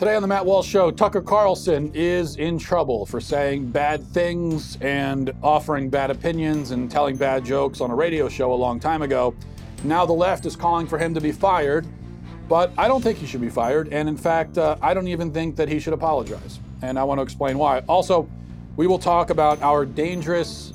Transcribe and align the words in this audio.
Today 0.00 0.14
on 0.14 0.22
the 0.22 0.28
Matt 0.28 0.46
Walsh 0.46 0.66
Show, 0.66 0.90
Tucker 0.90 1.20
Carlson 1.20 1.92
is 1.92 2.36
in 2.36 2.58
trouble 2.58 3.04
for 3.04 3.20
saying 3.20 3.66
bad 3.66 4.02
things 4.02 4.78
and 4.80 5.30
offering 5.42 5.90
bad 5.90 6.10
opinions 6.10 6.70
and 6.70 6.90
telling 6.90 7.18
bad 7.18 7.44
jokes 7.44 7.82
on 7.82 7.90
a 7.90 7.94
radio 7.94 8.26
show 8.26 8.50
a 8.50 8.56
long 8.56 8.80
time 8.80 9.02
ago. 9.02 9.34
Now 9.84 10.06
the 10.06 10.14
left 10.14 10.46
is 10.46 10.56
calling 10.56 10.86
for 10.86 10.96
him 10.96 11.12
to 11.12 11.20
be 11.20 11.32
fired, 11.32 11.86
but 12.48 12.72
I 12.78 12.88
don't 12.88 13.02
think 13.02 13.18
he 13.18 13.26
should 13.26 13.42
be 13.42 13.50
fired. 13.50 13.92
And 13.92 14.08
in 14.08 14.16
fact, 14.16 14.56
uh, 14.56 14.78
I 14.80 14.94
don't 14.94 15.06
even 15.06 15.34
think 15.34 15.54
that 15.56 15.68
he 15.68 15.78
should 15.78 15.92
apologize. 15.92 16.60
And 16.80 16.98
I 16.98 17.04
want 17.04 17.18
to 17.18 17.22
explain 17.22 17.58
why. 17.58 17.80
Also, 17.80 18.26
we 18.76 18.86
will 18.86 18.98
talk 18.98 19.28
about 19.28 19.60
our 19.60 19.84
dangerous 19.84 20.72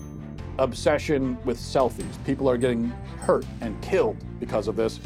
obsession 0.60 1.36
with 1.46 1.58
selfies. 1.58 2.24
People 2.28 2.48
are 2.48 2.58
getting 2.58 2.90
hurt 3.22 3.48
and 3.62 3.82
killed 3.82 4.18
because 4.40 4.68
of 4.68 4.76
this 4.76 5.00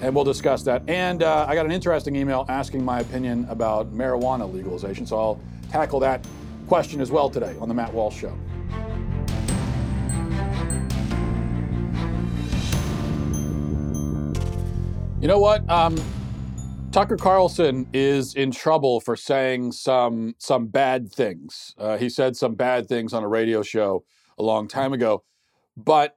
and 0.00 0.14
we'll 0.14 0.24
discuss 0.24 0.62
that. 0.64 0.82
And 0.88 1.22
uh, 1.22 1.46
I 1.48 1.54
got 1.54 1.66
an 1.66 1.72
interesting 1.72 2.16
email 2.16 2.44
asking 2.48 2.84
my 2.84 3.00
opinion 3.00 3.46
about 3.48 3.92
marijuana 3.92 4.50
legalization, 4.52 5.06
so 5.06 5.18
I'll 5.18 5.40
tackle 5.70 6.00
that 6.00 6.26
question 6.68 7.00
as 7.00 7.10
well 7.10 7.30
today 7.30 7.56
on 7.60 7.68
the 7.68 7.74
Matt 7.74 7.92
Walsh 7.92 8.16
Show. 8.16 8.36
You 15.20 15.28
know 15.28 15.38
what? 15.38 15.68
Um, 15.70 15.96
Tucker 16.92 17.16
Carlson 17.16 17.86
is 17.92 18.34
in 18.34 18.50
trouble 18.50 19.00
for 19.00 19.16
saying 19.16 19.72
some 19.72 20.34
some 20.38 20.66
bad 20.66 21.10
things. 21.12 21.74
Uh, 21.78 21.96
he 21.96 22.08
said 22.08 22.36
some 22.36 22.54
bad 22.54 22.88
things 22.88 23.12
on 23.12 23.22
a 23.22 23.28
radio 23.28 23.62
show 23.62 24.04
a 24.38 24.42
long 24.42 24.68
time 24.68 24.92
ago, 24.92 25.24
but 25.76 26.16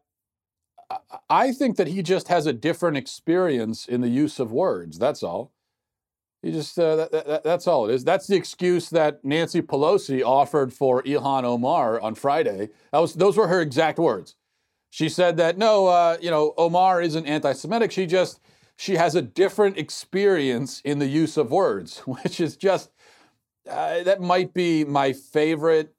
I 1.30 1.52
think 1.52 1.78
that 1.78 1.88
he 1.88 2.02
just 2.02 2.28
has 2.30 2.46
a 2.46 2.54
different 2.54 2.98
experience 2.98 3.86
in 3.86 4.02
the 4.02 4.10
use 4.10 4.40
of 4.40 4.52
words. 4.52 4.98
That's 4.98 5.22
all. 5.22 5.52
He 6.42 6.52
just 6.52 6.80
uh, 6.80 6.96
that, 6.96 7.12
that, 7.12 7.44
that's 7.44 7.68
all 7.68 7.90
it 7.90 7.94
is. 7.94 8.04
That's 8.04 8.28
the 8.28 8.36
excuse 8.36 8.90
that 8.92 9.24
Nancy 9.26 9.62
Pelosi 9.62 10.24
offered 10.24 10.74
for 10.74 11.04
Ilhan 11.04 11.44
Omar 11.44 12.00
on 12.00 12.16
Friday. 12.16 12.70
That 12.92 13.00
was 13.00 13.14
those 13.14 13.36
were 13.36 13.48
her 13.48 13.62
exact 13.62 14.00
words. 14.00 14.36
She 14.90 15.10
said 15.10 15.38
that 15.38 15.58
no, 15.58 15.88
uh, 15.88 16.18
you 16.22 16.32
know, 16.32 16.54
Omar 16.58 17.02
isn't 17.02 17.26
anti-Semitic. 17.26 17.92
She 17.92 18.06
just 18.06 18.40
she 18.78 18.96
has 18.96 19.16
a 19.16 19.22
different 19.22 19.78
experience 19.78 20.82
in 20.86 21.00
the 21.00 21.08
use 21.08 21.36
of 21.36 21.52
words, 21.52 22.00
which 22.06 22.40
is 22.40 22.56
just 22.56 22.90
uh, 23.70 24.04
that 24.04 24.22
might 24.22 24.54
be 24.54 24.86
my 24.86 25.12
favorite 25.14 25.94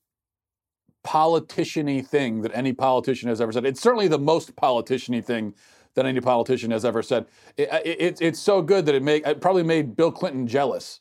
politiciany 1.04 2.06
thing 2.06 2.42
that 2.42 2.52
any 2.54 2.72
politician 2.72 3.28
has 3.28 3.40
ever 3.40 3.52
said. 3.52 3.64
It's 3.64 3.80
certainly 3.80 4.08
the 4.08 4.18
most 4.18 4.56
politiciany 4.56 5.24
thing 5.24 5.54
that 5.94 6.06
any 6.06 6.20
politician 6.20 6.70
has 6.70 6.84
ever 6.84 7.02
said. 7.02 7.26
It, 7.56 7.68
it, 7.84 8.20
it's 8.20 8.38
so 8.38 8.62
good 8.62 8.86
that 8.86 8.94
it, 8.94 9.02
make, 9.02 9.26
it 9.26 9.40
probably 9.40 9.62
made 9.62 9.96
Bill 9.96 10.12
Clinton 10.12 10.46
jealous. 10.46 11.00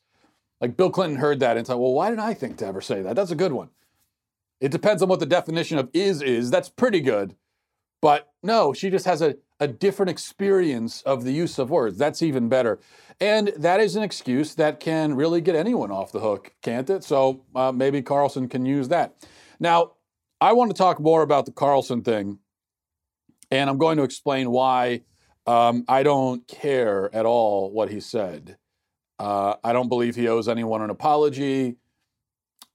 Like 0.61 0.75
Bill 0.75 0.89
Clinton 0.89 1.20
heard 1.20 1.39
that 1.39 1.58
and 1.58 1.66
thought, 1.66 1.80
well, 1.80 1.94
why 1.94 2.09
didn't 2.09 2.22
I 2.22 2.33
think 2.33 2.58
to 2.58 2.66
ever 2.66 2.81
say 2.81 3.02
that? 3.02 3.16
That's 3.16 3.31
a 3.31 3.36
good 3.36 3.53
one. 3.53 3.70
It 4.59 4.72
depends 4.72 5.02
on 5.02 5.09
what 5.09 5.20
the 5.20 5.25
definition 5.25 5.77
of 5.77 5.89
is 5.94 6.22
is. 6.22 6.52
That's 6.52 6.70
pretty 6.70 7.00
good. 7.00 7.36
But 8.02 8.31
no, 8.44 8.73
she 8.73 8.89
just 8.89 9.05
has 9.05 9.22
a, 9.22 9.36
a 9.59 9.67
different 9.67 10.09
experience 10.09 11.02
of 11.03 11.23
the 11.23 11.31
use 11.31 11.59
of 11.59 11.70
words. 11.70 11.97
That's 11.97 12.22
even 12.22 12.50
better. 12.50 12.80
And 13.22 13.50
that 13.58 13.80
is 13.80 13.95
an 13.95 14.03
excuse 14.03 14.55
that 14.55 14.80
can 14.80 15.16
really 15.16 15.42
get 15.42 15.55
anyone 15.55 15.92
off 15.92 16.11
the 16.11 16.22
hook, 16.22 16.53
can't 16.61 16.89
it? 16.89 17.03
So 17.03 17.42
uh, 17.55 17.72
maybe 17.72 18.02
Carlson 18.02 18.47
can 18.47 18.66
use 18.66 18.88
that. 18.89 19.16
Now, 19.60 19.94
I 20.42 20.54
want 20.54 20.72
to 20.72 20.78
talk 20.78 21.00
more 21.00 21.22
about 21.22 21.46
the 21.46 21.52
Carlson 21.52 22.02
thing, 22.02 22.40
and 23.52 23.70
I'm 23.70 23.78
going 23.78 23.98
to 23.98 24.04
explain 24.04 24.52
why 24.52 25.02
um, 25.46 25.84
I 25.88 26.04
don't 26.04 26.48
care 26.48 27.14
at 27.14 27.26
all 27.26 27.72
what 27.72 27.90
he 27.90 28.00
said. 28.00 28.58
Uh, 29.18 29.56
I 29.64 29.74
don't 29.74 29.90
believe 29.90 30.16
he 30.16 30.28
owes 30.28 30.48
anyone 30.48 30.82
an 30.82 30.90
apology. 30.90 31.76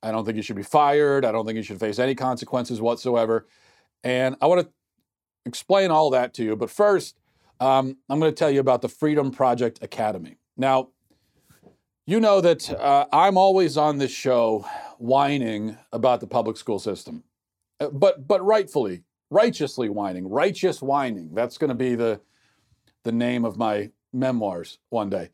I 0.03 0.11
don't 0.11 0.27
think 0.27 0.37
he 0.37 0.43
should 0.43 0.57
be 0.57 0.63
fired. 0.63 1.25
I 1.25 1.33
don't 1.33 1.47
think 1.47 1.57
he 1.57 1.63
should 1.63 1.81
face 1.81 1.99
any 1.99 2.15
consequences 2.15 2.81
whatsoever. 2.81 3.47
And 4.03 4.37
I 4.43 4.47
want 4.47 4.61
to 4.61 4.73
explain 5.47 5.91
all 5.91 6.11
that 6.11 6.35
to 6.35 6.45
you. 6.45 6.57
But 6.57 6.69
first, 6.69 7.17
um, 7.61 7.97
I'm 8.11 8.21
going 8.21 8.31
to 8.31 8.37
tell 8.37 8.51
you 8.51 8.61
about 8.61 8.83
the 8.83 8.89
Freedom 8.89 9.31
Project 9.31 9.79
Academy. 9.81 10.37
Now, 10.59 10.89
you 12.07 12.21
know 12.21 12.43
that 12.43 12.71
uh, 12.71 13.07
I'm 13.11 13.39
always 13.39 13.79
on 13.79 13.97
this 13.97 14.11
show 14.11 14.67
whining 15.01 15.77
about 15.93 16.21
the 16.21 16.27
public 16.27 16.57
school 16.57 16.79
system, 16.79 17.25
uh, 17.81 17.89
but 17.91 18.27
but 18.27 18.45
rightfully, 18.45 19.03
righteously 19.31 19.89
whining, 19.89 20.29
righteous 20.29 20.81
whining. 20.83 21.35
That's 21.35 21.59
going 21.59 21.69
to 21.69 21.75
be 21.75 21.95
the 21.95 22.21
the 23.03 23.13
name 23.13 23.45
of 23.45 23.57
my 23.57 23.91
memoirs 24.13 24.79
one 24.91 25.11
day. 25.11 25.31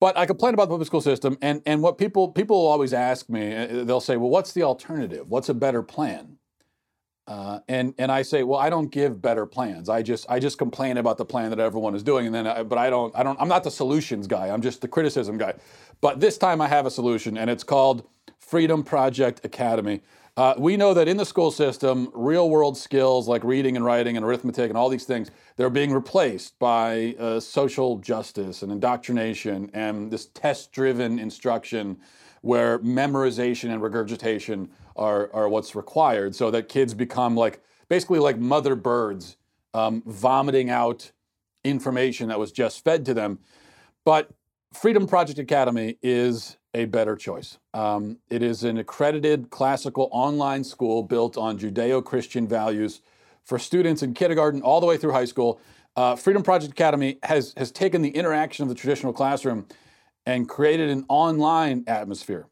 But 0.00 0.16
I 0.16 0.26
complain 0.26 0.54
about 0.54 0.64
the 0.64 0.72
public 0.72 0.86
school 0.86 1.02
system, 1.02 1.36
and 1.42 1.62
and 1.66 1.82
what 1.82 1.98
people 1.98 2.28
people 2.28 2.56
always 2.56 2.92
ask 2.92 3.28
me, 3.28 3.54
uh, 3.54 3.84
they'll 3.84 4.00
say, 4.00 4.16
well, 4.16 4.30
what's 4.30 4.52
the 4.52 4.62
alternative? 4.62 5.28
What's 5.28 5.48
a 5.48 5.54
better 5.54 5.82
plan? 5.82 6.38
Uh, 7.30 7.60
and 7.68 7.94
and 7.96 8.10
I 8.10 8.22
say, 8.22 8.42
well, 8.42 8.58
I 8.58 8.68
don't 8.68 8.90
give 8.90 9.22
better 9.22 9.46
plans. 9.46 9.88
I 9.88 10.02
just 10.02 10.26
I 10.28 10.40
just 10.40 10.58
complain 10.58 10.96
about 10.96 11.16
the 11.16 11.24
plan 11.24 11.50
that 11.50 11.60
everyone 11.60 11.94
is 11.94 12.02
doing, 12.02 12.26
and 12.26 12.34
then 12.34 12.44
I, 12.44 12.64
but 12.64 12.76
I 12.76 12.90
don't 12.90 13.14
I 13.14 13.22
don't 13.22 13.40
I'm 13.40 13.46
not 13.46 13.62
the 13.62 13.70
solutions 13.70 14.26
guy. 14.26 14.48
I'm 14.48 14.60
just 14.60 14.80
the 14.80 14.88
criticism 14.88 15.38
guy. 15.38 15.54
But 16.00 16.18
this 16.18 16.36
time 16.36 16.60
I 16.60 16.66
have 16.66 16.86
a 16.86 16.90
solution, 16.90 17.38
and 17.38 17.48
it's 17.48 17.62
called 17.62 18.04
Freedom 18.40 18.82
Project 18.82 19.44
Academy. 19.44 20.00
Uh, 20.36 20.54
we 20.58 20.76
know 20.76 20.92
that 20.92 21.06
in 21.06 21.18
the 21.18 21.24
school 21.24 21.52
system, 21.52 22.10
real 22.14 22.50
world 22.50 22.76
skills 22.76 23.28
like 23.28 23.44
reading 23.44 23.76
and 23.76 23.84
writing 23.84 24.16
and 24.16 24.26
arithmetic 24.26 24.68
and 24.68 24.76
all 24.76 24.88
these 24.88 25.04
things, 25.04 25.30
they're 25.56 25.70
being 25.70 25.92
replaced 25.92 26.58
by 26.58 27.14
uh, 27.20 27.38
social 27.38 27.98
justice 27.98 28.62
and 28.62 28.72
indoctrination 28.72 29.70
and 29.72 30.10
this 30.10 30.26
test 30.26 30.72
driven 30.72 31.20
instruction 31.20 31.96
where 32.42 32.78
memorization 32.80 33.70
and 33.70 33.82
regurgitation 33.82 34.68
are, 35.00 35.30
are 35.34 35.48
what's 35.48 35.74
required 35.74 36.36
so 36.36 36.50
that 36.50 36.68
kids 36.68 36.94
become 36.94 37.34
like 37.34 37.60
basically 37.88 38.20
like 38.20 38.38
mother 38.38 38.76
birds 38.76 39.36
um, 39.74 40.02
vomiting 40.06 40.70
out 40.70 41.10
information 41.64 42.28
that 42.28 42.38
was 42.38 42.52
just 42.52 42.84
fed 42.84 43.04
to 43.06 43.14
them. 43.14 43.38
But 44.04 44.30
Freedom 44.72 45.06
Project 45.06 45.38
Academy 45.38 45.98
is 46.02 46.56
a 46.74 46.84
better 46.84 47.16
choice. 47.16 47.58
Um, 47.74 48.18
it 48.30 48.42
is 48.42 48.62
an 48.62 48.78
accredited 48.78 49.50
classical 49.50 50.08
online 50.12 50.62
school 50.62 51.02
built 51.02 51.36
on 51.36 51.58
Judeo 51.58 52.04
Christian 52.04 52.46
values 52.46 53.02
for 53.44 53.58
students 53.58 54.02
in 54.02 54.14
kindergarten 54.14 54.62
all 54.62 54.80
the 54.80 54.86
way 54.86 54.96
through 54.96 55.12
high 55.12 55.24
school. 55.24 55.60
Uh, 55.96 56.14
Freedom 56.14 56.42
Project 56.42 56.72
Academy 56.72 57.18
has, 57.24 57.52
has 57.56 57.72
taken 57.72 58.02
the 58.02 58.10
interaction 58.10 58.62
of 58.62 58.68
the 58.68 58.74
traditional 58.76 59.12
classroom 59.12 59.66
and 60.24 60.48
created 60.48 60.88
an 60.88 61.04
online 61.08 61.82
atmosphere. 61.88 62.46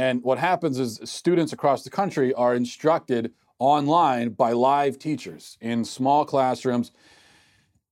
And 0.00 0.22
what 0.22 0.38
happens 0.38 0.78
is 0.78 0.98
students 1.04 1.52
across 1.52 1.82
the 1.82 1.90
country 1.90 2.32
are 2.32 2.54
instructed 2.54 3.34
online 3.58 4.30
by 4.30 4.52
live 4.52 4.98
teachers 4.98 5.58
in 5.60 5.84
small 5.84 6.24
classrooms. 6.24 6.90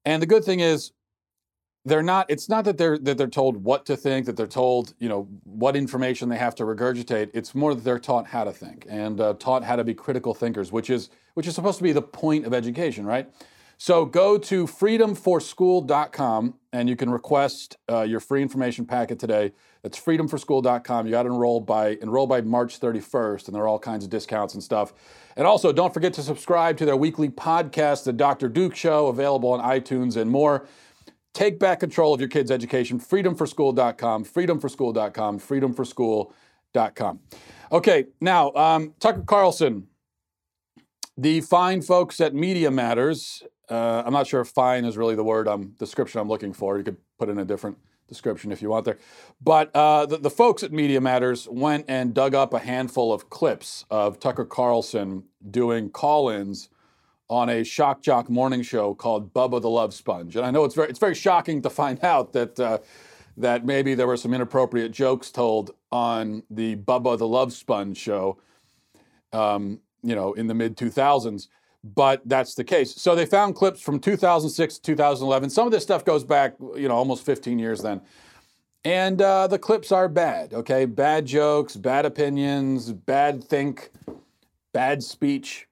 And 0.07 0.23
the 0.23 0.27
good 0.27 0.43
thing 0.43 0.61
is 0.61 0.93
they're 1.85 2.03
not 2.03 2.25
it's 2.31 2.49
not 2.49 2.65
that 2.65 2.79
they're 2.79 2.97
that 2.97 3.19
they're 3.19 3.27
told 3.27 3.63
what 3.63 3.85
to 3.85 3.95
think 3.95 4.25
that 4.25 4.39
they're 4.39 4.47
told 4.47 4.95
you 4.99 5.09
know 5.11 5.29
what 5.45 5.77
information 5.77 6.31
they 6.31 6.39
have 6.39 6.55
to 6.55 6.65
regurgitate 6.65 7.31
it's 7.35 7.55
more 7.55 7.75
that 7.75 7.85
they're 7.85 7.99
taught 7.99 8.27
how 8.27 8.43
to 8.43 8.53
think 8.53 8.87
and 8.89 9.21
uh, 9.21 9.35
taught 9.35 9.63
how 9.63 9.77
to 9.77 9.85
be 9.85 9.95
critical 9.95 10.35
thinkers 10.35 10.73
which 10.73 10.91
is 10.91 11.09
which 11.35 11.47
is 11.47 11.55
supposed 11.55 11.79
to 11.79 11.85
be 11.85 11.93
the 11.93 12.03
point 12.03 12.45
of 12.45 12.53
education 12.53 13.07
right 13.07 13.31
so 13.81 14.05
go 14.05 14.37
to 14.39 14.67
freedomforschool.com 14.67 16.55
and 16.73 16.89
you 16.89 16.97
can 16.97 17.11
request 17.11 17.77
uh, 17.89 18.03
your 18.03 18.19
free 18.19 18.43
information 18.43 18.85
packet 18.85 19.21
today. 19.21 19.53
That's 19.83 19.99
freedomforschool.com. 19.99 21.07
You 21.07 21.13
got 21.13 21.23
to 21.23 21.29
enroll 21.29 21.61
by 21.61 21.97
enroll 22.03 22.27
by 22.27 22.41
March 22.41 22.81
31st, 22.81 23.47
and 23.47 23.55
there 23.55 23.63
are 23.63 23.69
all 23.69 23.79
kinds 23.79 24.03
of 24.05 24.11
discounts 24.11 24.55
and 24.55 24.63
stuff. 24.63 24.93
And 25.37 25.47
also, 25.47 25.73
don't 25.73 25.95
forget 25.95 26.13
to 26.15 26.23
subscribe 26.23 26.77
to 26.79 26.85
their 26.85 26.97
weekly 26.97 27.29
podcast, 27.29 28.03
The 28.03 28.13
Dr. 28.13 28.49
Duke 28.49 28.75
Show, 28.75 29.07
available 29.07 29.53
on 29.53 29.61
iTunes 29.61 30.17
and 30.17 30.29
more. 30.29 30.67
Take 31.33 31.61
back 31.61 31.79
control 31.79 32.13
of 32.13 32.19
your 32.21 32.29
kids' 32.29 32.51
education. 32.51 32.99
Freedomforschool.com. 32.99 34.25
Freedomforschool.com. 34.25 35.39
Freedomforschool.com. 35.39 37.21
Okay, 37.71 38.07
now 38.21 38.53
um, 38.55 38.95
Tucker 38.99 39.23
Carlson, 39.25 39.87
the 41.17 41.41
fine 41.43 41.81
folks 41.83 42.21
at 42.21 42.35
Media 42.35 42.73
Matters 42.73 43.45
uh, 43.71 44.03
I'm 44.05 44.13
not 44.13 44.27
sure 44.27 44.41
if 44.41 44.49
fine 44.49 44.85
is 44.85 44.97
really 44.97 45.15
the 45.15 45.25
word 45.25 45.49
I'm 45.49 45.71
description 45.79 46.21
I'm 46.21 46.29
looking 46.29 46.53
for. 46.53 46.79
You 46.79 46.85
could 46.85 46.97
put 47.19 47.29
in 47.29 47.39
a 47.39 47.45
different 47.45 47.79
description 48.09 48.51
if 48.51 48.63
you 48.63 48.71
want 48.71 48.85
there. 48.87 48.99
But 49.41 49.71
uh, 49.75 50.07
the, 50.07 50.17
the, 50.17 50.31
folks 50.31 50.63
at 50.63 50.73
Media 50.73 51.01
Matters 51.01 51.47
went 51.49 51.85
and 51.89 52.15
dug 52.15 52.35
up 52.35 52.55
a 52.55 52.59
handful 52.59 53.13
of 53.13 53.29
clips 53.29 53.85
of 53.91 54.19
Tucker 54.19 54.47
Carlson 54.47 55.25
doing 55.51 55.91
call-ins 55.91 56.71
on 57.29 57.51
a 57.51 57.63
shock 57.63 58.01
jock 58.01 58.31
morning 58.31 58.63
show 58.63 58.95
called 58.95 59.35
Bubba 59.35 59.61
the 59.61 59.69
Love 59.69 59.93
Sponge. 59.93 60.35
And 60.37 60.47
I 60.47 60.51
know 60.51 60.65
it's 60.65 60.75
very 60.75 60.89
it's 60.89 60.99
very 60.99 61.15
shocking 61.15 61.63
to 61.63 61.71
find 61.71 62.03
out 62.03 62.33
that 62.33 62.59
uh, 62.59 62.79
that 63.37 63.65
maybe 63.65 63.95
there 63.95 64.07
were 64.07 64.17
some 64.17 64.35
inappropriate 64.35 64.93
jokes 64.93 65.31
told 65.31 65.73
on 65.93 66.43
the 66.51 66.77
Bubba 66.77 67.19
the 67.19 67.29
Love 67.29 67.53
Sponge 67.53 67.97
show. 67.97 68.39
Um, 69.33 69.81
you 70.03 70.15
know, 70.15 70.33
in 70.33 70.47
the 70.47 70.55
mid 70.55 70.77
2000s 70.77 71.49
but 71.85 72.23
that's 72.27 72.55
the 72.55 72.65
case. 72.65 72.95
So 72.95 73.15
they 73.15 73.27
found 73.27 73.55
clips 73.55 73.81
from 73.81 74.01
2006 74.01 74.79
to 74.79 74.83
2011. 74.83 75.51
Some 75.51 75.67
of 75.67 75.73
this 75.73 75.83
stuff 75.83 76.05
goes 76.05 76.25
back, 76.25 76.55
you 76.77 76.89
know, 76.89 76.95
almost 76.95 77.25
15 77.25 77.59
years 77.59 77.81
then. 77.81 78.01
And 78.85 79.21
uh, 79.21 79.47
the 79.49 79.59
clips 79.59 79.93
are 79.93 80.09
bad, 80.09 80.55
okay? 80.55 80.85
Bad 80.85 81.27
jokes, 81.27 81.77
bad 81.77 82.07
opinions, 82.07 82.93
bad 82.93 83.43
think, 83.45 83.91
bad 84.73 85.03
speech. 85.03 85.67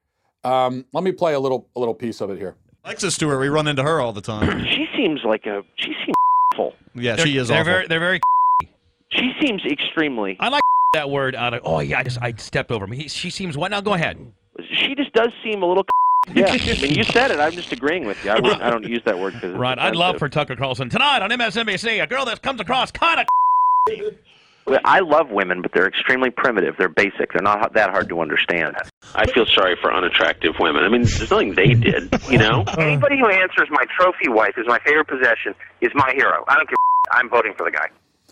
Um, 0.45 0.85
let 0.93 1.03
me 1.05 1.13
play 1.13 1.35
a 1.35 1.41
little 1.41 1.69
a 1.77 1.81
little 1.81 1.95
piece 1.95 2.21
of 2.21 2.31
it 2.31 2.39
here. 2.39 2.57
Alexis 2.85 3.15
Stewart, 3.15 3.41
we 3.41 3.49
run 3.49 3.67
into 3.67 3.83
her 3.83 4.01
all 4.01 4.13
the 4.13 4.21
time. 4.21 4.65
She 4.67 4.87
seems 4.97 5.21
like 5.25 5.47
a. 5.47 5.63
She 5.77 5.93
seems 6.05 6.15
awful. 6.55 6.75
Yeah, 6.95 7.17
They're, 7.17 7.27
she 7.27 7.37
is 7.37 7.49
they're 7.49 7.61
awful. 7.61 7.73
very 7.73 7.87
they're 7.87 8.01
very 8.01 8.21
She 9.11 9.33
seems 9.41 9.63
extremely. 9.65 10.37
I 10.41 10.49
like 10.49 10.63
that 10.95 11.11
word 11.11 11.35
out 11.35 11.55
of 11.55 11.61
oh 11.65 11.81
yeah 11.81 11.99
I 11.99 12.03
just 12.03 12.19
I 12.23 12.33
stepped 12.37 12.71
over 12.73 12.87
me. 12.87 12.97
He, 12.97 13.09
she 13.09 13.31
seems 13.31 13.57
what 13.57 13.71
now 13.71 13.81
go 13.81 13.95
ahead. 13.95 14.33
She 14.73 14.95
just 14.95 15.13
does 15.13 15.29
seem 15.45 15.63
a 15.63 15.67
little. 15.67 15.85
Yeah, 16.35 16.51
I 16.51 16.83
mean, 16.83 16.95
you 16.95 17.05
said 17.05 17.31
it. 17.31 17.39
I'm 17.39 17.53
just 17.53 17.73
agreeing 17.73 18.05
with 18.05 18.23
you. 18.25 18.31
I, 18.31 18.41
wouldn't, 18.41 18.63
I 18.63 18.71
don't 18.71 18.87
use 18.87 19.03
that 19.05 19.19
word 19.19 19.35
because. 19.35 19.55
Right. 19.55 19.79
I'd 19.79 19.97
love 19.97 20.19
for 20.19 20.29
Tucker 20.29 20.57
Carlson 20.57 20.89
tonight 20.89 21.23
on 21.23 21.31
MSNBC 21.31 22.03
a 22.03 22.07
girl 22.07 22.25
that 22.25 22.43
comes 22.43 22.61
across 22.61 22.91
kind 22.91 23.21
of 23.21 23.27
I 24.85 25.01
love 25.01 25.31
women, 25.31 25.63
but 25.63 25.73
they're 25.73 25.87
extremely 25.87 26.31
primitive. 26.31 26.75
They're 26.77 26.89
basic. 26.89 27.33
They're 27.33 27.43
not 27.43 27.75
that 27.75 27.91
hard 27.91 28.09
to 28.09 28.21
understand. 28.21 28.77
I 29.15 29.27
feel 29.27 29.47
sorry 29.47 29.77
for 29.81 29.93
unattractive 29.93 30.55
women. 30.59 30.83
I 30.83 30.89
mean, 30.89 31.03
there's 31.03 31.31
nothing 31.31 31.55
they 31.55 31.75
did, 31.75 32.13
you 32.29 32.39
know. 32.39 32.65
Anybody 32.79 33.19
who 33.19 33.29
answers 33.29 33.69
my 33.71 33.85
trophy 33.97 34.29
wife 34.29 34.55
is 34.57 34.67
my 34.67 34.81
favorite 34.81 35.07
possession 35.07 35.55
is 35.81 35.93
my 35.95 36.13
hero. 36.17 36.45
I 36.49 36.57
don't 36.57 36.67
care. 36.67 36.77
I'm 37.13 37.31
voting 37.31 37.55
for 37.57 37.65
the 37.65 37.71
guy. 37.71 37.87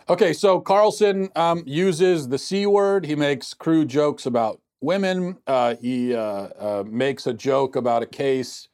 Okay, 0.08 0.32
so 0.32 0.60
Carlson 0.60 1.30
um, 1.36 1.62
uses 1.66 2.28
the 2.28 2.38
C 2.38 2.66
word. 2.66 3.06
He 3.06 3.14
makes 3.14 3.54
crude 3.54 3.88
jokes 3.88 4.26
about 4.26 4.60
women. 4.84 5.38
Uh, 5.46 5.74
he 5.80 6.14
uh, 6.14 6.20
uh, 6.20 6.84
makes 6.86 7.26
a 7.26 7.34
joke 7.34 7.74
about 7.74 8.02
a 8.02 8.06
case 8.06 8.68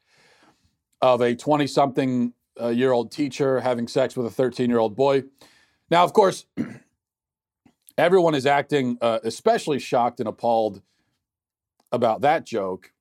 of 1.01 1.21
a 1.21 1.35
20 1.35 1.67
something 1.67 2.35
uh, 2.61 2.69
year 2.69 2.93
old 2.93 3.11
teacher 3.11 3.61
having 3.61 3.89
sex 3.89 4.17
with 4.17 4.27
a 4.27 4.31
13 4.31 4.69
year 4.69 4.79
old 4.79 4.97
boy. 4.97 5.23
Now, 5.91 6.05
of 6.05 6.13
course, 6.13 6.47
everyone 7.99 8.35
is 8.35 8.47
acting 8.47 8.99
uh, 9.01 9.21
especially 9.25 9.79
shocked 9.79 10.21
and 10.21 10.29
appalled 10.29 10.83
about 11.93 12.21
that 12.21 12.45
joke, 12.45 12.93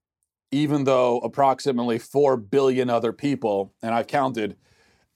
even 0.51 0.85
though 0.85 1.19
approximately 1.19 1.99
4 1.99 2.37
billion 2.37 2.89
other 2.89 3.13
people, 3.13 3.73
and 3.83 3.93
I've 3.93 4.07
counted, 4.07 4.55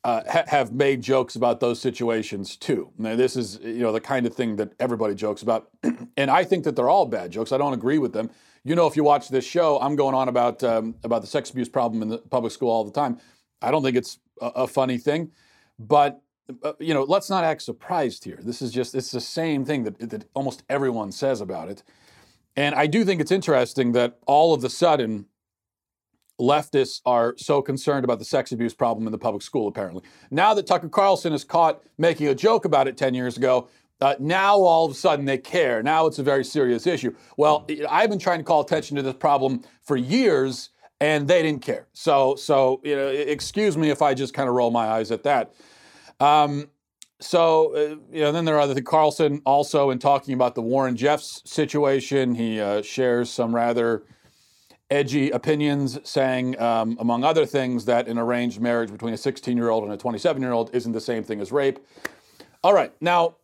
uh, 0.04 0.22
ha- 0.30 0.44
have 0.48 0.74
made 0.74 1.02
jokes 1.02 1.36
about 1.36 1.60
those 1.60 1.80
situations 1.80 2.58
too. 2.58 2.92
Now, 2.98 3.16
this 3.16 3.36
is 3.36 3.60
you 3.64 3.80
know 3.80 3.92
the 3.92 4.02
kind 4.02 4.26
of 4.26 4.34
thing 4.34 4.58
that 4.58 4.74
everybody 4.80 5.16
jokes 5.16 5.42
about, 5.42 5.70
and 6.18 6.30
I 6.30 6.44
think 6.44 6.66
that 6.66 6.76
they're 6.76 6.90
all 6.90 7.06
bad 7.06 7.32
jokes. 7.32 7.52
I 7.52 7.58
don't 7.58 7.74
agree 7.74 7.98
with 7.98 8.14
them. 8.14 8.30
You 8.66 8.76
know, 8.76 8.88
if 8.88 8.96
you 8.96 9.04
watch 9.04 9.30
this 9.30 9.46
show, 9.46 9.80
I'm 9.80 9.96
going 9.96 10.16
on 10.16 10.28
about 10.28 10.64
um, 10.64 10.96
about 11.04 11.22
the 11.22 11.28
sex 11.28 11.50
abuse 11.50 11.70
problem 11.70 12.02
in 12.02 12.10
the 12.10 12.18
public 12.18 12.52
school 12.52 12.70
all 12.70 12.84
the 12.84 12.92
time. 12.92 13.20
I 13.62 13.72
don't 13.72 13.84
think 13.84 13.96
it's 13.96 14.20
a, 14.42 14.48
a 14.48 14.68
funny 14.68 14.98
thing, 14.98 15.32
but 15.80 16.22
uh, 16.64 16.74
you 16.80 16.94
know, 16.94 17.04
let's 17.04 17.30
not 17.30 17.46
act 17.46 17.62
surprised 17.62 18.26
here. 18.26 18.40
This 18.42 18.62
is 18.62 18.72
just 18.72 18.96
it's 18.96 19.12
the 19.12 19.22
same 19.22 19.64
thing 19.64 19.84
that 19.86 20.10
that 20.10 20.26
almost 20.34 20.64
everyone 20.70 21.14
says 21.14 21.40
about 21.40 21.70
it, 21.70 21.84
and 22.58 22.76
I 22.76 22.88
do 22.88 23.06
think 23.06 23.22
it's 23.22 23.32
interesting 23.32 23.94
that 23.94 24.18
all 24.28 24.54
of 24.54 24.64
a 24.66 24.70
sudden 24.70 25.28
leftists 26.40 27.02
are 27.06 27.36
so 27.38 27.62
concerned 27.62 28.04
about 28.04 28.20
the 28.20 28.26
sex 28.26 28.52
abuse 28.52 28.74
problem 28.74 29.08
in 29.08 29.12
the 29.12 29.18
public 29.18 29.42
school, 29.42 29.68
apparently. 29.68 30.04
Now 30.32 30.54
that 30.54 30.68
Tucker 30.68 30.90
Carlson 30.90 31.34
is 31.34 31.44
caught 31.44 31.82
making 31.98 32.28
a 32.28 32.36
joke 32.36 32.66
about 32.66 32.88
it 32.88 32.98
10 32.98 33.14
years 33.14 33.38
ago, 33.38 33.68
uh, 34.02 34.16
now 34.20 34.58
all 34.58 34.86
of 34.86 34.92
a 34.92 34.96
sudden 34.96 35.26
they 35.26 35.38
care. 35.38 35.82
Now 35.82 36.08
it's 36.08 36.20
a 36.20 36.24
very 36.24 36.44
serious 36.44 36.86
issue. 36.88 37.16
Well, 37.38 37.66
I've 37.90 38.10
been 38.10 38.20
trying 38.20 38.40
to 38.40 38.44
call 38.44 38.62
attention 38.62 38.98
to 38.98 39.04
this 39.04 39.16
problem 39.16 39.64
for 39.82 39.96
years, 39.96 40.70
and 41.00 41.28
they 41.28 41.42
didn't 41.42 41.62
care. 41.62 41.88
So, 41.94 42.36
so 42.36 42.82
you 42.84 42.96
know, 42.96 43.08
excuse 43.08 43.78
me 43.78 43.90
if 43.90 44.02
I 44.02 44.14
just 44.14 44.34
kind 44.34 44.50
of 44.50 44.56
roll 44.56 44.72
my 44.72 44.88
eyes 44.88 45.12
at 45.12 45.24
that. 45.24 45.54
Um, 46.20 46.70
so, 47.22 47.76
uh, 47.76 47.96
you 48.12 48.22
know, 48.22 48.34
then 48.34 48.44
there 48.44 48.56
are 48.56 48.60
other 48.60 48.74
things. 48.74 48.88
Carlson 48.88 49.42
also, 49.46 49.90
in 49.92 50.00
talking 50.00 50.34
about 50.34 50.56
the 50.56 50.62
Warren 50.62 50.98
Jeffs 50.98 51.42
situation, 51.46 52.36
he 52.36 52.60
uh, 52.60 52.82
shares 52.82 53.30
some 53.30 53.56
rather 53.56 54.04
edgy 54.90 55.30
opinions, 55.32 56.00
saying, 56.04 56.60
um, 56.60 56.98
among 57.00 57.24
other 57.24 57.46
things, 57.46 57.86
that 57.86 58.08
an 58.08 58.18
arranged 58.18 58.60
marriage 58.60 58.92
between 58.92 59.14
a 59.14 59.18
16 59.18 59.58
year 59.58 59.70
old 59.70 59.84
and 59.84 59.94
a 59.94 59.98
27 59.98 60.42
year 60.42 60.52
old 60.52 60.74
isn't 60.74 60.92
the 60.92 61.02
same 61.02 61.24
thing 61.24 61.42
as 61.42 61.52
rape. 61.52 61.80
All 62.64 62.74
right. 62.74 62.94
Now, 63.02 63.36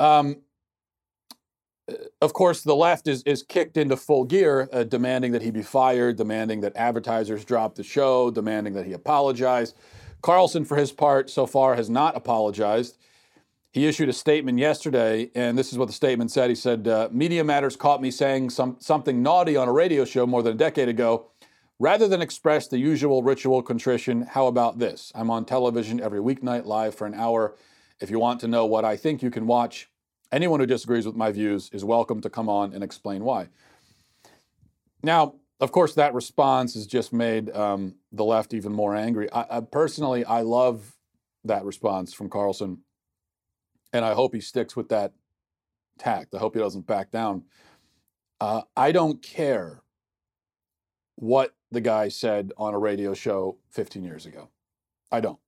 um, 0.00 0.36
of 2.20 2.32
course, 2.32 2.62
the 2.62 2.74
left 2.74 3.06
is, 3.06 3.22
is 3.22 3.42
kicked 3.42 3.76
into 3.76 3.96
full 3.96 4.24
gear, 4.24 4.68
uh, 4.72 4.82
demanding 4.82 5.32
that 5.32 5.42
he 5.42 5.50
be 5.50 5.62
fired, 5.62 6.16
demanding 6.16 6.60
that 6.62 6.74
advertisers 6.76 7.44
drop 7.44 7.76
the 7.76 7.84
show, 7.84 8.30
demanding 8.30 8.74
that 8.74 8.86
he 8.86 8.92
apologize. 8.92 9.74
Carlson, 10.22 10.64
for 10.64 10.76
his 10.76 10.90
part, 10.90 11.30
so 11.30 11.46
far 11.46 11.76
has 11.76 11.88
not 11.88 12.16
apologized. 12.16 12.98
He 13.76 13.86
issued 13.86 14.08
a 14.08 14.14
statement 14.14 14.58
yesterday, 14.58 15.30
and 15.34 15.58
this 15.58 15.70
is 15.70 15.76
what 15.76 15.84
the 15.84 15.92
statement 15.92 16.30
said. 16.30 16.48
He 16.48 16.56
said, 16.56 16.88
uh, 16.88 17.10
Media 17.12 17.44
Matters 17.44 17.76
caught 17.76 18.00
me 18.00 18.10
saying 18.10 18.48
some, 18.48 18.78
something 18.80 19.22
naughty 19.22 19.54
on 19.54 19.68
a 19.68 19.72
radio 19.72 20.06
show 20.06 20.26
more 20.26 20.42
than 20.42 20.54
a 20.54 20.56
decade 20.56 20.88
ago. 20.88 21.26
Rather 21.78 22.08
than 22.08 22.22
express 22.22 22.66
the 22.66 22.78
usual 22.78 23.22
ritual 23.22 23.62
contrition, 23.62 24.22
how 24.22 24.46
about 24.46 24.78
this? 24.78 25.12
I'm 25.14 25.30
on 25.30 25.44
television 25.44 26.00
every 26.00 26.20
weeknight 26.20 26.64
live 26.64 26.94
for 26.94 27.06
an 27.06 27.12
hour. 27.12 27.54
If 28.00 28.08
you 28.08 28.18
want 28.18 28.40
to 28.40 28.48
know 28.48 28.64
what 28.64 28.86
I 28.86 28.96
think, 28.96 29.22
you 29.22 29.30
can 29.30 29.46
watch. 29.46 29.90
Anyone 30.32 30.60
who 30.60 30.64
disagrees 30.64 31.04
with 31.04 31.14
my 31.14 31.30
views 31.30 31.68
is 31.70 31.84
welcome 31.84 32.22
to 32.22 32.30
come 32.30 32.48
on 32.48 32.72
and 32.72 32.82
explain 32.82 33.24
why. 33.24 33.48
Now, 35.02 35.34
of 35.60 35.70
course, 35.70 35.92
that 35.96 36.14
response 36.14 36.72
has 36.72 36.86
just 36.86 37.12
made 37.12 37.50
um, 37.50 37.96
the 38.10 38.24
left 38.24 38.54
even 38.54 38.72
more 38.72 38.96
angry. 38.96 39.30
I, 39.30 39.58
I, 39.58 39.60
personally, 39.60 40.24
I 40.24 40.40
love 40.40 40.96
that 41.44 41.66
response 41.66 42.14
from 42.14 42.30
Carlson, 42.30 42.78
and 43.92 44.04
I 44.04 44.14
hope 44.14 44.34
he 44.34 44.40
sticks 44.40 44.76
with 44.76 44.88
that 44.88 45.12
tact. 45.98 46.34
I 46.34 46.38
hope 46.38 46.54
he 46.54 46.60
doesn't 46.60 46.86
back 46.86 47.10
down. 47.10 47.44
Uh, 48.40 48.62
I 48.76 48.92
don't 48.92 49.22
care 49.22 49.82
what 51.16 51.54
the 51.70 51.80
guy 51.80 52.08
said 52.08 52.52
on 52.56 52.74
a 52.74 52.78
radio 52.78 53.14
show 53.14 53.58
15 53.70 54.04
years 54.04 54.26
ago. 54.26 54.50
I 55.10 55.20
don't. 55.20 55.38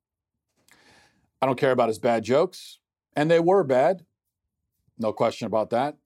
I 1.40 1.46
don't 1.46 1.58
care 1.58 1.72
about 1.72 1.88
his 1.88 1.98
bad 1.98 2.24
jokes, 2.24 2.78
and 3.14 3.30
they 3.30 3.38
were 3.38 3.62
bad, 3.62 4.04
no 4.98 5.12
question 5.12 5.46
about 5.46 5.70
that. 5.70 5.96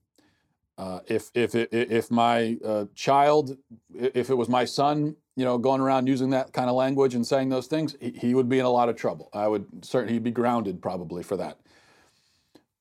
Uh, 0.79 1.01
if 1.07 1.31
if 1.35 1.55
if 1.55 2.11
my 2.11 2.59
uh, 2.65 2.87
child, 2.95 3.57
if 3.95 4.31
it 4.31 4.35
was 4.35 4.49
my 4.49 4.65
son, 4.65 5.17
you 5.37 5.45
know, 5.45 5.59
going 5.59 5.81
around 5.81 6.07
using 6.07 6.31
that 6.31 6.53
kind 6.53 6.69
of 6.69 6.77
language 6.77 7.15
and 7.15 7.27
saying 7.27 7.49
those 7.51 7.67
things, 7.67 7.95
he, 8.01 8.11
he 8.11 8.35
would 8.35 8.49
be 8.49 8.59
in 8.59 8.65
a 8.65 8.71
lot 8.71 8.89
of 8.89 8.97
trouble. 8.97 9.29
I 9.33 9.49
would 9.49 9.85
certainly 9.85 10.19
be 10.19 10.31
grounded 10.31 10.81
probably 10.83 11.23
for 11.23 11.37
that. 11.37 11.59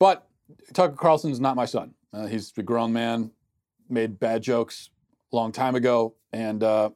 But 0.01 0.27
Tucker 0.74 0.95
Carlson 0.95 1.30
is 1.30 1.39
not 1.39 1.56
my 1.56 1.65
son. 1.65 1.94
Uh, 2.12 2.25
he's 2.25 2.51
a 2.57 2.63
grown 2.63 2.92
man, 2.92 3.30
made 3.87 4.19
bad 4.19 4.42
jokes 4.42 4.90
a 5.31 5.35
long 5.35 5.52
time 5.52 5.75
ago, 5.75 6.16
and 6.33 6.64
uh, 6.64 6.90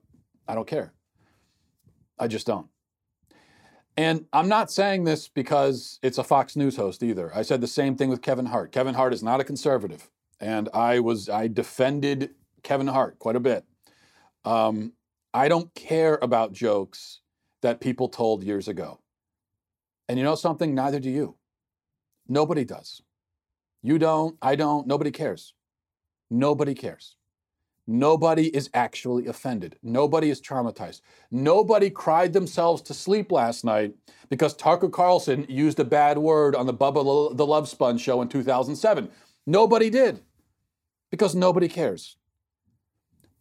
I 0.47 0.55
don't 0.55 0.65
care. 0.65 0.91
I 2.17 2.27
just 2.27 2.47
don't. 2.47 2.65
And 3.95 4.25
I'm 4.33 4.49
not 4.49 4.71
saying 4.71 5.03
this 5.03 5.27
because 5.27 5.99
it's 6.01 6.17
a 6.17 6.23
Fox 6.23 6.55
News 6.55 6.77
host 6.77 7.03
either. 7.03 7.31
I 7.35 7.43
said 7.43 7.61
the 7.61 7.67
same 7.67 7.95
thing 7.95 8.09
with 8.09 8.23
Kevin 8.23 8.47
Hart. 8.47 8.71
Kevin 8.71 8.95
Hart 8.95 9.13
is 9.13 9.21
not 9.21 9.39
a 9.39 9.43
conservative, 9.43 10.09
and 10.39 10.67
I 10.73 10.99
was 10.99 11.29
I 11.29 11.47
defended 11.47 12.31
Kevin 12.63 12.87
Hart 12.87 13.19
quite 13.19 13.35
a 13.35 13.39
bit. 13.39 13.65
Um, 14.45 14.93
I 15.31 15.47
don't 15.47 15.71
care 15.75 16.17
about 16.23 16.53
jokes 16.53 17.19
that 17.61 17.81
people 17.81 18.09
told 18.09 18.43
years 18.43 18.67
ago. 18.67 18.99
And 20.09 20.17
you 20.17 20.23
know 20.25 20.33
something? 20.33 20.73
Neither 20.73 20.99
do 20.99 21.11
you. 21.11 21.37
Nobody 22.27 22.65
does. 22.65 23.01
You 23.85 23.99
don't. 23.99 24.35
I 24.41 24.55
don't. 24.55 24.87
Nobody 24.87 25.11
cares. 25.11 25.53
Nobody 26.31 26.73
cares. 26.73 27.17
Nobody 27.85 28.47
is 28.47 28.67
actually 28.73 29.27
offended. 29.27 29.77
Nobody 29.83 30.31
is 30.31 30.41
traumatized. 30.41 31.01
Nobody 31.29 31.91
cried 31.91 32.33
themselves 32.33 32.81
to 32.81 32.95
sleep 32.95 33.31
last 33.31 33.63
night 33.63 33.93
because 34.27 34.55
Tucker 34.55 34.89
Carlson 34.89 35.45
used 35.47 35.79
a 35.79 35.85
bad 35.85 36.17
word 36.17 36.55
on 36.55 36.65
the 36.65 36.73
Bubba 36.73 37.37
the 37.37 37.45
Love 37.45 37.69
Sponge 37.69 38.01
show 38.01 38.23
in 38.23 38.27
2007. 38.27 39.07
Nobody 39.45 39.91
did 39.91 40.21
because 41.11 41.35
nobody 41.35 41.67
cares. 41.67 42.17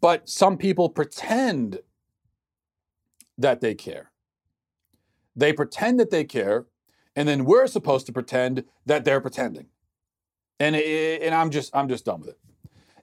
But 0.02 0.28
some 0.28 0.58
people 0.58 0.90
pretend 0.90 1.78
that 3.38 3.62
they 3.62 3.74
care. 3.74 4.10
They 5.34 5.54
pretend 5.54 5.98
that 6.00 6.10
they 6.10 6.24
care, 6.24 6.66
and 7.16 7.26
then 7.26 7.46
we're 7.46 7.66
supposed 7.66 8.04
to 8.06 8.12
pretend 8.12 8.64
that 8.84 9.06
they're 9.06 9.22
pretending. 9.22 9.68
And, 10.60 10.76
and 10.76 11.34
I'm 11.34 11.50
just 11.50 11.74
I'm 11.74 11.88
just 11.88 12.04
done 12.04 12.20
with 12.20 12.30
it. 12.30 12.38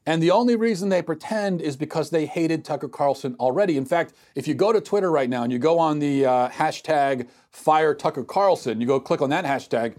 And 0.05 0.21
the 0.21 0.31
only 0.31 0.55
reason 0.55 0.89
they 0.89 1.01
pretend 1.01 1.61
is 1.61 1.75
because 1.75 2.09
they 2.09 2.25
hated 2.25 2.65
Tucker 2.65 2.87
Carlson 2.87 3.35
already. 3.39 3.77
In 3.77 3.85
fact, 3.85 4.13
if 4.33 4.47
you 4.47 4.55
go 4.55 4.73
to 4.73 4.81
Twitter 4.81 5.11
right 5.11 5.29
now 5.29 5.43
and 5.43 5.51
you 5.51 5.59
go 5.59 5.77
on 5.77 5.99
the 5.99 6.25
uh, 6.25 6.49
hashtag 6.49 7.27
fire 7.51 7.93
Tucker 7.93 8.23
Carlson, 8.23 8.81
you 8.81 8.87
go 8.87 8.99
click 8.99 9.21
on 9.21 9.29
that 9.29 9.45
hashtag, 9.45 9.95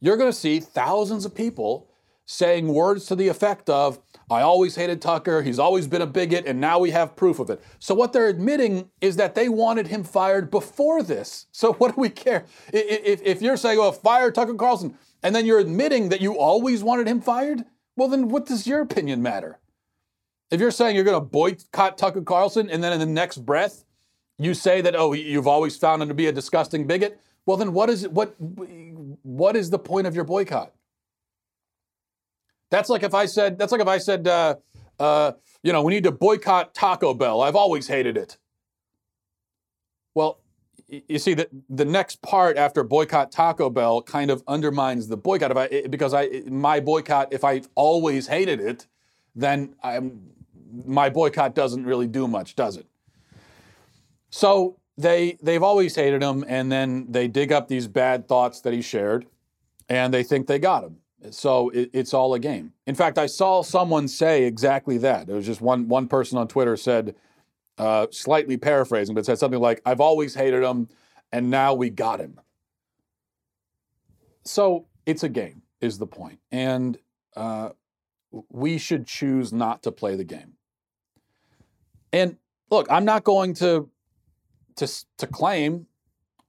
you're 0.00 0.18
going 0.18 0.30
to 0.30 0.36
see 0.36 0.60
thousands 0.60 1.24
of 1.24 1.34
people 1.34 1.88
saying 2.26 2.68
words 2.68 3.06
to 3.06 3.16
the 3.16 3.28
effect 3.28 3.68
of, 3.70 3.98
I 4.30 4.42
always 4.42 4.76
hated 4.76 5.02
Tucker, 5.02 5.42
he's 5.42 5.58
always 5.58 5.88
been 5.88 6.02
a 6.02 6.06
bigot, 6.06 6.46
and 6.46 6.60
now 6.60 6.78
we 6.78 6.92
have 6.92 7.16
proof 7.16 7.40
of 7.40 7.50
it. 7.50 7.60
So 7.80 7.94
what 7.94 8.12
they're 8.12 8.28
admitting 8.28 8.90
is 9.00 9.16
that 9.16 9.34
they 9.34 9.48
wanted 9.48 9.88
him 9.88 10.04
fired 10.04 10.50
before 10.50 11.02
this. 11.02 11.46
So 11.50 11.72
what 11.78 11.94
do 11.94 12.00
we 12.00 12.10
care? 12.10 12.44
If, 12.72 13.22
if 13.22 13.42
you're 13.42 13.56
saying, 13.56 13.78
oh, 13.80 13.90
fire 13.90 14.30
Tucker 14.30 14.54
Carlson, 14.54 14.96
and 15.22 15.34
then 15.34 15.46
you're 15.46 15.58
admitting 15.58 16.08
that 16.08 16.20
you 16.20 16.38
always 16.38 16.82
wanted 16.82 17.06
him 17.06 17.20
fired, 17.20 17.64
well, 17.96 18.08
then 18.08 18.28
what 18.28 18.46
does 18.46 18.66
your 18.66 18.80
opinion 18.80 19.22
matter? 19.22 19.58
If 20.50 20.60
you're 20.60 20.70
saying 20.70 20.96
you're 20.96 21.04
going 21.04 21.20
to 21.20 21.26
boycott 21.26 21.98
Tucker 21.98 22.22
Carlson 22.22 22.70
and 22.70 22.82
then 22.82 22.92
in 22.92 22.98
the 22.98 23.06
next 23.06 23.38
breath 23.38 23.84
you 24.38 24.54
say 24.54 24.80
that 24.80 24.96
oh 24.96 25.12
you've 25.12 25.46
always 25.46 25.76
found 25.76 26.02
him 26.02 26.08
to 26.08 26.14
be 26.14 26.26
a 26.26 26.32
disgusting 26.32 26.86
bigot, 26.86 27.20
well 27.44 27.56
then 27.58 27.72
what 27.72 27.90
is 27.90 28.08
what 28.08 28.34
what 28.38 29.54
is 29.54 29.70
the 29.70 29.78
point 29.78 30.06
of 30.06 30.14
your 30.14 30.24
boycott? 30.24 30.72
That's 32.70 32.88
like 32.88 33.02
if 33.02 33.12
I 33.12 33.26
said 33.26 33.58
that's 33.58 33.70
like 33.70 33.82
if 33.82 33.86
I 33.86 33.98
said 33.98 34.26
uh, 34.26 34.56
uh, 34.98 35.32
you 35.62 35.72
know 35.72 35.82
we 35.82 35.92
need 35.92 36.04
to 36.04 36.10
boycott 36.10 36.74
Taco 36.74 37.12
Bell. 37.12 37.42
I've 37.42 37.54
always 37.54 37.86
hated 37.86 38.16
it. 38.16 38.38
Well, 40.14 40.40
you 40.90 41.18
see 41.18 41.34
that 41.34 41.48
the 41.68 41.84
next 41.84 42.20
part 42.22 42.56
after 42.56 42.82
boycott 42.82 43.30
Taco 43.30 43.70
Bell 43.70 44.02
kind 44.02 44.30
of 44.30 44.42
undermines 44.48 45.08
the 45.08 45.16
boycott. 45.16 45.50
If 45.50 45.56
I 45.56 45.86
because 45.88 46.14
I 46.14 46.42
my 46.46 46.80
boycott, 46.80 47.32
if 47.32 47.44
I 47.44 47.62
always 47.74 48.26
hated 48.26 48.60
it, 48.60 48.86
then 49.34 49.74
I'm, 49.82 50.22
my 50.84 51.08
boycott 51.10 51.54
doesn't 51.54 51.84
really 51.84 52.06
do 52.06 52.26
much, 52.26 52.56
does 52.56 52.76
it? 52.76 52.86
So 54.30 54.76
they 54.96 55.38
they've 55.42 55.62
always 55.62 55.94
hated 55.94 56.22
him, 56.22 56.44
and 56.48 56.70
then 56.70 57.06
they 57.08 57.28
dig 57.28 57.52
up 57.52 57.68
these 57.68 57.86
bad 57.86 58.28
thoughts 58.28 58.60
that 58.62 58.72
he 58.72 58.82
shared, 58.82 59.26
and 59.88 60.12
they 60.12 60.22
think 60.22 60.46
they 60.46 60.58
got 60.58 60.84
him. 60.84 60.96
So 61.30 61.68
it, 61.70 61.90
it's 61.92 62.14
all 62.14 62.32
a 62.34 62.38
game. 62.38 62.72
In 62.86 62.94
fact, 62.94 63.18
I 63.18 63.26
saw 63.26 63.62
someone 63.62 64.08
say 64.08 64.44
exactly 64.44 64.98
that. 64.98 65.28
It 65.28 65.34
was 65.34 65.46
just 65.46 65.60
one 65.60 65.88
one 65.88 66.08
person 66.08 66.38
on 66.38 66.48
Twitter 66.48 66.76
said 66.76 67.14
uh, 67.80 68.06
slightly 68.10 68.58
paraphrasing, 68.58 69.14
but 69.14 69.24
said 69.24 69.38
something 69.38 69.58
like, 69.58 69.80
I've 69.86 70.00
always 70.00 70.34
hated 70.34 70.62
him, 70.62 70.88
and 71.32 71.48
now 71.48 71.72
we 71.72 71.88
got 71.88 72.20
him. 72.20 72.38
So 74.44 74.86
it's 75.06 75.22
a 75.22 75.30
game, 75.30 75.62
is 75.80 75.96
the 75.96 76.06
point. 76.06 76.40
And 76.52 76.98
uh, 77.36 77.70
we 78.50 78.76
should 78.76 79.06
choose 79.06 79.50
not 79.50 79.82
to 79.84 79.92
play 79.92 80.14
the 80.14 80.24
game. 80.24 80.54
And 82.12 82.36
look, 82.70 82.86
I'm 82.90 83.06
not 83.06 83.24
going 83.24 83.54
to 83.54 83.88
to 84.76 84.86
to 85.16 85.26
claim 85.26 85.86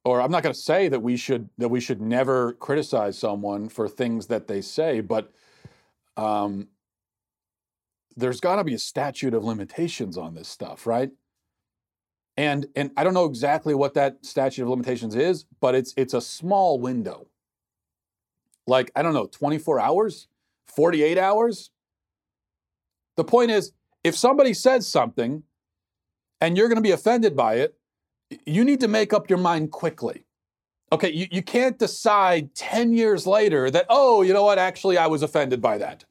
or 0.04 0.22
I'm 0.22 0.32
not 0.32 0.44
going 0.44 0.54
to 0.54 0.60
say 0.60 0.90
that 0.90 1.02
we 1.02 1.16
should 1.16 1.50
that 1.60 1.70
we 1.70 1.80
should 1.80 2.02
never 2.02 2.54
criticize 2.54 3.18
someone 3.18 3.70
for 3.70 3.88
things 3.88 4.28
that 4.28 4.48
they 4.48 4.62
say, 4.62 5.00
but 5.00 5.32
um, 6.18 6.68
there's 8.18 8.42
got 8.42 8.58
to 8.58 8.64
be 8.64 8.74
a 8.74 8.80
statute 8.80 9.34
of 9.34 9.44
limitations 9.44 10.18
on 10.18 10.34
this 10.34 10.50
stuff, 10.50 10.86
right? 10.86 11.12
And 12.38 12.68
and 12.76 12.92
I 12.96 13.04
don't 13.04 13.14
know 13.14 13.26
exactly 13.26 13.76
what 13.76 13.94
that 13.96 14.26
statute 14.26 14.64
of 14.64 14.70
limitations 14.70 15.16
is, 15.16 15.46
but 15.60 15.76
it's 15.76 15.94
it's 15.98 16.14
a 16.14 16.22
small 16.22 16.80
window. 16.80 17.28
Like 18.68 18.92
I 18.96 19.02
don't 19.02 19.14
know, 19.14 19.28
24 19.28 19.80
hours, 19.80 20.28
48 20.68 21.18
hours. 21.18 21.72
The 23.18 23.24
point 23.24 23.52
is, 23.52 23.74
if 24.04 24.16
somebody 24.16 24.54
says 24.54 24.88
something 24.88 25.44
and 26.40 26.58
you're 26.58 26.68
going 26.68 26.78
to 26.78 26.82
be 26.82 26.92
offended 26.92 27.36
by 27.36 27.56
it, 27.56 27.76
you 28.46 28.64
need 28.64 28.80
to 28.80 28.88
make 28.88 29.14
up 29.14 29.30
your 29.30 29.40
mind 29.40 29.72
quickly. 29.72 30.26
Okay, 30.94 31.12
you, 31.12 31.28
you 31.32 31.42
can't 31.42 31.80
decide 31.80 32.54
10 32.56 32.94
years 32.94 33.26
later 33.26 33.72
that, 33.72 33.86
oh, 33.90 34.24
you 34.24 34.34
know 34.34 34.44
what, 34.44 34.60
actually, 34.60 34.98
I 34.98 35.08
was 35.08 35.22
offended 35.22 35.62
by 35.62 35.78
that. 35.78 36.04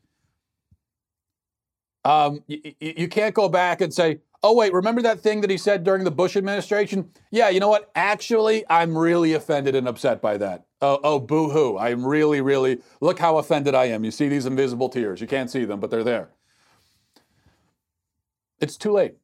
Um, 2.04 2.42
you, 2.46 2.72
you 2.80 3.08
can't 3.08 3.34
go 3.34 3.48
back 3.48 3.82
and 3.82 3.92
say, 3.92 4.20
oh, 4.42 4.54
wait, 4.54 4.72
remember 4.72 5.02
that 5.02 5.20
thing 5.20 5.40
that 5.42 5.50
he 5.50 5.58
said 5.58 5.84
during 5.84 6.04
the 6.04 6.10
Bush 6.10 6.36
administration? 6.36 7.10
Yeah, 7.30 7.48
you 7.48 7.60
know 7.60 7.68
what? 7.68 7.90
Actually, 7.94 8.64
I'm 8.70 8.96
really 8.96 9.34
offended 9.34 9.74
and 9.74 9.86
upset 9.86 10.20
by 10.20 10.36
that. 10.38 10.64
Oh, 10.80 10.98
oh 11.02 11.18
boo 11.18 11.50
hoo. 11.50 11.76
I'm 11.78 12.06
really, 12.06 12.40
really, 12.40 12.80
look 13.00 13.18
how 13.18 13.38
offended 13.38 13.74
I 13.74 13.86
am. 13.86 14.04
You 14.04 14.10
see 14.10 14.28
these 14.28 14.46
invisible 14.46 14.88
tears. 14.88 15.20
You 15.20 15.26
can't 15.26 15.50
see 15.50 15.64
them, 15.64 15.80
but 15.80 15.90
they're 15.90 16.04
there. 16.04 16.30
It's 18.60 18.76
too 18.76 18.92
late. 18.92 19.14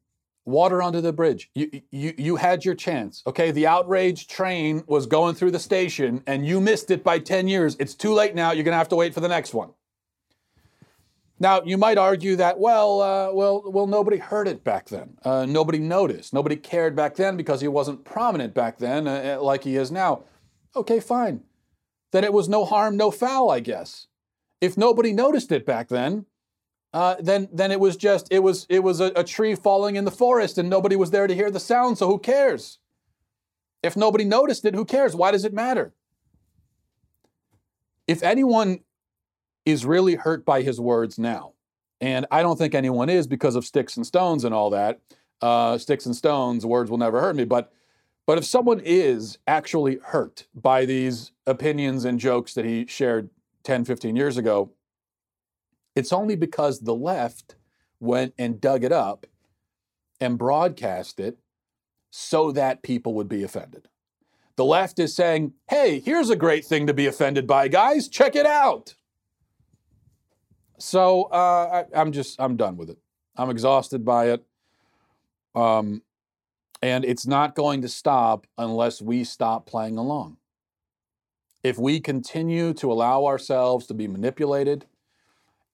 Water 0.44 0.80
under 0.80 1.00
the 1.00 1.12
bridge. 1.12 1.50
You, 1.54 1.82
you, 1.90 2.14
you 2.16 2.37
had 2.37 2.64
your 2.64 2.75
chance. 2.75 3.23
Okay, 3.26 3.50
the 3.50 3.66
outrage 3.66 4.28
train 4.28 4.85
was 4.87 5.06
going 5.06 5.35
through 5.35 5.50
the 5.50 5.58
station 5.58 6.23
and 6.26 6.46
you 6.46 6.61
missed 6.61 6.90
it 6.90 7.02
by 7.02 7.18
10 7.18 7.49
years. 7.49 7.76
It's 7.80 7.94
too 7.94 8.12
late 8.12 8.35
now. 8.35 8.52
You're 8.52 8.64
going 8.64 8.73
to 8.73 8.78
have 8.78 8.88
to 8.90 8.96
wait 8.96 9.12
for 9.12 9.20
the 9.20 9.28
next 9.28 9.54
one. 9.54 9.70
Now, 11.38 11.62
you 11.62 11.76
might 11.76 11.99
argue 11.99 12.37
that, 12.37 12.59
well, 12.59 13.02
uh, 13.02 13.33
well, 13.33 13.62
well, 13.66 13.87
nobody 13.87 14.16
heard 14.16 14.49
it 14.49 14.64
back 14.64 14.88
then. 14.88 15.19
Uh, 15.23 15.45
nobody 15.45 15.78
noticed. 15.78 16.33
Nobody 16.33 16.57
cared 16.57 16.97
back 16.97 17.16
then 17.16 17.37
because 17.37 17.61
he 17.61 17.69
wasn't 17.69 18.05
prominent 18.05 18.55
back 18.55 18.78
then 18.78 19.07
uh, 19.07 19.37
uh, 19.38 19.43
like 19.45 19.64
he 19.64 19.76
is 19.76 19.90
now. 19.90 20.25
Okay, 20.75 20.99
fine. 20.99 21.43
Then 22.12 22.25
it 22.25 22.33
was 22.33 22.49
no 22.49 22.64
harm, 22.64 22.97
no 22.97 23.11
foul, 23.11 23.50
I 23.50 23.61
guess. 23.61 24.07
If 24.62 24.78
nobody 24.78 25.12
noticed 25.12 25.52
it 25.52 25.66
back 25.66 25.88
then, 25.88 26.25
uh, 26.95 27.16
then 27.21 27.49
then 27.52 27.71
it 27.71 27.81
was 27.81 27.95
just 27.97 28.28
it 28.31 28.38
was 28.38 28.66
it 28.71 28.78
was 28.78 29.00
a, 29.00 29.12
a 29.14 29.23
tree 29.23 29.55
falling 29.55 29.97
in 29.97 30.07
the 30.07 30.11
forest 30.11 30.57
and 30.57 30.71
nobody 30.71 30.97
was 30.97 31.11
there 31.11 31.26
to 31.26 31.35
hear 31.35 31.50
the 31.50 31.61
sound. 31.61 31.99
So 31.99 32.07
who 32.07 32.19
cares? 32.19 32.78
If 33.83 33.97
nobody 33.97 34.25
noticed 34.25 34.64
it, 34.64 34.75
who 34.75 34.87
cares? 34.87 35.14
Why 35.14 35.31
does 35.31 35.45
it 35.45 35.52
matter? 35.52 35.93
If 38.07 38.23
anyone 38.23 38.81
is 39.66 39.85
really 39.85 40.14
hurt 40.14 40.46
by 40.46 40.62
his 40.62 40.80
words 40.80 41.18
now. 41.18 41.52
And 42.00 42.26
I 42.30 42.42
don't 42.42 42.56
think 42.56 42.75
anyone 42.75 43.08
is 43.08 43.26
because 43.26 43.56
of 43.56 43.66
sticks 43.66 43.96
and 43.96 44.06
stones 44.06 44.44
and 44.44 44.54
all 44.54 44.70
that. 44.70 45.00
Uh, 45.42 45.76
sticks 45.76 46.06
and 46.06 46.16
stones, 46.16 46.64
words 46.64 46.90
will 46.90 46.99
never 46.99 47.20
hurt 47.20 47.37
me. 47.37 47.44
But 47.44 47.73
but 48.26 48.38
if 48.38 48.44
someone 48.44 48.80
is 48.85 49.38
actually 49.46 49.99
hurt 50.02 50.46
by 50.52 50.85
these 50.85 51.30
opinions 51.46 52.04
and 52.04 52.18
jokes 52.18 52.54
that 52.54 52.64
he 52.64 52.85
shared 52.87 53.30
10, 53.62 53.85
15 53.85 54.16
years 54.16 54.37
ago, 54.37 54.73
it's 55.94 56.12
only 56.12 56.35
because 56.35 56.80
the 56.80 56.94
left 56.94 57.54
went 58.00 58.35
and 58.37 58.61
dug 58.61 58.82
it 58.82 58.90
up 58.90 59.26
and 60.20 60.38
broadcast 60.38 61.20
it 61.20 61.38
so 62.11 62.50
that 62.50 62.82
people 62.82 63.14
would 63.14 63.28
be 63.28 63.44
offended. 63.44 63.88
The 64.56 64.64
left 64.64 64.99
is 64.99 65.14
saying, 65.14 65.52
hey, 65.68 66.00
here's 66.00 66.30
a 66.30 66.37
great 66.37 66.64
thing 66.64 66.87
to 66.87 66.94
be 66.94 67.06
offended 67.06 67.46
by, 67.46 67.68
guys. 67.68 68.08
Check 68.08 68.35
it 68.35 68.46
out. 68.46 68.94
So 70.78 71.25
uh, 71.25 71.85
I, 71.95 72.00
am 72.00 72.12
just 72.12 72.40
I'm 72.40 72.56
done 72.56 72.76
with 72.76 72.90
it. 72.90 72.99
I'm 73.37 73.50
exhausted 73.50 74.04
by 74.04 74.30
it, 74.30 74.45
um, 75.54 76.02
and 76.83 77.04
it's 77.04 77.26
not 77.26 77.54
going 77.54 77.83
to 77.83 77.88
stop 77.88 78.47
unless 78.59 79.00
we 79.00 79.25
stop 79.25 79.66
playing 79.66 79.99
along. 79.99 80.38
If 81.62 81.78
we 81.78 82.00
continue 82.00 82.73
to 82.75 82.92
allow 82.92 83.26
ourselves 83.26 83.87
to 83.87 83.95
be 83.95 84.06
manipulated, 84.06 84.87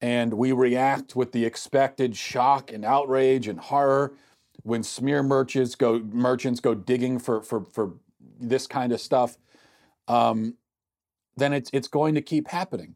and 0.00 0.34
we 0.34 0.52
react 0.52 1.14
with 1.14 1.32
the 1.32 1.44
expected 1.44 2.16
shock 2.16 2.72
and 2.72 2.84
outrage 2.84 3.46
and 3.46 3.58
horror 3.58 4.14
when 4.64 4.82
smear 4.82 5.22
merchants 5.22 5.74
go 5.74 5.98
merchants 5.98 6.60
go 6.60 6.74
digging 6.74 7.18
for 7.18 7.42
for 7.42 7.64
for 7.64 7.94
this 8.40 8.66
kind 8.66 8.92
of 8.92 9.00
stuff, 9.00 9.36
um, 10.06 10.54
then 11.36 11.52
it's 11.52 11.70
it's 11.72 11.88
going 11.88 12.14
to 12.14 12.22
keep 12.22 12.48
happening 12.48 12.94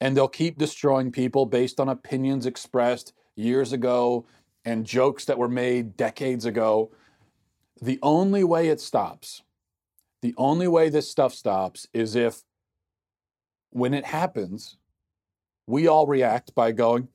and 0.00 0.16
they'll 0.16 0.28
keep 0.28 0.58
destroying 0.58 1.12
people 1.12 1.46
based 1.46 1.78
on 1.78 1.88
opinions 1.88 2.46
expressed 2.46 3.12
years 3.36 3.72
ago 3.72 4.26
and 4.64 4.86
jokes 4.86 5.24
that 5.26 5.38
were 5.38 5.48
made 5.48 5.96
decades 5.96 6.44
ago. 6.44 6.90
The 7.80 7.98
only 8.02 8.44
way 8.44 8.68
it 8.68 8.80
stops, 8.80 9.42
the 10.22 10.34
only 10.36 10.68
way 10.68 10.88
this 10.88 11.10
stuff 11.10 11.34
stops 11.34 11.86
is 11.92 12.14
if 12.16 12.42
when 13.70 13.94
it 13.94 14.04
happens, 14.06 14.76
we 15.66 15.86
all 15.86 16.06
react 16.06 16.54
by 16.54 16.72
going, 16.72 17.08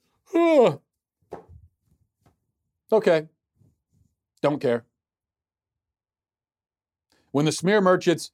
okay, 2.92 3.28
don't 4.42 4.62
care. 4.62 4.86
When 7.32 7.46
the 7.46 7.52
smear 7.52 7.82
merchants 7.82 8.32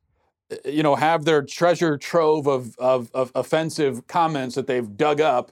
you 0.65 0.83
know, 0.83 0.95
have 0.95 1.25
their 1.25 1.41
treasure 1.41 1.97
trove 1.97 2.47
of, 2.47 2.77
of, 2.77 3.09
of 3.13 3.31
offensive 3.35 4.07
comments 4.07 4.55
that 4.55 4.67
they've 4.67 4.97
dug 4.97 5.21
up, 5.21 5.51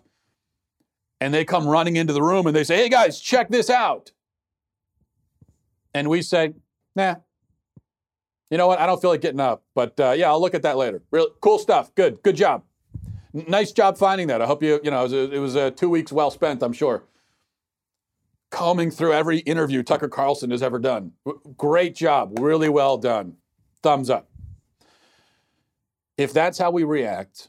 and 1.22 1.34
they 1.34 1.46
come 1.46 1.68
running 1.68 1.96
into 1.96 2.14
the 2.14 2.22
room 2.22 2.48
and 2.48 2.56
they 2.56 2.64
say, 2.64 2.78
hey 2.78 2.90
guys, 2.90 3.20
check 3.20 3.50
this 3.50 3.70
out. 3.70 4.12
And 5.94 6.08
we 6.10 6.22
say, 6.22 6.54
nah, 6.96 7.16
you 8.50 8.58
know 8.58 8.68
what? 8.68 8.80
I 8.80 8.86
don't 8.86 9.02
feel 9.02 9.10
like 9.10 9.22
getting 9.22 9.40
up, 9.40 9.64
but 9.76 10.00
uh, 10.00 10.12
yeah, 10.12 10.30
I'll 10.30 10.40
look 10.40 10.56
at 10.56 10.62
that 10.62 10.78
later. 10.78 11.02
Real 11.12 11.28
cool 11.42 11.60
stuff. 11.60 11.94
Good, 11.94 12.24
good 12.24 12.36
job. 12.36 12.64
N- 13.36 13.46
nice 13.48 13.72
job 13.72 13.98
finding 13.98 14.28
that. 14.28 14.42
I 14.42 14.46
hope 14.46 14.64
you, 14.64 14.80
you 14.84 14.92
know, 14.92 15.02
it 15.02 15.04
was, 15.04 15.14
a, 15.14 15.32
it 15.32 15.40
was 15.40 15.56
a 15.56 15.72
two 15.72 15.90
weeks 15.90 16.12
well 16.12 16.32
spent, 16.32 16.64
I'm 16.64 16.74
sure. 16.74 17.04
Combing 18.50 18.90
through 18.90 19.14
every 19.14 19.40
interview 19.40 19.84
Tucker 19.84 20.08
Carlson 20.08 20.52
has 20.52 20.64
ever 20.64 20.80
done. 20.80 21.12
Great 21.58 21.96
job. 21.96 22.40
Really 22.40 22.70
well 22.70 22.98
done. 22.98 23.36
Thumbs 23.84 24.10
up. 24.10 24.29
If 26.20 26.34
that's 26.34 26.58
how 26.58 26.70
we 26.70 26.84
react, 26.84 27.48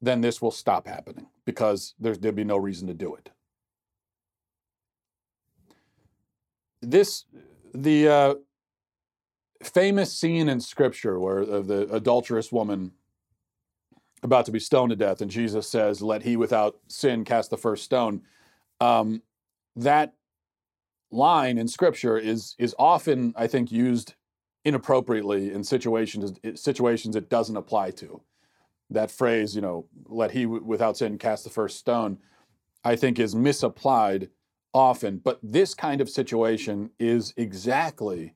then 0.00 0.20
this 0.20 0.40
will 0.40 0.52
stop 0.52 0.86
happening 0.86 1.26
because 1.44 1.94
there'd 1.98 2.36
be 2.36 2.44
no 2.44 2.56
reason 2.56 2.86
to 2.86 2.94
do 2.94 3.16
it. 3.16 3.30
This, 6.80 7.24
the 7.74 8.08
uh, 8.08 8.34
famous 9.64 10.12
scene 10.12 10.48
in 10.48 10.60
scripture 10.60 11.18
where 11.18 11.40
uh, 11.40 11.62
the 11.62 11.92
adulterous 11.92 12.52
woman 12.52 12.92
about 14.22 14.46
to 14.46 14.52
be 14.52 14.60
stoned 14.60 14.90
to 14.90 14.96
death, 14.96 15.20
and 15.20 15.30
Jesus 15.30 15.68
says, 15.68 16.00
"Let 16.00 16.22
he 16.22 16.36
without 16.36 16.78
sin 16.86 17.24
cast 17.24 17.50
the 17.50 17.58
first 17.58 17.84
stone." 17.84 18.22
Um, 18.80 19.22
that 19.74 20.14
line 21.10 21.58
in 21.58 21.66
Scripture 21.66 22.18
is 22.18 22.54
is 22.58 22.74
often, 22.78 23.34
I 23.36 23.46
think, 23.46 23.72
used 23.72 24.14
inappropriately 24.64 25.52
in 25.52 25.64
situations 25.64 26.38
situations 26.60 27.16
it 27.16 27.30
doesn't 27.30 27.56
apply 27.56 27.90
to. 27.92 28.22
That 28.90 29.10
phrase, 29.10 29.54
you 29.54 29.60
know, 29.60 29.86
"Let 30.06 30.32
he 30.32 30.46
without 30.46 30.96
sin 30.96 31.18
cast 31.18 31.44
the 31.44 31.50
first 31.50 31.78
stone," 31.78 32.18
I 32.84 32.96
think 32.96 33.18
is 33.18 33.34
misapplied 33.34 34.30
often. 34.72 35.18
But 35.18 35.38
this 35.42 35.74
kind 35.74 36.00
of 36.00 36.10
situation 36.10 36.90
is 36.98 37.32
exactly 37.36 38.34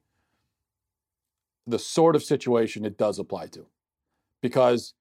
the 1.66 1.78
sort 1.78 2.14
of 2.14 2.22
situation 2.22 2.84
it 2.84 2.98
does 2.98 3.18
apply 3.18 3.46
to, 3.48 3.66
because 4.40 4.94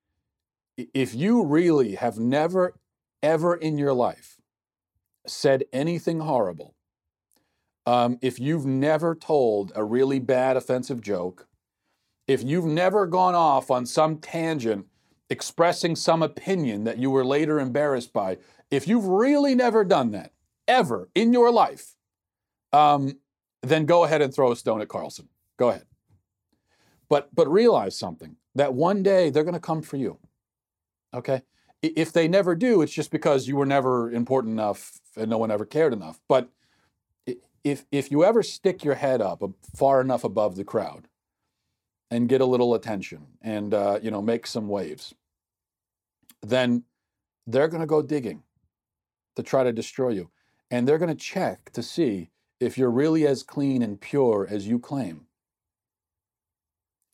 if 0.77 1.13
you 1.13 1.43
really 1.43 1.95
have 1.95 2.17
never, 2.17 2.79
ever 3.21 3.55
in 3.55 3.77
your 3.77 3.93
life 3.93 4.39
said 5.27 5.65
anything 5.71 6.21
horrible, 6.21 6.75
um, 7.85 8.17
if 8.21 8.39
you've 8.39 8.65
never 8.65 9.15
told 9.15 9.71
a 9.75 9.83
really 9.83 10.19
bad 10.19 10.57
offensive 10.57 11.01
joke, 11.01 11.47
if 12.27 12.43
you've 12.43 12.65
never 12.65 13.05
gone 13.05 13.35
off 13.35 13.69
on 13.69 13.85
some 13.85 14.17
tangent 14.17 14.87
expressing 15.29 15.95
some 15.95 16.21
opinion 16.21 16.83
that 16.83 16.97
you 16.97 17.09
were 17.09 17.25
later 17.25 17.59
embarrassed 17.59 18.13
by, 18.13 18.37
if 18.69 18.87
you've 18.87 19.05
really 19.05 19.55
never 19.55 19.83
done 19.83 20.11
that, 20.11 20.31
ever 20.67 21.09
in 21.15 21.33
your 21.33 21.51
life, 21.51 21.95
um, 22.71 23.17
then 23.61 23.85
go 23.85 24.03
ahead 24.03 24.21
and 24.21 24.33
throw 24.33 24.51
a 24.51 24.55
stone 24.55 24.81
at 24.81 24.87
Carlson. 24.87 25.27
Go 25.57 25.69
ahead. 25.69 25.85
But, 27.09 27.33
but 27.33 27.51
realize 27.51 27.97
something 27.97 28.37
that 28.55 28.73
one 28.73 29.03
day 29.03 29.29
they're 29.29 29.43
going 29.43 29.53
to 29.53 29.59
come 29.59 29.81
for 29.81 29.97
you. 29.97 30.19
Okay? 31.13 31.41
If 31.81 32.13
they 32.13 32.27
never 32.27 32.55
do, 32.55 32.81
it's 32.81 32.93
just 32.93 33.11
because 33.11 33.47
you 33.47 33.55
were 33.55 33.65
never 33.65 34.11
important 34.11 34.53
enough 34.53 34.99
and 35.17 35.29
no 35.29 35.37
one 35.37 35.51
ever 35.51 35.65
cared 35.65 35.93
enough. 35.93 36.19
But 36.29 36.49
if, 37.63 37.85
if 37.91 38.11
you 38.11 38.23
ever 38.23 38.43
stick 38.43 38.83
your 38.83 38.95
head 38.95 39.21
up 39.21 39.41
far 39.75 40.01
enough 40.01 40.23
above 40.23 40.55
the 40.55 40.63
crowd 40.63 41.07
and 42.11 42.29
get 42.29 42.41
a 42.41 42.45
little 42.45 42.73
attention 42.73 43.27
and 43.41 43.73
uh, 43.73 43.99
you 44.01 44.11
know 44.11 44.21
make 44.21 44.45
some 44.45 44.67
waves, 44.67 45.13
then 46.41 46.83
they're 47.47 47.67
going 47.67 47.81
to 47.81 47.87
go 47.87 48.01
digging 48.01 48.43
to 49.35 49.43
try 49.43 49.63
to 49.63 49.73
destroy 49.73 50.09
you. 50.09 50.29
And 50.69 50.87
they're 50.87 50.97
going 50.97 51.15
to 51.15 51.15
check 51.15 51.71
to 51.71 51.83
see 51.83 52.29
if 52.59 52.77
you're 52.77 52.91
really 52.91 53.27
as 53.27 53.43
clean 53.43 53.81
and 53.81 53.99
pure 53.99 54.47
as 54.49 54.67
you 54.67 54.79
claim. 54.79 55.27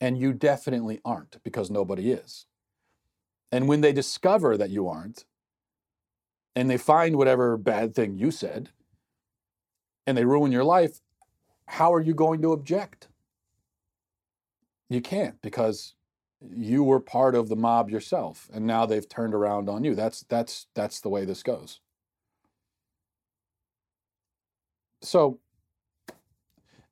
And 0.00 0.16
you 0.16 0.32
definitely 0.32 1.00
aren't 1.04 1.42
because 1.42 1.70
nobody 1.70 2.10
is. 2.10 2.46
And 3.52 3.68
when 3.68 3.80
they 3.80 3.92
discover 3.92 4.56
that 4.56 4.70
you 4.70 4.88
aren't, 4.88 5.24
and 6.56 6.70
they 6.70 6.78
find 6.78 7.16
whatever 7.16 7.56
bad 7.56 7.94
thing 7.94 8.16
you 8.16 8.30
said, 8.30 8.70
and 10.06 10.16
they 10.16 10.24
ruin 10.24 10.52
your 10.52 10.64
life, 10.64 11.00
how 11.66 11.92
are 11.92 12.00
you 12.00 12.14
going 12.14 12.42
to 12.42 12.52
object? 12.52 13.08
You 14.88 15.00
can't 15.00 15.40
because 15.40 15.94
you 16.40 16.82
were 16.82 17.00
part 17.00 17.34
of 17.34 17.48
the 17.48 17.56
mob 17.56 17.90
yourself 17.90 18.48
and 18.52 18.66
now 18.66 18.86
they've 18.86 19.08
turned 19.08 19.34
around 19.34 19.68
on 19.68 19.84
you. 19.84 19.94
That's 19.94 20.24
that's 20.28 20.66
that's 20.74 21.00
the 21.00 21.08
way 21.08 21.24
this 21.24 21.42
goes. 21.42 21.80
So 25.02 25.38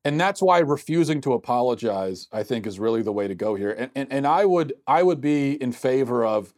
and 0.04 0.18
that's 0.18 0.40
why 0.40 0.58
refusing 0.60 1.20
to 1.20 1.32
apologize 1.34 2.28
i 2.32 2.42
think 2.42 2.66
is 2.66 2.78
really 2.78 3.02
the 3.02 3.12
way 3.12 3.28
to 3.28 3.34
go 3.34 3.54
here 3.54 3.72
and, 3.72 3.90
and, 3.94 4.08
and 4.10 4.26
i 4.26 4.44
would 4.44 4.72
i 4.86 5.02
would 5.02 5.20
be 5.20 5.60
in 5.62 5.72
favor 5.72 6.24
of 6.24 6.54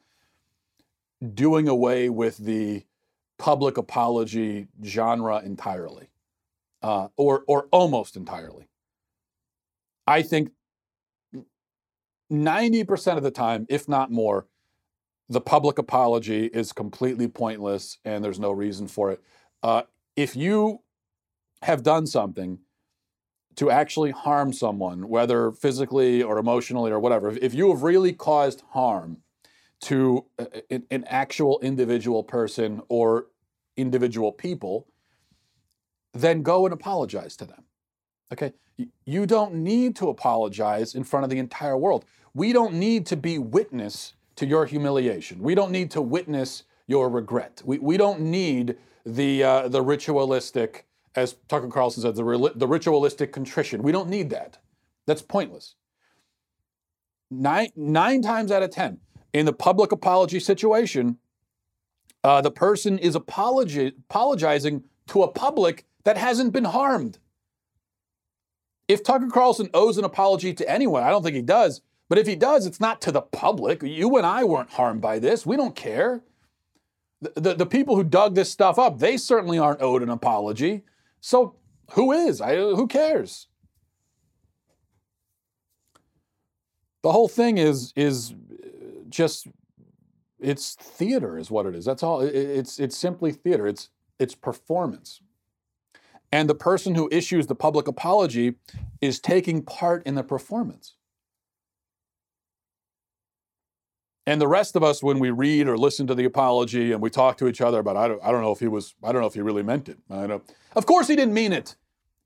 doing 1.34 1.68
away 1.68 2.08
with 2.08 2.36
the 2.38 2.84
public 3.38 3.76
apology 3.76 4.68
genre 4.84 5.40
entirely 5.40 6.09
uh, 6.82 7.08
or 7.16 7.44
or 7.46 7.68
almost 7.70 8.16
entirely. 8.16 8.68
I 10.06 10.22
think 10.22 10.50
90% 12.32 13.16
of 13.16 13.22
the 13.22 13.30
time 13.30 13.66
if 13.68 13.88
not 13.88 14.10
more 14.10 14.46
the 15.30 15.40
public 15.40 15.78
apology 15.78 16.46
is 16.46 16.72
completely 16.72 17.28
pointless 17.28 17.98
and 18.04 18.22
there's 18.22 18.40
no 18.40 18.50
reason 18.50 18.88
for 18.88 19.12
it. 19.12 19.22
Uh, 19.62 19.82
if 20.16 20.34
you 20.34 20.80
have 21.62 21.84
done 21.84 22.04
something 22.04 22.58
to 23.54 23.70
actually 23.70 24.10
harm 24.10 24.52
someone, 24.52 25.08
whether 25.08 25.52
physically 25.52 26.20
or 26.20 26.38
emotionally 26.38 26.90
or 26.90 26.98
whatever, 26.98 27.30
if 27.40 27.54
you 27.54 27.70
have 27.70 27.82
really 27.82 28.12
caused 28.12 28.64
harm 28.70 29.18
to 29.82 30.26
an 30.68 31.04
actual 31.06 31.60
individual 31.62 32.24
person 32.24 32.82
or 32.88 33.26
individual 33.76 34.32
people, 34.32 34.88
then 36.12 36.42
go 36.42 36.64
and 36.66 36.72
apologize 36.72 37.36
to 37.36 37.44
them. 37.44 37.64
Okay? 38.32 38.52
You 39.04 39.26
don't 39.26 39.54
need 39.54 39.96
to 39.96 40.08
apologize 40.08 40.94
in 40.94 41.04
front 41.04 41.24
of 41.24 41.30
the 41.30 41.38
entire 41.38 41.76
world. 41.76 42.04
We 42.34 42.52
don't 42.52 42.74
need 42.74 43.06
to 43.06 43.16
be 43.16 43.38
witness 43.38 44.14
to 44.36 44.46
your 44.46 44.66
humiliation. 44.66 45.40
We 45.40 45.54
don't 45.54 45.70
need 45.70 45.90
to 45.92 46.00
witness 46.00 46.64
your 46.86 47.08
regret. 47.08 47.62
We, 47.64 47.78
we 47.78 47.96
don't 47.96 48.20
need 48.20 48.76
the, 49.04 49.44
uh, 49.44 49.68
the 49.68 49.82
ritualistic 49.82 50.86
as 51.14 51.36
Tucker 51.48 51.68
Carlson 51.68 52.02
said, 52.02 52.14
the, 52.14 52.52
the 52.54 52.68
ritualistic 52.68 53.32
contrition. 53.32 53.82
We 53.82 53.92
don't 53.92 54.08
need 54.08 54.30
that. 54.30 54.58
That's 55.06 55.22
pointless. 55.22 55.74
Nine, 57.30 57.70
nine 57.76 58.22
times 58.22 58.50
out 58.50 58.62
of 58.62 58.70
10, 58.70 58.98
in 59.32 59.46
the 59.46 59.52
public 59.52 59.92
apology 59.92 60.40
situation, 60.40 61.18
uh, 62.22 62.40
the 62.40 62.50
person 62.50 62.98
is 62.98 63.16
apologi- 63.16 63.92
apologizing 64.08 64.84
to 65.08 65.22
a 65.22 65.28
public 65.28 65.86
that 66.04 66.16
hasn't 66.16 66.52
been 66.52 66.64
harmed. 66.64 67.18
If 68.88 69.02
Tucker 69.02 69.28
Carlson 69.28 69.70
owes 69.72 69.98
an 69.98 70.04
apology 70.04 70.52
to 70.54 70.68
anyone, 70.68 71.02
I 71.02 71.10
don't 71.10 71.22
think 71.22 71.36
he 71.36 71.42
does, 71.42 71.80
but 72.08 72.18
if 72.18 72.26
he 72.26 72.34
does, 72.34 72.66
it's 72.66 72.80
not 72.80 73.00
to 73.02 73.12
the 73.12 73.22
public. 73.22 73.82
You 73.82 74.16
and 74.16 74.26
I 74.26 74.42
weren't 74.44 74.70
harmed 74.70 75.00
by 75.00 75.18
this. 75.20 75.46
We 75.46 75.56
don't 75.56 75.76
care. 75.76 76.22
The, 77.22 77.40
the, 77.40 77.54
the 77.54 77.66
people 77.66 77.94
who 77.94 78.02
dug 78.02 78.34
this 78.34 78.50
stuff 78.50 78.78
up, 78.78 78.98
they 78.98 79.16
certainly 79.16 79.58
aren't 79.58 79.82
owed 79.82 80.02
an 80.02 80.08
apology. 80.08 80.82
So 81.20 81.54
who 81.92 82.12
is? 82.12 82.40
I, 82.40 82.56
who 82.56 82.86
cares? 82.88 83.46
The 87.02 87.12
whole 87.12 87.28
thing 87.28 87.58
is 87.58 87.92
is 87.96 88.34
just 89.08 89.46
it's 90.38 90.74
theater 90.74 91.38
is 91.38 91.50
what 91.50 91.66
it 91.66 91.74
is. 91.74 91.84
That's 91.84 92.02
all. 92.02 92.20
It's 92.20 92.78
it's 92.78 92.96
simply 92.96 93.32
theater. 93.32 93.66
It's 93.66 93.88
it's 94.18 94.34
performance. 94.34 95.20
And 96.32 96.48
the 96.48 96.54
person 96.54 96.94
who 96.94 97.08
issues 97.10 97.46
the 97.46 97.54
public 97.54 97.88
apology 97.88 98.54
is 99.00 99.18
taking 99.18 99.62
part 99.62 100.06
in 100.06 100.14
the 100.14 100.22
performance. 100.22 100.94
And 104.26 104.40
the 104.40 104.46
rest 104.46 104.76
of 104.76 104.84
us, 104.84 105.02
when 105.02 105.18
we 105.18 105.30
read 105.30 105.66
or 105.66 105.76
listen 105.76 106.06
to 106.06 106.14
the 106.14 106.24
apology 106.24 106.92
and 106.92 107.00
we 107.00 107.10
talk 107.10 107.36
to 107.38 107.48
each 107.48 107.60
other 107.60 107.80
about, 107.80 107.96
I 107.96 108.06
don't, 108.06 108.22
I 108.22 108.30
don't 108.30 108.42
know 108.42 108.52
if 108.52 108.60
he 108.60 108.68
was, 108.68 108.94
I 109.02 109.10
don't 109.10 109.22
know 109.22 109.26
if 109.26 109.34
he 109.34 109.40
really 109.40 109.64
meant 109.64 109.88
it. 109.88 109.98
I 110.08 110.26
don't. 110.26 110.44
Of 110.76 110.86
course, 110.86 111.08
he 111.08 111.16
didn't 111.16 111.34
mean 111.34 111.52
it. 111.52 111.74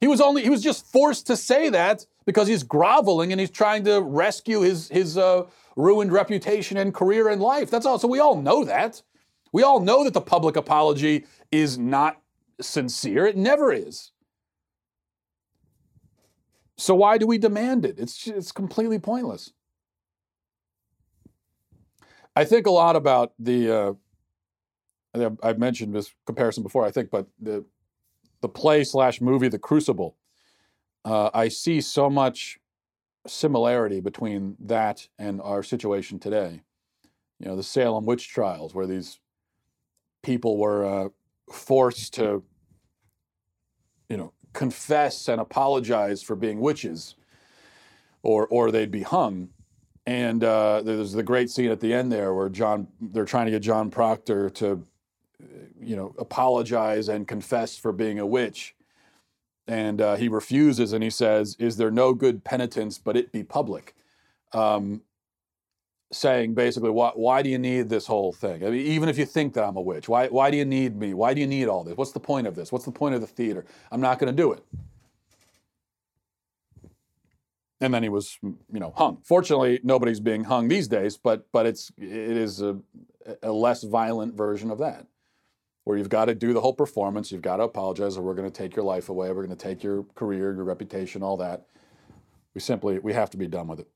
He 0.00 0.06
was 0.06 0.20
only, 0.20 0.42
he 0.42 0.50
was 0.50 0.62
just 0.62 0.86
forced 0.86 1.26
to 1.28 1.36
say 1.36 1.70
that 1.70 2.04
because 2.26 2.46
he's 2.46 2.62
groveling 2.62 3.32
and 3.32 3.40
he's 3.40 3.50
trying 3.50 3.84
to 3.84 4.02
rescue 4.02 4.60
his 4.60 4.88
his 4.88 5.16
uh, 5.16 5.44
ruined 5.76 6.12
reputation 6.12 6.76
and 6.76 6.92
career 6.92 7.28
and 7.28 7.40
life. 7.40 7.70
That's 7.70 7.86
all. 7.86 7.98
So 7.98 8.08
we 8.08 8.18
all 8.18 8.36
know 8.36 8.64
that. 8.64 9.00
We 9.52 9.62
all 9.62 9.80
know 9.80 10.04
that 10.04 10.12
the 10.12 10.20
public 10.20 10.56
apology 10.56 11.24
is 11.50 11.78
not 11.78 12.20
sincere. 12.60 13.26
It 13.26 13.36
never 13.36 13.72
is. 13.72 14.12
So 16.76 16.94
why 16.94 17.18
do 17.18 17.26
we 17.26 17.38
demand 17.38 17.84
it? 17.84 17.98
It's 17.98 18.26
it's 18.26 18.52
completely 18.52 18.98
pointless. 18.98 19.52
I 22.36 22.44
think 22.44 22.66
a 22.66 22.70
lot 22.70 22.96
about 22.96 23.32
the. 23.38 23.70
Uh, 23.70 23.92
I've 25.44 25.60
mentioned 25.60 25.94
this 25.94 26.12
comparison 26.26 26.64
before, 26.64 26.84
I 26.84 26.90
think, 26.90 27.10
but 27.10 27.28
the 27.40 27.64
the 28.40 28.48
play 28.48 28.82
slash 28.82 29.20
movie 29.20 29.48
The 29.48 29.58
Crucible. 29.58 30.16
Uh, 31.04 31.30
I 31.32 31.48
see 31.48 31.80
so 31.80 32.10
much 32.10 32.58
similarity 33.26 34.00
between 34.00 34.56
that 34.60 35.08
and 35.18 35.40
our 35.40 35.62
situation 35.62 36.18
today. 36.18 36.62
You 37.38 37.46
know, 37.46 37.56
the 37.56 37.62
Salem 37.62 38.04
witch 38.04 38.28
trials, 38.28 38.74
where 38.74 38.86
these 38.86 39.20
people 40.22 40.58
were 40.58 40.84
uh, 40.84 41.08
forced 41.50 42.14
to, 42.14 42.42
you 44.08 44.16
know, 44.16 44.32
confess 44.52 45.28
and 45.28 45.40
apologize 45.40 46.22
for 46.22 46.36
being 46.36 46.60
witches, 46.60 47.16
or 48.22 48.46
or 48.46 48.70
they'd 48.70 48.90
be 48.90 49.02
hung. 49.02 49.50
And 50.06 50.44
uh, 50.44 50.82
there's 50.82 51.12
the 51.12 51.22
great 51.22 51.50
scene 51.50 51.70
at 51.70 51.80
the 51.80 51.94
end 51.94 52.12
there 52.12 52.34
where 52.34 52.48
John, 52.50 52.88
they're 53.00 53.24
trying 53.24 53.46
to 53.46 53.50
get 53.50 53.60
John 53.60 53.90
Proctor 53.90 54.50
to, 54.50 54.84
you 55.80 55.96
know, 55.96 56.14
apologize 56.18 57.08
and 57.08 57.26
confess 57.26 57.76
for 57.78 57.90
being 57.90 58.18
a 58.18 58.26
witch. 58.26 58.74
And 59.66 60.02
uh, 60.02 60.16
he 60.16 60.28
refuses 60.28 60.92
and 60.92 61.02
he 61.02 61.08
says, 61.08 61.56
Is 61.58 61.78
there 61.78 61.90
no 61.90 62.12
good 62.12 62.44
penitence 62.44 62.98
but 62.98 63.16
it 63.16 63.32
be 63.32 63.42
public? 63.42 63.94
Um, 64.52 65.00
saying 66.14 66.54
basically, 66.54 66.90
why, 66.90 67.12
why 67.14 67.42
do 67.42 67.50
you 67.50 67.58
need 67.58 67.88
this 67.88 68.06
whole 68.06 68.32
thing? 68.32 68.64
I 68.64 68.70
mean, 68.70 68.86
even 68.86 69.08
if 69.08 69.18
you 69.18 69.26
think 69.26 69.54
that 69.54 69.64
I'm 69.64 69.76
a 69.76 69.80
witch, 69.80 70.08
why, 70.08 70.28
why 70.28 70.50
do 70.50 70.56
you 70.56 70.64
need 70.64 70.96
me? 70.96 71.14
Why 71.14 71.34
do 71.34 71.40
you 71.40 71.46
need 71.46 71.68
all 71.68 71.84
this? 71.84 71.96
What's 71.96 72.12
the 72.12 72.20
point 72.20 72.46
of 72.46 72.54
this? 72.54 72.72
What's 72.72 72.84
the 72.84 72.92
point 72.92 73.14
of 73.14 73.20
the 73.20 73.26
theater? 73.26 73.64
I'm 73.90 74.00
not 74.00 74.18
going 74.18 74.34
to 74.34 74.42
do 74.42 74.52
it. 74.52 74.64
And 77.80 77.92
then 77.92 78.02
he 78.02 78.08
was, 78.08 78.38
you 78.42 78.80
know, 78.80 78.94
hung. 78.96 79.18
Fortunately, 79.24 79.80
nobody's 79.82 80.20
being 80.20 80.44
hung 80.44 80.68
these 80.68 80.88
days, 80.88 81.18
but 81.18 81.46
but 81.52 81.66
it's 81.66 81.92
it 81.98 82.36
is 82.36 82.62
a, 82.62 82.78
a 83.42 83.52
less 83.52 83.82
violent 83.82 84.34
version 84.34 84.70
of 84.70 84.78
that, 84.78 85.06
where 85.82 85.98
you've 85.98 86.08
got 86.08 86.26
to 86.26 86.34
do 86.34 86.54
the 86.54 86.60
whole 86.62 86.72
performance, 86.72 87.30
you've 87.30 87.42
got 87.42 87.58
to 87.58 87.64
apologize, 87.64 88.16
or 88.16 88.22
we're 88.22 88.34
going 88.34 88.50
to 88.50 88.62
take 88.62 88.74
your 88.74 88.84
life 88.84 89.10
away, 89.10 89.28
we're 89.32 89.44
going 89.44 89.54
to 89.54 89.68
take 89.68 89.82
your 89.82 90.04
career, 90.14 90.54
your 90.54 90.64
reputation, 90.64 91.22
all 91.22 91.36
that. 91.36 91.66
We 92.54 92.60
simply 92.60 93.00
we 93.00 93.12
have 93.12 93.28
to 93.30 93.36
be 93.36 93.48
done 93.48 93.66
with 93.66 93.80
it. 93.80 93.88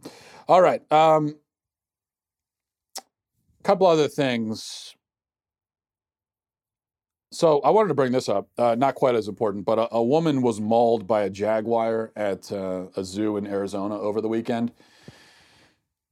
All 0.49 0.61
right. 0.61 0.83
Um, 0.93 1.37
couple 3.69 3.87
other 3.87 4.09
things. 4.09 4.97
So 7.31 7.61
I 7.61 7.69
wanted 7.69 7.89
to 7.89 7.95
bring 7.95 8.13
this 8.13 8.27
up. 8.27 8.49
Uh, 8.57 8.75
not 8.77 8.95
quite 8.95 9.15
as 9.15 9.29
important, 9.29 9.67
but 9.67 9.79
a, 9.79 9.97
a, 9.97 10.03
woman 10.03 10.41
was 10.41 10.59
mauled 10.59 11.07
by 11.07 11.25
a 11.25 11.29
jaguar 11.29 12.11
at 12.17 12.51
uh, 12.51 12.87
a 12.97 13.05
zoo 13.05 13.37
in 13.37 13.47
Arizona 13.47 14.01
over 14.01 14.23
the 14.23 14.29
weekend, 14.29 14.73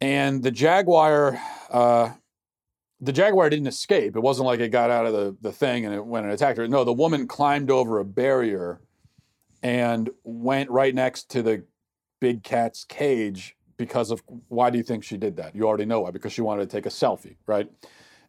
and 0.02 0.42
the 0.42 0.50
jaguar, 0.50 1.40
uh, 1.70 2.10
the 3.00 3.12
jaguar 3.12 3.48
didn't 3.48 3.68
escape. 3.68 4.16
It 4.16 4.20
wasn't 4.20 4.44
like 4.44 4.60
it 4.60 4.68
got 4.68 4.90
out 4.90 5.06
of 5.06 5.14
the, 5.14 5.34
the 5.40 5.52
thing 5.52 5.86
and 5.86 5.94
it 5.94 6.04
went 6.04 6.26
and 6.26 6.34
attacked 6.34 6.58
her. 6.58 6.68
No, 6.68 6.84
the 6.84 6.92
woman 6.92 7.26
climbed 7.26 7.70
over 7.70 7.98
a 7.98 8.04
barrier 8.04 8.82
and 9.62 10.10
went 10.24 10.68
right 10.68 10.94
next 10.94 11.30
to 11.30 11.42
the 11.42 11.64
big 12.20 12.42
cat's 12.42 12.84
cage 12.84 13.55
because 13.76 14.10
of 14.10 14.22
why 14.48 14.70
do 14.70 14.78
you 14.78 14.84
think 14.84 15.04
she 15.04 15.16
did 15.16 15.36
that? 15.36 15.54
You 15.54 15.66
already 15.66 15.84
know 15.84 16.00
why, 16.00 16.10
because 16.10 16.32
she 16.32 16.40
wanted 16.42 16.68
to 16.68 16.76
take 16.76 16.86
a 16.86 16.90
selfie, 16.90 17.36
right? 17.46 17.70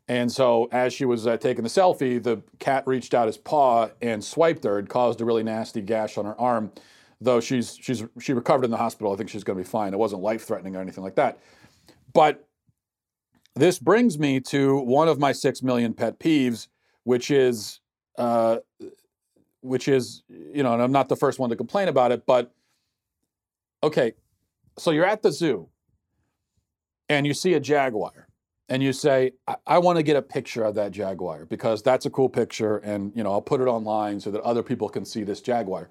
And 0.07 0.31
so 0.31 0.69
as 0.71 0.93
she 0.93 1.05
was 1.05 1.27
uh, 1.27 1.38
taking 1.38 1.63
the 1.63 1.69
selfie, 1.69 2.21
the 2.21 2.41
cat 2.60 2.83
reached 2.88 3.13
out 3.13 3.27
his 3.27 3.38
paw 3.38 3.89
and 4.01 4.23
swiped 4.23 4.63
her 4.63 4.79
and 4.79 4.88
caused 4.88 5.19
a 5.19 5.25
really 5.25 5.43
nasty 5.43 5.81
gash 5.81 6.17
on 6.17 6.25
her 6.25 6.39
arm. 6.39 6.71
Though 7.19 7.39
she's 7.39 7.77
she's 7.81 8.03
she 8.19 8.33
recovered 8.33 8.63
in 8.63 8.71
the 8.71 8.77
hospital, 8.77 9.12
I 9.12 9.15
think 9.15 9.29
she's 9.29 9.43
going 9.43 9.57
to 9.57 9.63
be 9.63 9.69
fine. 9.69 9.93
It 9.93 9.97
wasn't 9.99 10.21
life 10.21 10.45
threatening 10.45 10.75
or 10.75 10.81
anything 10.81 11.03
like 11.03 11.15
that. 11.15 11.39
But 12.13 12.47
this 13.55 13.79
brings 13.79 14.19
me 14.19 14.39
to 14.41 14.77
one 14.77 15.07
of 15.07 15.19
my 15.19 15.31
six 15.31 15.63
million 15.63 15.93
pet 15.93 16.19
peeves, 16.19 16.67
which 17.03 17.31
is 17.31 17.79
uh, 18.17 18.57
which 19.62 19.88
is 19.88 20.23
you 20.29 20.63
know, 20.63 20.73
and 20.73 20.81
I'm 20.81 20.91
not 20.91 21.10
the 21.10 21.15
first 21.15 21.39
one 21.39 21.49
to 21.49 21.55
complain 21.55 21.88
about 21.88 22.12
it, 22.12 22.25
but 22.25 22.53
okay, 23.83 24.13
so 24.77 24.91
you're 24.91 25.05
at 25.05 25.21
the 25.21 25.31
zoo 25.31 25.69
and 27.09 27.25
you 27.25 27.33
see 27.33 27.53
a 27.53 27.59
jaguar 27.59 28.27
and 28.69 28.83
you 28.83 28.93
say, 28.93 29.31
I, 29.47 29.55
I 29.65 29.77
want 29.79 29.97
to 29.97 30.03
get 30.03 30.15
a 30.15 30.21
picture 30.21 30.63
of 30.63 30.75
that 30.75 30.91
jaguar 30.91 31.45
because 31.45 31.81
that's 31.81 32.05
a 32.05 32.09
cool 32.09 32.29
picture 32.29 32.77
and 32.77 33.11
you 33.15 33.23
know 33.23 33.31
I'll 33.31 33.41
put 33.41 33.61
it 33.61 33.67
online 33.67 34.19
so 34.19 34.31
that 34.31 34.41
other 34.41 34.63
people 34.63 34.89
can 34.89 35.05
see 35.05 35.23
this 35.23 35.41
jaguar. 35.41 35.89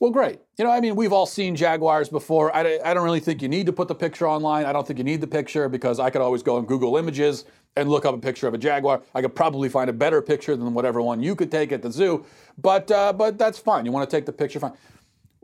Well, 0.00 0.10
great. 0.10 0.40
You 0.58 0.64
know, 0.64 0.70
I 0.70 0.80
mean, 0.80 0.96
we've 0.96 1.12
all 1.12 1.24
seen 1.24 1.54
jaguars 1.54 2.08
before. 2.08 2.54
I, 2.54 2.78
I 2.84 2.92
don't 2.94 3.04
really 3.04 3.20
think 3.20 3.40
you 3.40 3.48
need 3.48 3.66
to 3.66 3.72
put 3.72 3.88
the 3.88 3.94
picture 3.94 4.28
online. 4.28 4.66
I 4.66 4.72
don't 4.72 4.86
think 4.86 4.98
you 4.98 5.04
need 5.04 5.20
the 5.20 5.26
picture 5.26 5.68
because 5.68 6.00
I 6.00 6.10
could 6.10 6.20
always 6.20 6.42
go 6.42 6.56
on 6.56 6.66
Google 6.66 6.96
Images 6.96 7.44
and 7.76 7.88
look 7.88 8.04
up 8.04 8.14
a 8.14 8.18
picture 8.18 8.46
of 8.48 8.54
a 8.54 8.58
jaguar. 8.58 9.02
I 9.14 9.22
could 9.22 9.34
probably 9.34 9.68
find 9.68 9.88
a 9.88 9.92
better 9.92 10.20
picture 10.20 10.56
than 10.56 10.74
whatever 10.74 11.00
one 11.00 11.22
you 11.22 11.34
could 11.34 11.50
take 11.50 11.72
at 11.72 11.80
the 11.80 11.90
zoo. 11.90 12.26
But 12.58 12.90
uh, 12.90 13.12
but 13.12 13.38
that's 13.38 13.58
fine. 13.58 13.86
You 13.86 13.92
want 13.92 14.08
to 14.08 14.14
take 14.14 14.26
the 14.26 14.32
picture, 14.32 14.60
fine. 14.60 14.72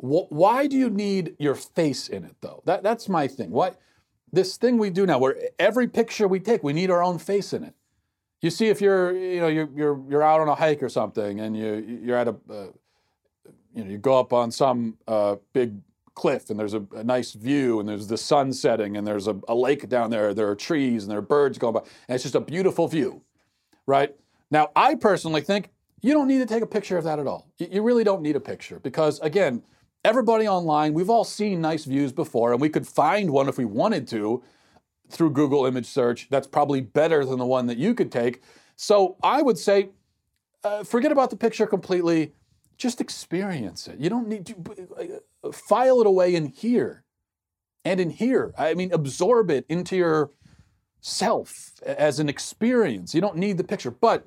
Why 0.03 0.67
do 0.67 0.77
you 0.79 0.89
need 0.89 1.37
your 1.39 1.55
face 1.55 2.09
in 2.09 2.25
it, 2.25 2.37
though? 2.41 2.63
That, 2.65 2.83
that's 2.83 3.07
my 3.07 3.29
thing. 3.29 3.51
What 3.51 3.79
this 4.33 4.57
thing 4.57 4.79
we 4.79 4.89
do 4.89 5.05
now, 5.05 5.19
where 5.19 5.37
every 5.59 5.89
picture 5.89 6.27
we 6.27 6.41
take, 6.41 6.63
we 6.63 6.73
need 6.73 6.91
our 6.91 7.03
own 7.03 7.19
face 7.19 7.53
in 7.53 7.65
it. 7.65 7.75
You 8.41 8.49
see, 8.49 8.69
if 8.69 8.81
you're, 8.81 9.15
you 9.15 9.41
know, 9.41 9.49
you're 9.49 9.69
you're, 9.75 10.01
you're 10.09 10.23
out 10.23 10.41
on 10.41 10.49
a 10.49 10.55
hike 10.55 10.83
or 10.83 10.89
something, 10.89 11.41
and 11.41 11.55
you 11.55 12.01
you're 12.03 12.17
at 12.17 12.29
a, 12.29 12.37
uh, 12.51 12.67
you 13.75 13.85
know, 13.85 13.91
you 13.91 13.99
go 13.99 14.19
up 14.19 14.33
on 14.33 14.51
some 14.51 14.97
uh, 15.07 15.37
big 15.53 15.75
cliff, 16.15 16.49
and 16.49 16.59
there's 16.59 16.73
a, 16.73 16.83
a, 16.97 17.05
nice 17.05 17.33
view, 17.33 17.81
and 17.81 17.89
there's 17.89 18.07
the 18.07 18.17
sun 18.17 18.55
setting, 18.55 18.97
and 18.97 19.07
there's 19.07 19.27
a, 19.27 19.39
a 19.49 19.55
lake 19.55 19.91
down 19.91 20.11
there. 20.11 20.33
There 20.33 20.49
are 20.49 20.57
trees, 20.57 21.03
and 21.05 21.11
there 21.11 21.19
are 21.19 21.23
birds 21.23 21.59
going 21.59 21.75
by, 21.75 21.81
and 21.81 22.15
it's 22.15 22.23
just 22.23 22.35
a 22.35 22.41
beautiful 22.41 22.89
view, 22.89 23.21
right? 23.87 24.17
Now, 24.51 24.71
I 24.75 24.95
personally 24.95 25.43
think 25.43 25.69
you 26.01 26.15
don't 26.15 26.27
need 26.27 26.39
to 26.39 26.47
take 26.47 26.63
a 26.63 26.67
picture 26.67 26.97
of 26.97 27.05
that 27.05 27.19
at 27.19 27.27
all. 27.27 27.47
You 27.59 27.83
really 27.83 28.05
don't 28.05 28.23
need 28.23 28.37
a 28.37 28.41
picture 28.41 28.81
because, 28.81 29.21
again, 29.21 29.63
everybody 30.05 30.49
online, 30.49 30.95
we've 30.95 31.11
all 31.11 31.25
seen 31.25 31.61
nice 31.61 31.85
views 31.85 32.13
before, 32.13 32.53
and 32.53 32.61
we 32.61 32.69
could 32.69 32.87
find 32.87 33.31
one 33.31 33.49
if 33.49 33.59
we 33.59 33.65
wanted 33.65 34.09
to 34.09 34.43
through 35.09 35.31
Google 35.31 35.67
image 35.67 35.87
search 35.87 36.29
that's 36.31 36.47
probably 36.47 36.81
better 36.81 37.25
than 37.25 37.39
the 37.39 37.47
one 37.47 37.67
that 37.67 37.79
you 37.79 37.95
could 37.95 38.13
take. 38.13 38.43
So 38.77 39.17
I 39.23 39.43
would 39.43 39.59
say, 39.59 39.91
uh, 40.63 40.85
forget 40.85 41.13
about 41.13 41.31
the 41.31 41.37
picture 41.37 41.67
completely. 41.67 42.33
Just 42.79 43.01
experience 43.01 43.89
it. 43.89 43.99
You 43.99 44.09
don't 44.09 44.29
need 44.29 44.47
to 44.47 45.21
uh, 45.45 45.53
file 45.53 46.01
it 46.01 46.07
away 46.07 46.35
in 46.35 46.47
here 46.47 47.05
and 47.85 48.01
in 48.01 48.11
here. 48.11 48.55
I 48.57 48.75
mean, 48.75 48.93
absorb 48.93 49.51
it 49.51 49.67
into 49.69 49.97
your 49.97 50.31
self 51.01 51.73
as 51.85 52.19
an 52.19 52.29
experience. 52.29 53.15
You 53.15 53.21
don't 53.21 53.37
need 53.37 53.59
the 53.59 53.65
picture. 53.65 53.91
But 53.91 54.27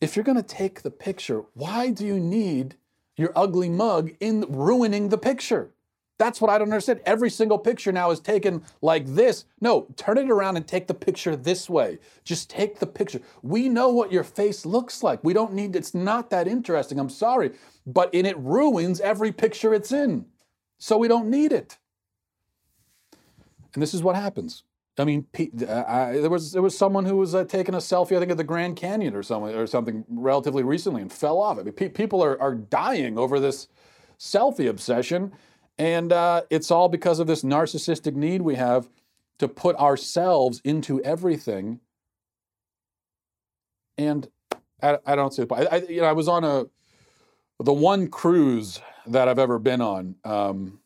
if 0.00 0.16
you're 0.16 0.24
going 0.24 0.36
to 0.36 0.42
take 0.42 0.82
the 0.82 0.90
picture, 0.90 1.44
why 1.54 1.90
do 1.90 2.04
you 2.04 2.18
need 2.18 2.76
your 3.16 3.32
ugly 3.36 3.68
mug 3.68 4.12
in 4.20 4.44
ruining 4.48 5.08
the 5.08 5.18
picture. 5.18 5.70
That's 6.18 6.40
what 6.40 6.50
I 6.50 6.58
don't 6.58 6.68
understand. 6.68 7.00
Every 7.04 7.30
single 7.30 7.58
picture 7.58 7.90
now 7.90 8.10
is 8.12 8.20
taken 8.20 8.62
like 8.80 9.06
this. 9.06 9.44
No, 9.60 9.88
turn 9.96 10.18
it 10.18 10.30
around 10.30 10.56
and 10.56 10.66
take 10.66 10.86
the 10.86 10.94
picture 10.94 11.34
this 11.34 11.68
way. 11.68 11.98
Just 12.22 12.48
take 12.48 12.78
the 12.78 12.86
picture. 12.86 13.20
We 13.42 13.68
know 13.68 13.88
what 13.88 14.12
your 14.12 14.22
face 14.22 14.64
looks 14.64 15.02
like. 15.02 15.24
We 15.24 15.32
don't 15.32 15.52
need, 15.52 15.74
it's 15.74 15.94
not 15.94 16.30
that 16.30 16.46
interesting. 16.46 17.00
I'm 17.00 17.08
sorry. 17.08 17.52
But 17.86 18.14
in 18.14 18.24
it 18.24 18.38
ruins 18.38 19.00
every 19.00 19.32
picture 19.32 19.74
it's 19.74 19.90
in. 19.90 20.26
So 20.78 20.96
we 20.96 21.08
don't 21.08 21.28
need 21.28 21.52
it. 21.52 21.78
And 23.74 23.82
this 23.82 23.94
is 23.94 24.02
what 24.02 24.14
happens. 24.14 24.62
I 24.98 25.04
mean, 25.04 25.26
uh, 25.66 25.84
I, 25.86 26.12
there 26.18 26.28
was 26.28 26.52
there 26.52 26.60
was 26.60 26.76
someone 26.76 27.06
who 27.06 27.16
was 27.16 27.34
uh, 27.34 27.44
taking 27.44 27.74
a 27.74 27.78
selfie, 27.78 28.14
I 28.14 28.18
think, 28.18 28.30
at 28.30 28.36
the 28.36 28.44
Grand 28.44 28.76
Canyon 28.76 29.14
or 29.14 29.22
something 29.22 29.54
or 29.54 29.66
something 29.66 30.04
relatively 30.08 30.62
recently, 30.62 31.00
and 31.00 31.10
fell 31.10 31.38
off. 31.38 31.58
I 31.58 31.62
mean, 31.62 31.72
pe- 31.72 31.88
people 31.88 32.22
are 32.22 32.40
are 32.40 32.54
dying 32.54 33.16
over 33.16 33.40
this 33.40 33.68
selfie 34.18 34.68
obsession, 34.68 35.32
and 35.78 36.12
uh, 36.12 36.42
it's 36.50 36.70
all 36.70 36.90
because 36.90 37.20
of 37.20 37.26
this 37.26 37.42
narcissistic 37.42 38.14
need 38.14 38.42
we 38.42 38.56
have 38.56 38.90
to 39.38 39.48
put 39.48 39.76
ourselves 39.76 40.60
into 40.62 41.02
everything. 41.02 41.80
And 43.96 44.28
I, 44.82 44.98
I 45.06 45.16
don't 45.16 45.32
see 45.32 45.42
the 45.42 45.46
point. 45.46 45.68
I, 45.70 45.78
you 45.88 46.02
know, 46.02 46.06
I 46.06 46.12
was 46.12 46.28
on 46.28 46.44
a 46.44 46.66
the 47.62 47.72
one 47.72 48.08
cruise 48.08 48.80
that 49.06 49.26
I've 49.28 49.38
ever 49.38 49.58
been 49.58 49.80
on 49.80 50.16
um, 50.24 50.80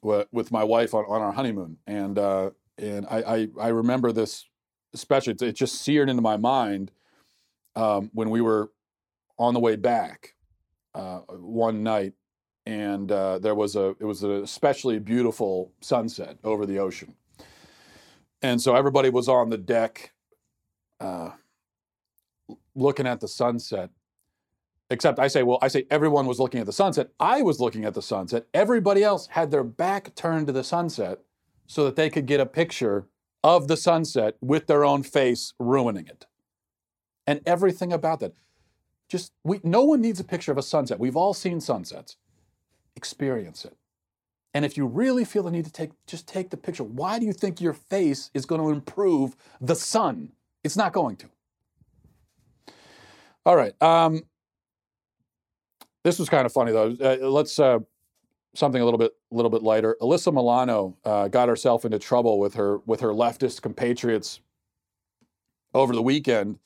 with 0.00 0.52
my 0.52 0.62
wife 0.62 0.94
on, 0.94 1.04
on 1.06 1.22
our 1.22 1.32
honeymoon, 1.32 1.78
and 1.86 2.18
uh, 2.18 2.50
and 2.78 3.06
I, 3.06 3.18
I, 3.18 3.48
I 3.60 3.68
remember 3.68 4.12
this 4.12 4.46
especially. 4.94 5.34
It 5.40 5.56
just 5.56 5.82
seared 5.82 6.08
into 6.08 6.22
my 6.22 6.36
mind 6.36 6.90
um, 7.76 8.10
when 8.14 8.30
we 8.30 8.40
were 8.40 8.70
on 9.38 9.52
the 9.54 9.60
way 9.60 9.76
back 9.76 10.34
uh, 10.94 11.18
one 11.28 11.82
night, 11.82 12.14
and 12.66 13.10
uh, 13.10 13.38
there 13.38 13.54
was 13.54 13.76
a 13.76 13.94
it 14.00 14.04
was 14.04 14.22
an 14.22 14.30
especially 14.42 14.98
beautiful 14.98 15.72
sunset 15.80 16.38
over 16.44 16.64
the 16.64 16.78
ocean, 16.78 17.14
and 18.40 18.60
so 18.60 18.74
everybody 18.74 19.10
was 19.10 19.28
on 19.28 19.50
the 19.50 19.58
deck, 19.58 20.12
uh, 21.00 21.30
looking 22.74 23.06
at 23.06 23.20
the 23.20 23.28
sunset. 23.28 23.90
Except 24.90 25.18
I 25.18 25.28
say, 25.28 25.42
well, 25.42 25.58
I 25.62 25.68
say 25.68 25.86
everyone 25.90 26.26
was 26.26 26.38
looking 26.38 26.60
at 26.60 26.66
the 26.66 26.72
sunset. 26.72 27.08
I 27.18 27.40
was 27.40 27.58
looking 27.58 27.86
at 27.86 27.94
the 27.94 28.02
sunset. 28.02 28.46
Everybody 28.52 29.02
else 29.02 29.26
had 29.28 29.50
their 29.50 29.64
back 29.64 30.14
turned 30.14 30.46
to 30.48 30.52
the 30.52 30.62
sunset 30.62 31.20
so 31.66 31.84
that 31.84 31.96
they 31.96 32.10
could 32.10 32.26
get 32.26 32.40
a 32.40 32.46
picture 32.46 33.06
of 33.42 33.68
the 33.68 33.76
sunset 33.76 34.36
with 34.40 34.66
their 34.66 34.84
own 34.84 35.02
face 35.02 35.52
ruining 35.58 36.06
it. 36.06 36.26
And 37.26 37.40
everything 37.46 37.92
about 37.92 38.20
that. 38.20 38.32
Just 39.08 39.32
we 39.44 39.60
no 39.62 39.84
one 39.84 40.00
needs 40.00 40.18
a 40.18 40.24
picture 40.24 40.50
of 40.50 40.58
a 40.58 40.62
sunset. 40.62 40.98
We've 40.98 41.16
all 41.16 41.34
seen 41.34 41.60
sunsets. 41.60 42.16
Experience 42.96 43.64
it. 43.64 43.76
And 44.54 44.64
if 44.64 44.76
you 44.76 44.86
really 44.86 45.24
feel 45.24 45.42
the 45.42 45.50
need 45.50 45.66
to 45.66 45.72
take 45.72 45.90
just 46.06 46.26
take 46.26 46.50
the 46.50 46.56
picture. 46.56 46.84
Why 46.84 47.18
do 47.18 47.26
you 47.26 47.32
think 47.32 47.60
your 47.60 47.74
face 47.74 48.30
is 48.34 48.46
going 48.46 48.60
to 48.60 48.70
improve 48.70 49.36
the 49.60 49.74
sun? 49.74 50.32
It's 50.62 50.76
not 50.76 50.92
going 50.92 51.16
to. 51.16 51.26
All 53.44 53.56
right. 53.56 53.80
Um, 53.82 54.22
this 56.02 56.18
was 56.18 56.28
kind 56.28 56.46
of 56.46 56.52
funny 56.52 56.72
though. 56.72 56.96
Uh, 57.00 57.28
let's 57.28 57.58
uh, 57.58 57.80
something 58.54 58.80
a 58.80 58.84
little 58.84 58.98
bit 58.98 59.12
a 59.32 59.34
little 59.34 59.50
bit 59.50 59.62
lighter. 59.62 59.96
Alyssa 60.00 60.32
Milano 60.32 60.96
uh, 61.04 61.28
got 61.28 61.48
herself 61.48 61.84
into 61.84 61.98
trouble 61.98 62.38
with 62.38 62.54
her 62.54 62.78
with 62.86 63.00
her 63.00 63.10
leftist 63.10 63.62
compatriots 63.62 64.40
over 65.72 65.94
the 65.94 66.02
weekend 66.02 66.58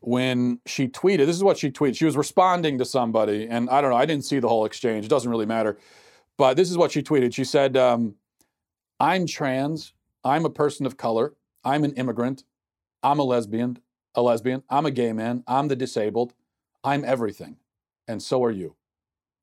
when 0.00 0.60
she 0.66 0.88
tweeted. 0.88 1.26
This 1.26 1.36
is 1.36 1.44
what 1.44 1.58
she 1.58 1.70
tweeted. 1.70 1.96
She 1.96 2.04
was 2.04 2.16
responding 2.16 2.78
to 2.78 2.84
somebody, 2.84 3.46
and 3.48 3.68
I 3.70 3.80
don't 3.80 3.90
know. 3.90 3.96
I 3.96 4.06
didn't 4.06 4.24
see 4.24 4.38
the 4.38 4.48
whole 4.48 4.64
exchange. 4.64 5.04
It 5.04 5.08
doesn't 5.08 5.30
really 5.30 5.46
matter. 5.46 5.78
But 6.36 6.56
this 6.56 6.70
is 6.70 6.76
what 6.76 6.92
she 6.92 7.02
tweeted. 7.02 7.34
She 7.34 7.44
said, 7.44 7.76
um, 7.76 8.16
"I'm 8.98 9.26
trans. 9.26 9.92
I'm 10.24 10.44
a 10.44 10.50
person 10.50 10.86
of 10.86 10.96
color. 10.96 11.34
I'm 11.64 11.84
an 11.84 11.92
immigrant. 11.94 12.44
I'm 13.02 13.18
a 13.18 13.24
lesbian, 13.24 13.78
a 14.14 14.22
lesbian. 14.22 14.62
I'm 14.70 14.86
a 14.86 14.90
gay 14.90 15.12
man. 15.12 15.44
I'm 15.46 15.68
the 15.68 15.76
disabled. 15.76 16.34
I'm 16.82 17.04
everything. 17.04 17.56
And 18.08 18.22
so 18.22 18.42
are 18.44 18.50
you. 18.50 18.76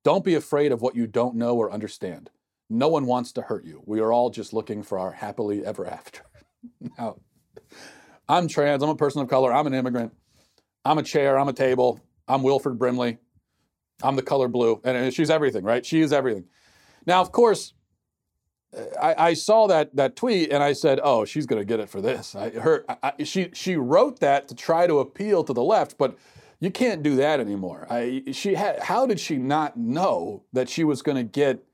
Don't 0.04 0.24
be 0.24 0.34
afraid 0.34 0.72
of 0.72 0.82
what 0.82 0.96
you 0.96 1.06
don't 1.06 1.36
know 1.36 1.56
or 1.56 1.72
understand. 1.72 2.30
No 2.68 2.88
one 2.88 3.06
wants 3.06 3.32
to 3.32 3.42
hurt 3.42 3.64
you. 3.64 3.82
We 3.86 4.00
are 4.00 4.12
all 4.12 4.30
just 4.30 4.52
looking 4.52 4.82
for 4.82 4.98
our 4.98 5.12
happily 5.12 5.64
ever 5.64 5.86
after. 5.86 6.22
now, 6.98 7.18
I'm 8.28 8.48
trans. 8.48 8.82
I'm 8.82 8.88
a 8.88 8.96
person 8.96 9.22
of 9.22 9.28
color. 9.28 9.52
I'm 9.52 9.66
an 9.66 9.74
immigrant. 9.74 10.12
I'm 10.84 10.98
a 10.98 11.02
chair. 11.02 11.38
I'm 11.38 11.48
a 11.48 11.52
table. 11.52 12.00
I'm 12.26 12.42
Wilford 12.42 12.78
Brimley. 12.78 13.18
I'm 14.02 14.16
the 14.16 14.22
color 14.22 14.48
blue. 14.48 14.80
And 14.84 15.12
she's 15.12 15.30
everything, 15.30 15.64
right? 15.64 15.84
She 15.84 16.00
is 16.00 16.12
everything. 16.12 16.46
Now, 17.06 17.20
of 17.20 17.30
course, 17.30 17.74
I, 19.00 19.14
I, 19.18 19.34
saw 19.34 19.66
that 19.66 19.94
that 19.96 20.16
tweet 20.16 20.50
and 20.50 20.62
I 20.62 20.72
said, 20.72 20.98
"Oh, 21.02 21.26
she's 21.26 21.44
going 21.44 21.60
to 21.60 21.66
get 21.66 21.78
it 21.78 21.90
for 21.90 22.00
this." 22.00 22.34
I, 22.34 22.50
her, 22.50 22.86
I, 23.02 23.12
she 23.22 23.50
she 23.52 23.76
wrote 23.76 24.20
that 24.20 24.48
to 24.48 24.54
try 24.54 24.86
to 24.86 25.00
appeal 25.00 25.44
to 25.44 25.52
the 25.52 25.62
left, 25.62 25.98
but 25.98 26.16
you 26.62 26.70
can't 26.70 27.02
do 27.02 27.16
that 27.16 27.40
anymore. 27.40 27.88
I, 27.90 28.22
she 28.30 28.54
had, 28.54 28.84
how 28.84 29.04
did 29.04 29.18
she 29.18 29.36
not 29.36 29.76
know 29.76 30.44
that 30.52 30.68
she 30.68 30.84
was 30.84 31.02
going 31.02 31.16
to 31.16 31.24
get 31.24 31.64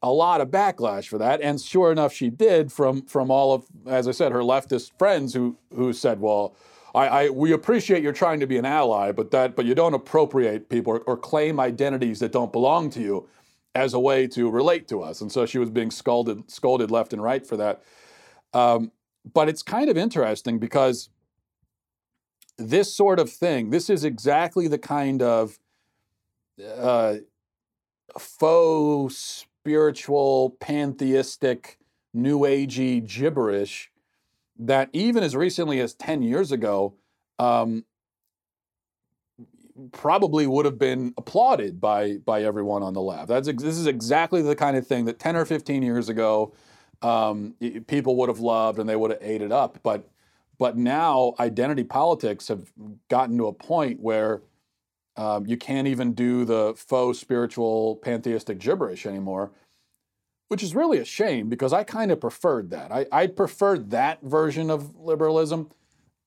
a 0.00 0.12
lot 0.12 0.40
of 0.40 0.52
backlash 0.52 1.08
for 1.08 1.18
that? 1.18 1.40
And 1.40 1.60
sure 1.60 1.90
enough, 1.90 2.12
she 2.12 2.30
did 2.30 2.70
from 2.70 3.02
from 3.02 3.28
all 3.28 3.52
of, 3.52 3.64
as 3.88 4.06
I 4.06 4.12
said, 4.12 4.30
her 4.30 4.42
leftist 4.42 4.92
friends 4.98 5.34
who 5.34 5.58
who 5.74 5.92
said, 5.92 6.20
"Well." 6.20 6.54
I, 6.94 7.06
I, 7.08 7.28
we 7.30 7.52
appreciate 7.52 8.02
you're 8.02 8.12
trying 8.12 8.40
to 8.40 8.46
be 8.46 8.58
an 8.58 8.66
ally, 8.66 9.12
but 9.12 9.30
that, 9.30 9.56
but 9.56 9.64
you 9.64 9.74
don't 9.74 9.94
appropriate 9.94 10.68
people 10.68 10.92
or, 10.92 11.00
or 11.06 11.16
claim 11.16 11.58
identities 11.58 12.18
that 12.18 12.32
don't 12.32 12.52
belong 12.52 12.90
to 12.90 13.00
you 13.00 13.30
as 13.74 13.94
a 13.94 13.98
way 13.98 14.26
to 14.26 14.50
relate 14.50 14.88
to 14.88 15.02
us. 15.02 15.22
And 15.22 15.32
so 15.32 15.46
she 15.46 15.56
was 15.56 15.70
being 15.70 15.90
scolded, 15.90 16.50
scolded 16.50 16.90
left 16.90 17.14
and 17.14 17.22
right 17.22 17.46
for 17.46 17.56
that. 17.56 17.82
Um, 18.52 18.92
but 19.32 19.48
it's 19.48 19.62
kind 19.62 19.88
of 19.88 19.96
interesting 19.96 20.58
because 20.58 21.08
this 22.58 22.94
sort 22.94 23.18
of 23.18 23.30
thing, 23.30 23.70
this 23.70 23.90
is 23.90 24.04
exactly 24.04 24.68
the 24.68 24.78
kind 24.78 25.22
of 25.22 25.58
uh, 26.64 27.16
faux 28.18 29.46
spiritual, 29.62 30.56
pantheistic, 30.60 31.78
new 32.12 32.40
agey 32.40 33.04
gibberish 33.06 33.90
that 34.58 34.90
even 34.92 35.22
as 35.22 35.34
recently 35.34 35.80
as 35.80 35.94
10 35.94 36.22
years 36.22 36.52
ago, 36.52 36.94
um, 37.38 37.84
probably 39.92 40.46
would 40.46 40.64
have 40.64 40.78
been 40.78 41.14
applauded 41.16 41.80
by 41.80 42.18
by 42.18 42.42
everyone 42.42 42.82
on 42.82 42.92
the 42.92 43.00
left. 43.00 43.28
That's 43.28 43.46
this 43.46 43.78
is 43.78 43.86
exactly 43.86 44.42
the 44.42 44.54
kind 44.54 44.76
of 44.76 44.86
thing 44.86 45.06
that 45.06 45.18
10 45.18 45.34
or 45.36 45.44
15 45.44 45.82
years 45.82 46.08
ago 46.08 46.52
um, 47.00 47.54
people 47.86 48.16
would 48.16 48.28
have 48.28 48.38
loved 48.40 48.78
and 48.78 48.88
they 48.88 48.96
would 48.96 49.10
have 49.10 49.22
ate 49.22 49.42
it 49.42 49.50
up. 49.50 49.78
But 49.82 50.08
but 50.58 50.76
now 50.76 51.34
identity 51.40 51.84
politics 51.84 52.48
have 52.48 52.72
gotten 53.08 53.36
to 53.38 53.46
a 53.46 53.52
point 53.52 54.00
where 54.00 54.42
um, 55.16 55.46
you 55.46 55.56
can't 55.56 55.88
even 55.88 56.14
do 56.14 56.44
the 56.44 56.74
faux 56.76 57.18
spiritual 57.18 57.96
pantheistic 57.96 58.58
gibberish 58.58 59.04
anymore, 59.04 59.50
which 60.48 60.62
is 60.62 60.74
really 60.74 60.98
a 60.98 61.04
shame 61.04 61.48
because 61.48 61.72
I 61.72 61.84
kind 61.84 62.10
of 62.10 62.20
preferred 62.20 62.70
that. 62.70 62.90
I, 62.90 63.06
I 63.12 63.26
preferred 63.26 63.90
that 63.90 64.22
version 64.22 64.70
of 64.70 64.96
liberalism 64.96 65.70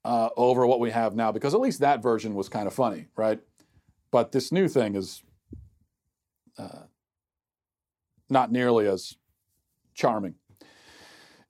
uh, 0.03 0.29
over 0.37 0.67
what 0.67 0.79
we 0.79 0.91
have 0.91 1.15
now 1.15 1.31
because 1.31 1.53
at 1.53 1.59
least 1.59 1.79
that 1.79 2.03
version 2.03 2.35
was 2.35 2.47
kind 2.47 2.67
of 2.67 2.73
funny, 2.73 3.07
right? 3.15 3.39
But 4.11 4.31
this 4.31 4.51
new 4.51 4.67
thing 4.67 4.95
is 4.95 5.23
uh, 6.57 6.83
not 8.29 8.51
nearly 8.51 8.87
as 8.87 9.15
charming 9.95 10.35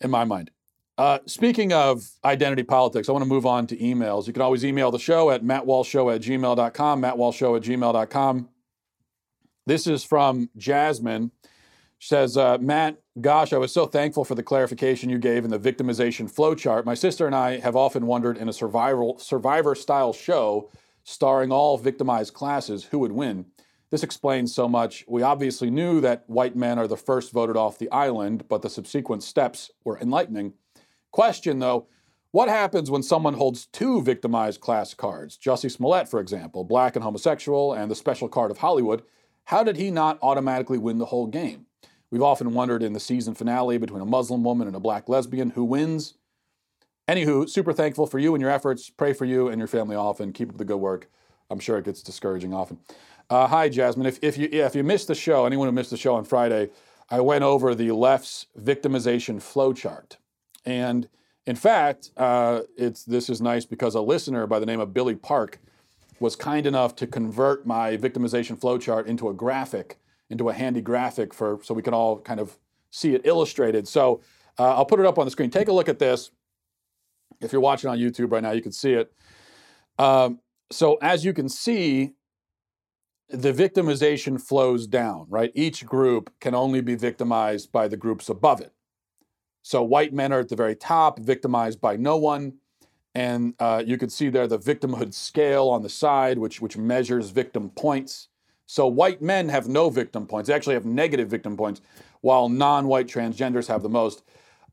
in 0.01 0.09
my 0.09 0.23
mind. 0.23 0.51
Uh, 0.97 1.19
speaking 1.25 1.73
of 1.73 2.09
identity 2.23 2.63
politics, 2.63 3.09
I 3.09 3.11
want 3.11 3.23
to 3.23 3.29
move 3.29 3.45
on 3.45 3.67
to 3.67 3.77
emails. 3.77 4.27
You 4.27 4.33
can 4.33 4.41
always 4.41 4.63
email 4.63 4.91
the 4.91 4.99
show 4.99 5.29
at 5.29 5.43
mattwalshshow 5.43 6.15
at 6.15 6.21
gmail.com, 6.21 7.01
mattwalshshow 7.01 7.57
at 7.57 7.63
gmail.com. 7.63 8.49
This 9.65 9.87
is 9.87 10.03
from 10.03 10.49
Jasmine. 10.55 11.31
She 11.97 12.09
says, 12.09 12.37
uh, 12.37 12.57
Matt, 12.59 13.01
gosh, 13.19 13.51
I 13.51 13.57
was 13.57 13.73
so 13.73 13.85
thankful 13.85 14.23
for 14.23 14.35
the 14.35 14.43
clarification 14.43 15.09
you 15.09 15.17
gave 15.17 15.43
in 15.43 15.49
the 15.49 15.59
victimization 15.59 16.31
flowchart. 16.31 16.85
My 16.85 16.93
sister 16.93 17.25
and 17.25 17.35
I 17.35 17.59
have 17.59 17.75
often 17.75 18.05
wondered 18.05 18.37
in 18.37 18.47
a 18.47 18.53
survival 18.53 19.17
survivor 19.19 19.75
style 19.75 20.13
show 20.13 20.69
starring 21.03 21.51
all 21.51 21.77
victimized 21.77 22.33
classes 22.33 22.85
who 22.85 22.99
would 22.99 23.11
win. 23.11 23.45
This 23.91 24.03
explains 24.03 24.53
so 24.53 24.67
much. 24.67 25.05
We 25.07 25.23
obviously 25.23 25.69
knew 25.69 26.01
that 26.01 26.23
white 26.27 26.55
men 26.55 26.79
are 26.79 26.87
the 26.87 26.97
first 26.97 27.31
voted 27.31 27.55
off 27.55 27.77
the 27.77 27.91
island, 27.91 28.47
but 28.47 28.61
the 28.61 28.69
subsequent 28.69 29.23
steps 29.23 29.71
were 29.83 29.99
enlightening. 29.99 30.53
Question 31.15 31.59
though, 31.59 31.87
what 32.31 32.49
happens 32.49 32.91
when 32.91 33.01
someone 33.01 33.35
holds 33.35 33.67
two 33.67 34.01
victimized 34.01 34.59
class 34.59 34.93
cards? 34.93 35.37
Jussie 35.37 35.71
Smollett, 35.71 36.09
for 36.09 36.19
example, 36.19 36.65
black 36.65 36.97
and 36.97 37.03
homosexual, 37.03 37.71
and 37.71 37.89
the 37.89 37.95
special 37.95 38.27
card 38.27 38.51
of 38.51 38.57
Hollywood. 38.57 39.01
How 39.45 39.63
did 39.63 39.77
he 39.77 39.91
not 39.91 40.19
automatically 40.21 40.77
win 40.77 40.97
the 40.97 41.05
whole 41.05 41.27
game? 41.27 41.67
We've 42.11 42.21
often 42.21 42.53
wondered 42.53 42.83
in 42.83 42.91
the 42.91 42.99
season 42.99 43.33
finale 43.33 43.77
between 43.77 44.01
a 44.01 44.05
Muslim 44.05 44.43
woman 44.43 44.67
and 44.67 44.75
a 44.75 44.79
black 44.81 45.07
lesbian 45.07 45.51
who 45.51 45.63
wins. 45.63 46.15
Anywho, 47.07 47.49
super 47.49 47.71
thankful 47.71 48.07
for 48.07 48.19
you 48.19 48.35
and 48.35 48.41
your 48.41 48.51
efforts. 48.51 48.89
Pray 48.89 49.13
for 49.13 49.23
you 49.23 49.47
and 49.47 49.57
your 49.57 49.69
family 49.69 49.95
often. 49.95 50.33
Keep 50.33 50.49
up 50.49 50.57
the 50.57 50.65
good 50.65 50.75
work. 50.75 51.09
I'm 51.49 51.61
sure 51.61 51.77
it 51.77 51.85
gets 51.85 52.03
discouraging 52.03 52.53
often. 52.53 52.79
Uh, 53.29 53.47
hi, 53.47 53.69
Jasmine. 53.69 54.05
If, 54.05 54.19
if, 54.21 54.37
you, 54.37 54.49
yeah, 54.51 54.65
if 54.65 54.75
you 54.75 54.83
missed 54.83 55.07
the 55.07 55.15
show, 55.15 55.45
anyone 55.45 55.69
who 55.69 55.71
missed 55.71 55.91
the 55.91 55.97
show 55.97 56.15
on 56.15 56.25
Friday, 56.25 56.71
I 57.09 57.21
went 57.21 57.45
over 57.45 57.73
the 57.73 57.93
left's 57.93 58.47
victimization 58.59 59.37
flowchart. 59.37 60.17
And 60.65 61.07
in 61.45 61.55
fact, 61.55 62.11
uh, 62.17 62.61
it's, 62.77 63.03
this 63.03 63.29
is 63.29 63.41
nice 63.41 63.65
because 63.65 63.95
a 63.95 64.01
listener 64.01 64.47
by 64.47 64.59
the 64.59 64.65
name 64.65 64.79
of 64.79 64.93
Billy 64.93 65.15
Park 65.15 65.59
was 66.19 66.35
kind 66.35 66.65
enough 66.65 66.95
to 66.95 67.07
convert 67.07 67.67
my 67.67 67.97
victimization 67.97 68.59
flowchart 68.59 69.05
into 69.05 69.29
a 69.29 69.33
graphic 69.33 69.99
into 70.29 70.49
a 70.49 70.53
handy 70.53 70.81
graphic 70.81 71.33
for 71.33 71.59
so 71.63 71.73
we 71.73 71.81
can 71.81 71.93
all 71.93 72.19
kind 72.19 72.39
of 72.39 72.57
see 72.91 73.13
it 73.13 73.21
illustrated. 73.25 73.87
So 73.87 74.21
uh, 74.57 74.75
I'll 74.75 74.85
put 74.85 74.99
it 74.99 75.05
up 75.05 75.19
on 75.19 75.25
the 75.25 75.31
screen. 75.31 75.49
Take 75.49 75.67
a 75.67 75.73
look 75.73 75.89
at 75.89 75.99
this. 75.99 76.31
If 77.41 77.51
you're 77.51 77.61
watching 77.61 77.89
on 77.89 77.97
YouTube 77.97 78.31
right 78.31 78.41
now, 78.41 78.51
you 78.51 78.61
can 78.61 78.71
see 78.71 78.93
it. 78.93 79.13
Um, 79.99 80.39
so 80.71 80.97
as 81.01 81.25
you 81.25 81.33
can 81.33 81.49
see, 81.49 82.13
the 83.29 83.51
victimization 83.51 84.41
flows 84.41 84.87
down, 84.87 85.25
right? 85.29 85.51
Each 85.53 85.85
group 85.85 86.31
can 86.39 86.55
only 86.55 86.81
be 86.81 86.95
victimized 86.95 87.71
by 87.71 87.87
the 87.87 87.97
groups 87.97 88.29
above 88.29 88.61
it. 88.61 88.71
So 89.65 89.81
white 89.81 90.13
men 90.13 90.31
are 90.31 90.41
at 90.41 90.49
the 90.49 90.55
very 90.55 90.75
top, 90.75 91.17
victimized 91.17 91.81
by 91.81 91.97
no 91.97 92.17
one. 92.17 92.53
And 93.15 93.55
uh, 93.57 93.81
you 93.83 93.97
can 93.97 94.09
see 94.09 94.29
there 94.29 94.45
the 94.45 94.59
victimhood 94.59 95.11
scale 95.11 95.69
on 95.69 95.81
the 95.81 95.89
side, 95.89 96.37
which, 96.37 96.61
which 96.61 96.77
measures 96.77 97.31
victim 97.31 97.71
points. 97.71 98.27
So 98.67 98.85
white 98.85 99.23
men 99.23 99.49
have 99.49 99.67
no 99.67 99.89
victim 99.89 100.27
points. 100.27 100.49
They 100.49 100.53
actually 100.53 100.75
have 100.75 100.85
negative 100.85 101.29
victim 101.29 101.57
points, 101.57 101.81
while 102.21 102.47
non-white 102.47 103.07
transgenders 103.07 103.67
have 103.67 103.81
the 103.81 103.89
most. 103.89 104.21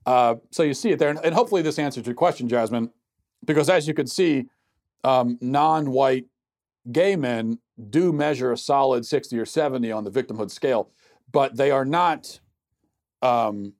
Uh, 0.04 0.34
so 0.50 0.62
you 0.62 0.74
see 0.74 0.90
it 0.90 0.98
there, 0.98 1.08
and, 1.08 1.34
hopefully 1.34 1.62
this 1.62 1.78
answers 1.78 2.04
your 2.04 2.14
question, 2.14 2.46
Jasmine, 2.46 2.90
because 3.46 3.70
as 3.70 3.88
you 3.88 3.94
can 3.94 4.06
see, 4.06 4.44
um, 5.04 5.38
non-white 5.40 6.26
gay 6.90 7.16
men 7.16 7.60
do 7.88 8.12
measure 8.12 8.52
a 8.52 8.58
solid 8.58 9.06
60 9.06 9.38
or 9.38 9.46
70 9.46 9.90
on 9.90 10.04
the 10.04 10.10
victimhood 10.10 10.50
scale, 10.50 10.90
but 11.32 11.56
they 11.56 11.70
are 11.70 11.86
not. 11.86 12.40
Um, 13.22 13.72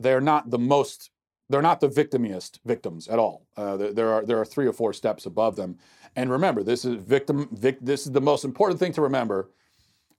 they're 0.00 0.20
not 0.20 0.50
the 0.50 0.58
most. 0.58 1.10
They're 1.48 1.62
not 1.62 1.80
the 1.80 1.88
victimiest 1.88 2.60
victims 2.64 3.08
at 3.08 3.18
all. 3.18 3.46
Uh, 3.56 3.76
there, 3.76 3.92
there 3.92 4.12
are 4.12 4.24
there 4.24 4.40
are 4.40 4.44
three 4.44 4.66
or 4.66 4.72
four 4.72 4.92
steps 4.92 5.26
above 5.26 5.56
them, 5.56 5.78
and 6.16 6.30
remember, 6.30 6.62
this 6.62 6.84
is 6.84 6.94
victim. 6.96 7.48
Vic, 7.52 7.78
this 7.80 8.06
is 8.06 8.12
the 8.12 8.20
most 8.20 8.44
important 8.44 8.80
thing 8.80 8.92
to 8.92 9.02
remember 9.02 9.50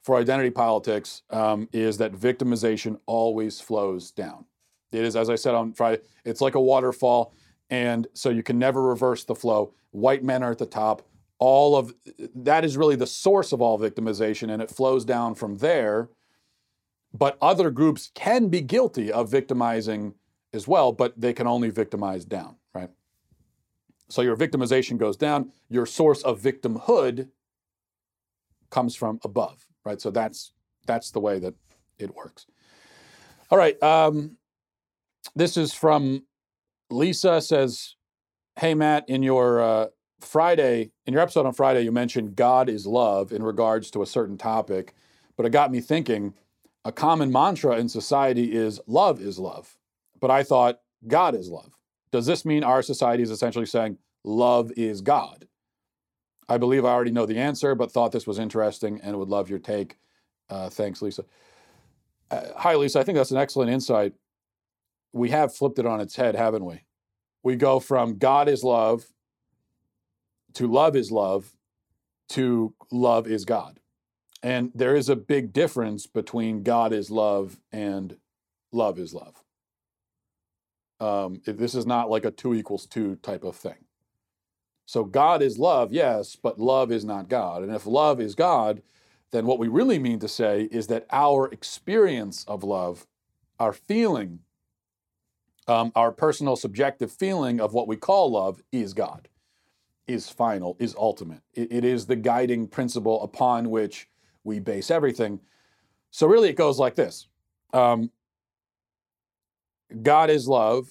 for 0.03 0.17
identity 0.17 0.49
politics 0.49 1.21
um, 1.29 1.69
is 1.71 1.97
that 1.97 2.13
victimization 2.13 2.99
always 3.05 3.61
flows 3.61 4.11
down. 4.11 4.45
It 4.91 5.03
is, 5.03 5.15
as 5.15 5.29
I 5.29 5.35
said 5.35 5.55
on 5.55 5.73
Friday, 5.73 6.01
it's 6.25 6.41
like 6.41 6.55
a 6.55 6.61
waterfall, 6.61 7.33
and 7.69 8.07
so 8.13 8.29
you 8.29 8.43
can 8.43 8.59
never 8.59 8.81
reverse 8.81 9.23
the 9.23 9.35
flow. 9.35 9.73
White 9.91 10.23
men 10.23 10.43
are 10.43 10.51
at 10.51 10.57
the 10.57 10.65
top. 10.65 11.07
All 11.39 11.75
of 11.75 11.93
that 12.35 12.65
is 12.65 12.77
really 12.77 12.95
the 12.95 13.07
source 13.07 13.51
of 13.51 13.61
all 13.61 13.79
victimization, 13.79 14.51
and 14.51 14.61
it 14.61 14.69
flows 14.69 15.05
down 15.05 15.35
from 15.35 15.57
there. 15.57 16.09
But 17.13 17.38
other 17.41 17.71
groups 17.71 18.12
can 18.13 18.47
be 18.47 18.62
guilty 18.62 19.12
of 19.12 19.30
victimizing 19.30 20.15
as 20.54 20.67
well, 20.67 20.91
but 20.91 21.19
they 21.19 21.34
can 21.34 21.47
only 21.47 21.69
victimize 21.69 22.26
down, 22.26 22.56
right? 22.74 22.89
So 24.10 24.21
your 24.21 24.36
victimization 24.36 24.97
goes 24.97 25.17
down. 25.17 25.52
Your 25.69 25.86
source 25.86 26.21
of 26.24 26.39
victimhood 26.39 27.30
comes 28.69 28.95
from 28.95 29.19
above, 29.24 29.65
right? 29.86 30.02
So 30.02 30.12
that's 30.12 30.54
that's 30.86 31.12
the 31.12 31.19
way 31.19 31.39
that 31.39 31.54
it 31.97 32.15
works. 32.15 32.45
All 33.50 33.58
right. 33.58 33.82
Um, 33.84 34.38
this 35.36 35.56
is 35.58 35.74
from 35.74 36.26
Lisa. 36.89 37.41
Says, 37.41 37.95
"Hey 38.58 38.74
Matt, 38.74 39.08
in 39.08 39.24
your 39.24 39.62
uh, 39.62 39.88
Friday, 40.19 40.91
in 41.06 41.13
your 41.13 41.21
episode 41.21 41.45
on 41.45 41.54
Friday, 41.54 41.82
you 41.82 41.91
mentioned 41.91 42.36
God 42.36 42.69
is 42.69 42.86
love 42.86 43.32
in 43.32 43.43
regards 43.43 43.91
to 43.91 44.02
a 44.02 44.06
certain 44.06 44.38
topic, 44.38 44.93
but 45.38 45.45
it 45.45 45.52
got 45.52 45.71
me 45.71 45.80
thinking. 45.82 46.34
A 46.83 46.91
common 46.91 47.31
mantra 47.31 47.77
in 47.77 47.89
society 47.89 48.53
is 48.53 48.79
love 48.87 49.21
is 49.21 49.37
love, 49.37 49.77
but 50.19 50.31
I 50.31 50.43
thought 50.43 50.79
God 51.07 51.35
is 51.35 51.49
love. 51.49 51.77
Does 52.11 52.25
this 52.25 52.43
mean 52.43 52.63
our 52.63 52.81
society 52.81 53.23
is 53.23 53.29
essentially 53.29 53.65
saying 53.65 53.97
love 54.23 54.71
is 54.75 55.01
God? 55.01 55.47
I 56.49 56.57
believe 56.57 56.83
I 56.83 56.89
already 56.89 57.11
know 57.11 57.25
the 57.25 57.37
answer, 57.37 57.75
but 57.75 57.91
thought 57.91 58.11
this 58.11 58.27
was 58.27 58.39
interesting 58.39 58.99
and 59.01 59.17
would 59.17 59.29
love 59.29 59.49
your 59.49 59.59
take. 59.59 59.97
Uh, 60.49 60.69
thanks, 60.69 61.01
Lisa. 61.01 61.23
Uh, 62.29 62.47
hi, 62.55 62.75
Lisa. 62.75 62.99
I 62.99 63.03
think 63.03 63.17
that's 63.17 63.31
an 63.31 63.37
excellent 63.37 63.71
insight. 63.71 64.13
We 65.13 65.29
have 65.29 65.55
flipped 65.55 65.79
it 65.79 65.85
on 65.85 66.01
its 66.01 66.15
head, 66.15 66.35
haven't 66.35 66.65
we? 66.65 66.83
We 67.43 67.55
go 67.55 67.79
from 67.79 68.17
God 68.17 68.49
is 68.49 68.63
love 68.63 69.05
to 70.53 70.67
love 70.67 70.95
is 70.95 71.11
love 71.11 71.55
to 72.29 72.73
love 72.91 73.27
is 73.27 73.45
God. 73.45 73.80
And 74.43 74.71
there 74.73 74.95
is 74.95 75.10
a 75.10 75.15
big 75.15 75.54
difference 75.54 76.08
between 76.08 76.63
God 76.63 76.93
is 76.93 77.12
love 77.12 77.60
and 77.71 78.17
love 78.71 78.97
is 78.97 79.13
love. 79.13 79.43
Um, 80.99 81.41
this 81.45 81.75
is 81.75 81.86
not 81.86 82.10
like 82.10 82.25
a 82.25 82.32
two 82.32 82.54
equals 82.54 82.86
two 82.86 83.15
type 83.17 83.43
of 83.43 83.56
thing. 83.56 83.86
So 84.86 85.04
God 85.04 85.41
is 85.41 85.58
love, 85.58 85.93
yes, 85.93 86.36
but 86.36 86.60
love 86.60 86.91
is 86.91 87.06
not 87.06 87.30
God. 87.30 87.63
And 87.63 87.73
if 87.73 87.86
love 87.86 88.19
is 88.19 88.36
God, 88.36 88.82
then 89.32 89.45
what 89.45 89.60
we 89.60 89.67
really 89.67 89.99
mean 89.99 90.19
to 90.19 90.27
say 90.27 90.63
is 90.71 90.88
that 90.88 91.06
our 91.12 91.47
experience 91.47 92.43
of 92.47 92.63
love, 92.63 93.08
our 93.60 93.73
feeling, 93.73 94.39
um, 95.67 95.91
our 95.95 96.12
personal 96.12 96.56
subjective 96.56 97.12
feeling 97.12 97.62
of 97.62 97.73
what 97.73 97.88
we 97.88 97.95
call 97.95 98.32
love 98.32 98.62
is 98.71 98.93
God, 98.93 99.30
is 100.08 100.30
final, 100.30 100.75
is 100.80 100.95
ultimate. 100.97 101.41
it, 101.54 101.71
it 101.71 101.86
is 101.86 102.08
the 102.08 102.15
guiding 102.15 102.67
principle 102.67 103.23
upon 103.23 103.69
which 103.69 104.10
we 104.43 104.60
base 104.60 104.91
everything. 104.91 105.39
So 106.12 106.27
really, 106.27 106.49
it 106.49 106.56
goes 106.56 106.80
like 106.80 106.95
this 106.95 107.27
um, 107.73 108.12
God 110.01 110.30
is 110.30 110.47
love. 110.47 110.89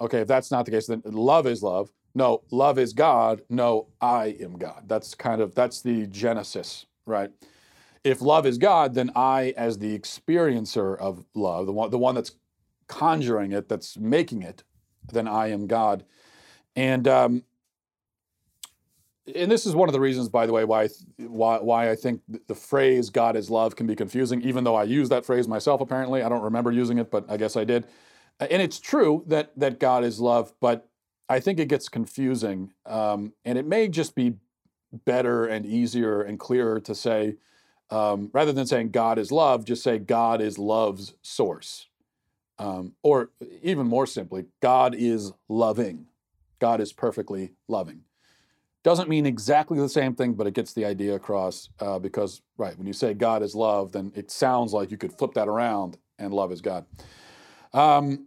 Okay, 0.00 0.20
if 0.20 0.28
that's 0.28 0.50
not 0.50 0.64
the 0.64 0.72
case, 0.72 0.86
then 0.86 1.02
love 1.04 1.46
is 1.46 1.62
love. 1.62 1.90
No, 2.14 2.42
love 2.50 2.78
is 2.78 2.92
God. 2.92 3.42
No, 3.48 3.88
I 4.00 4.36
am 4.40 4.56
God. 4.58 4.84
That's 4.86 5.14
kind 5.14 5.40
of 5.40 5.54
that's 5.54 5.82
the 5.82 6.06
genesis, 6.06 6.86
right? 7.06 7.30
If 8.04 8.20
love 8.20 8.44
is 8.44 8.58
God, 8.58 8.94
then 8.94 9.10
I, 9.16 9.54
as 9.56 9.78
the 9.78 9.98
experiencer 9.98 10.98
of 10.98 11.24
love, 11.34 11.66
the 11.66 11.72
one 11.72 11.90
the 11.90 11.98
one 11.98 12.14
that's 12.14 12.32
conjuring 12.86 13.52
it, 13.52 13.68
that's 13.68 13.96
making 13.96 14.42
it, 14.42 14.62
then 15.12 15.26
I 15.26 15.48
am 15.48 15.66
God. 15.66 16.04
And 16.76 17.08
um, 17.08 17.44
and 19.32 19.50
this 19.50 19.64
is 19.64 19.74
one 19.74 19.88
of 19.88 19.92
the 19.92 20.00
reasons, 20.00 20.28
by 20.28 20.46
the 20.46 20.52
way, 20.52 20.64
why 20.64 20.88
why 21.16 21.58
why 21.58 21.90
I 21.90 21.96
think 21.96 22.20
the 22.46 22.54
phrase 22.54 23.10
"God 23.10 23.36
is 23.36 23.50
love" 23.50 23.76
can 23.76 23.86
be 23.86 23.96
confusing. 23.96 24.42
Even 24.42 24.64
though 24.64 24.74
I 24.74 24.84
use 24.84 25.08
that 25.08 25.24
phrase 25.24 25.48
myself, 25.48 25.80
apparently 25.80 26.22
I 26.22 26.28
don't 26.28 26.42
remember 26.42 26.70
using 26.70 26.98
it, 26.98 27.10
but 27.10 27.24
I 27.30 27.36
guess 27.36 27.56
I 27.56 27.64
did. 27.64 27.86
And 28.40 28.60
it's 28.60 28.78
true 28.78 29.24
that 29.28 29.52
that 29.58 29.80
God 29.80 30.04
is 30.04 30.20
love, 30.20 30.52
but 30.60 30.88
I 31.28 31.40
think 31.40 31.58
it 31.58 31.68
gets 31.68 31.88
confusing, 31.88 32.72
um, 32.84 33.32
and 33.44 33.56
it 33.56 33.66
may 33.66 33.88
just 33.88 34.14
be 34.14 34.34
better 35.06 35.46
and 35.46 35.64
easier 35.64 36.20
and 36.20 36.38
clearer 36.38 36.78
to 36.80 36.94
say, 36.94 37.36
um, 37.90 38.30
rather 38.32 38.52
than 38.52 38.66
saying 38.66 38.90
God 38.90 39.18
is 39.18 39.32
love, 39.32 39.64
just 39.64 39.82
say 39.82 39.98
God 39.98 40.40
is 40.42 40.58
love's 40.58 41.14
source, 41.22 41.88
um, 42.58 42.92
or 43.02 43.30
even 43.62 43.86
more 43.86 44.06
simply, 44.06 44.46
God 44.60 44.94
is 44.94 45.32
loving. 45.48 46.06
God 46.60 46.80
is 46.80 46.92
perfectly 46.92 47.52
loving. 47.68 48.03
Doesn't 48.84 49.08
mean 49.08 49.24
exactly 49.24 49.78
the 49.78 49.88
same 49.88 50.14
thing, 50.14 50.34
but 50.34 50.46
it 50.46 50.52
gets 50.52 50.74
the 50.74 50.84
idea 50.84 51.14
across 51.14 51.70
uh, 51.80 51.98
because, 51.98 52.42
right, 52.58 52.76
when 52.76 52.86
you 52.86 52.92
say 52.92 53.14
God 53.14 53.42
is 53.42 53.54
love, 53.54 53.92
then 53.92 54.12
it 54.14 54.30
sounds 54.30 54.74
like 54.74 54.90
you 54.90 54.98
could 54.98 55.12
flip 55.12 55.32
that 55.34 55.48
around 55.48 55.96
and 56.18 56.34
love 56.34 56.52
is 56.52 56.60
God. 56.60 56.84
Um, 57.72 58.26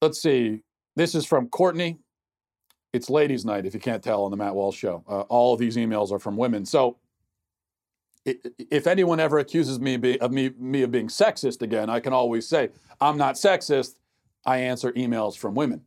let's 0.00 0.20
see. 0.20 0.62
This 0.96 1.14
is 1.14 1.26
from 1.26 1.48
Courtney. 1.48 1.98
It's 2.94 3.10
ladies' 3.10 3.44
night, 3.44 3.66
if 3.66 3.74
you 3.74 3.80
can't 3.80 4.02
tell, 4.02 4.24
on 4.24 4.30
the 4.30 4.36
Matt 4.38 4.54
Walsh 4.54 4.76
show. 4.76 5.04
Uh, 5.06 5.20
all 5.22 5.52
of 5.52 5.60
these 5.60 5.76
emails 5.76 6.10
are 6.10 6.18
from 6.18 6.36
women. 6.36 6.64
So 6.64 6.98
if 8.24 8.86
anyone 8.86 9.20
ever 9.20 9.38
accuses 9.38 9.80
me 9.80 10.16
of 10.18 10.32
me, 10.32 10.50
me 10.58 10.82
of 10.82 10.90
being 10.90 11.08
sexist 11.08 11.60
again, 11.60 11.90
I 11.90 12.00
can 12.00 12.12
always 12.12 12.48
say, 12.48 12.70
I'm 13.00 13.18
not 13.18 13.34
sexist. 13.34 13.96
I 14.46 14.58
answer 14.58 14.92
emails 14.92 15.36
from 15.36 15.54
women. 15.54 15.82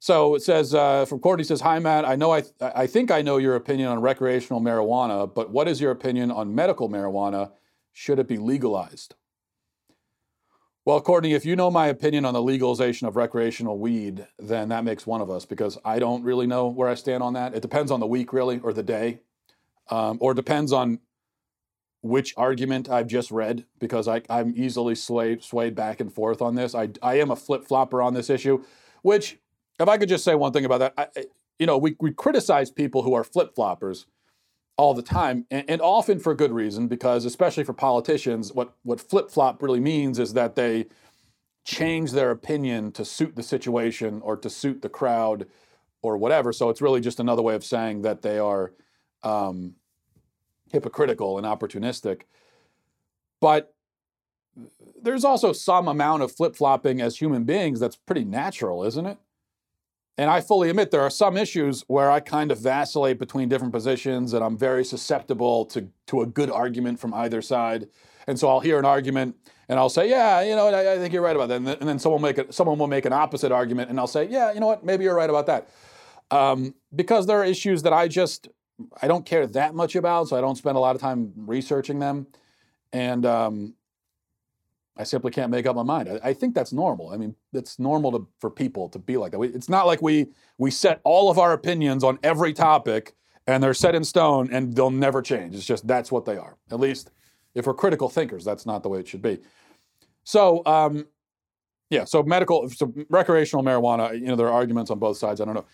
So 0.00 0.34
it 0.36 0.42
says 0.42 0.74
uh, 0.74 1.06
from 1.06 1.18
Courtney 1.18 1.44
says, 1.44 1.60
"Hi 1.60 1.78
Matt, 1.78 2.04
I 2.04 2.14
know 2.14 2.30
I 2.30 2.42
th- 2.42 2.54
I 2.60 2.86
think 2.86 3.10
I 3.10 3.22
know 3.22 3.36
your 3.36 3.56
opinion 3.56 3.88
on 3.88 4.00
recreational 4.00 4.60
marijuana, 4.60 5.32
but 5.32 5.50
what 5.50 5.66
is 5.66 5.80
your 5.80 5.90
opinion 5.90 6.30
on 6.30 6.54
medical 6.54 6.88
marijuana? 6.88 7.52
Should 7.92 8.18
it 8.18 8.28
be 8.28 8.38
legalized?" 8.38 9.14
Well, 10.84 11.02
Courtney, 11.02 11.34
if 11.34 11.44
you 11.44 11.54
know 11.54 11.70
my 11.70 11.88
opinion 11.88 12.24
on 12.24 12.32
the 12.32 12.40
legalization 12.40 13.06
of 13.06 13.16
recreational 13.16 13.78
weed, 13.78 14.26
then 14.38 14.70
that 14.70 14.84
makes 14.84 15.06
one 15.06 15.20
of 15.20 15.30
us 15.30 15.44
because 15.44 15.76
I 15.84 15.98
don't 15.98 16.22
really 16.22 16.46
know 16.46 16.68
where 16.68 16.88
I 16.88 16.94
stand 16.94 17.22
on 17.22 17.34
that. 17.34 17.54
It 17.54 17.60
depends 17.60 17.90
on 17.90 18.00
the 18.00 18.06
week, 18.06 18.32
really, 18.32 18.58
or 18.60 18.72
the 18.72 18.82
day, 18.82 19.20
um, 19.90 20.16
or 20.18 20.32
depends 20.32 20.72
on 20.72 21.00
which 22.00 22.32
argument 22.38 22.88
I've 22.88 23.06
just 23.06 23.30
read 23.30 23.66
because 23.78 24.08
I, 24.08 24.22
am 24.30 24.54
easily 24.56 24.94
swayed, 24.94 25.42
swayed 25.42 25.74
back 25.74 26.00
and 26.00 26.10
forth 26.10 26.40
on 26.40 26.54
this. 26.54 26.74
I, 26.74 26.88
I 27.02 27.18
am 27.18 27.30
a 27.30 27.36
flip 27.36 27.66
flopper 27.66 28.00
on 28.00 28.14
this 28.14 28.30
issue, 28.30 28.64
which 29.02 29.38
if 29.78 29.88
I 29.88 29.98
could 29.98 30.08
just 30.08 30.24
say 30.24 30.34
one 30.34 30.52
thing 30.52 30.64
about 30.64 30.78
that, 30.78 30.94
I, 30.96 31.24
you 31.58 31.66
know, 31.66 31.78
we, 31.78 31.96
we 32.00 32.12
criticize 32.12 32.70
people 32.70 33.02
who 33.02 33.14
are 33.14 33.24
flip 33.24 33.54
floppers 33.54 34.06
all 34.76 34.94
the 34.94 35.02
time, 35.02 35.44
and, 35.50 35.68
and, 35.68 35.80
often 35.80 36.20
for 36.20 36.34
good 36.34 36.52
reason, 36.52 36.86
because 36.86 37.24
especially 37.24 37.64
for 37.64 37.72
politicians, 37.72 38.52
what, 38.52 38.74
what 38.84 39.00
flip 39.00 39.28
flop 39.28 39.60
really 39.60 39.80
means 39.80 40.20
is 40.20 40.34
that 40.34 40.54
they 40.54 40.86
change 41.64 42.12
their 42.12 42.30
opinion 42.30 42.92
to 42.92 43.04
suit 43.04 43.34
the 43.34 43.42
situation 43.42 44.20
or 44.22 44.36
to 44.36 44.48
suit 44.48 44.80
the 44.80 44.88
crowd 44.88 45.46
or 46.00 46.16
whatever. 46.16 46.52
So 46.52 46.70
it's 46.70 46.80
really 46.80 47.00
just 47.00 47.18
another 47.18 47.42
way 47.42 47.56
of 47.56 47.64
saying 47.64 48.02
that 48.02 48.22
they 48.22 48.38
are 48.38 48.72
um, 49.24 49.74
hypocritical 50.72 51.38
and 51.38 51.46
opportunistic. 51.46 52.22
But 53.40 53.74
there's 55.00 55.24
also 55.24 55.52
some 55.52 55.88
amount 55.88 56.22
of 56.22 56.32
flip 56.32 56.56
flopping 56.56 57.00
as 57.00 57.18
human 57.18 57.44
beings 57.44 57.80
that's 57.80 57.96
pretty 57.96 58.24
natural, 58.24 58.84
isn't 58.84 59.06
it? 59.06 59.18
And 60.18 60.28
I 60.28 60.40
fully 60.40 60.68
admit 60.68 60.90
there 60.90 61.00
are 61.00 61.10
some 61.10 61.36
issues 61.36 61.84
where 61.86 62.10
I 62.10 62.18
kind 62.18 62.50
of 62.50 62.58
vacillate 62.58 63.20
between 63.20 63.48
different 63.48 63.72
positions 63.72 64.32
and 64.32 64.44
I'm 64.44 64.58
very 64.58 64.84
susceptible 64.84 65.64
to, 65.66 65.88
to 66.08 66.22
a 66.22 66.26
good 66.26 66.50
argument 66.50 66.98
from 66.98 67.14
either 67.14 67.40
side. 67.40 67.88
And 68.26 68.36
so 68.36 68.48
I'll 68.48 68.58
hear 68.58 68.80
an 68.80 68.84
argument 68.84 69.36
and 69.68 69.78
I'll 69.78 69.88
say, 69.88 70.10
yeah, 70.10 70.42
you 70.42 70.56
know, 70.56 70.66
I, 70.66 70.94
I 70.94 70.98
think 70.98 71.14
you're 71.14 71.22
right 71.22 71.36
about 71.36 71.48
that. 71.50 71.58
And 71.58 71.66
then, 71.68 71.76
and 71.78 71.88
then 71.88 72.00
someone, 72.00 72.20
make 72.20 72.36
a, 72.36 72.52
someone 72.52 72.80
will 72.80 72.88
make 72.88 73.04
an 73.04 73.12
opposite 73.12 73.52
argument 73.52 73.90
and 73.90 74.00
I'll 74.00 74.08
say, 74.08 74.26
yeah, 74.28 74.52
you 74.52 74.58
know 74.58 74.66
what, 74.66 74.84
maybe 74.84 75.04
you're 75.04 75.14
right 75.14 75.30
about 75.30 75.46
that. 75.46 75.68
Um, 76.32 76.74
because 76.92 77.26
there 77.26 77.38
are 77.38 77.44
issues 77.44 77.84
that 77.84 77.92
I 77.92 78.08
just, 78.08 78.48
I 79.00 79.06
don't 79.06 79.24
care 79.24 79.46
that 79.46 79.76
much 79.76 79.94
about, 79.94 80.28
so 80.28 80.36
I 80.36 80.40
don't 80.40 80.56
spend 80.56 80.76
a 80.76 80.80
lot 80.80 80.96
of 80.96 81.00
time 81.00 81.32
researching 81.36 82.00
them. 82.00 82.26
And 82.92 83.24
um, 83.24 83.74
I 84.98 85.04
simply 85.04 85.30
can't 85.30 85.50
make 85.50 85.64
up 85.66 85.76
my 85.76 85.84
mind. 85.84 86.08
I, 86.08 86.30
I 86.30 86.32
think 86.34 86.54
that's 86.54 86.72
normal. 86.72 87.10
I 87.10 87.16
mean, 87.16 87.36
it's 87.52 87.78
normal 87.78 88.10
to, 88.12 88.26
for 88.40 88.50
people 88.50 88.88
to 88.88 88.98
be 88.98 89.16
like 89.16 89.30
that. 89.30 89.38
We, 89.38 89.48
it's 89.48 89.68
not 89.68 89.86
like 89.86 90.02
we 90.02 90.26
we 90.58 90.70
set 90.70 91.00
all 91.04 91.30
of 91.30 91.38
our 91.38 91.52
opinions 91.52 92.02
on 92.02 92.18
every 92.22 92.52
topic 92.52 93.14
and 93.46 93.62
they're 93.62 93.74
set 93.74 93.94
in 93.94 94.04
stone 94.04 94.50
and 94.52 94.74
they'll 94.74 94.90
never 94.90 95.22
change. 95.22 95.54
It's 95.54 95.64
just 95.64 95.86
that's 95.86 96.10
what 96.10 96.24
they 96.24 96.36
are. 96.36 96.56
At 96.70 96.80
least 96.80 97.12
if 97.54 97.66
we're 97.66 97.74
critical 97.74 98.08
thinkers, 98.08 98.44
that's 98.44 98.66
not 98.66 98.82
the 98.82 98.88
way 98.88 99.00
it 99.00 99.08
should 99.08 99.22
be. 99.22 99.38
So, 100.24 100.62
um, 100.66 101.06
yeah. 101.90 102.04
So 102.04 102.22
medical, 102.22 102.68
so 102.68 102.92
recreational 103.08 103.64
marijuana. 103.64 104.12
You 104.14 104.26
know, 104.26 104.36
there 104.36 104.48
are 104.48 104.52
arguments 104.52 104.90
on 104.90 104.98
both 104.98 105.16
sides. 105.16 105.40
I 105.40 105.44
don't 105.44 105.54
know. 105.54 105.64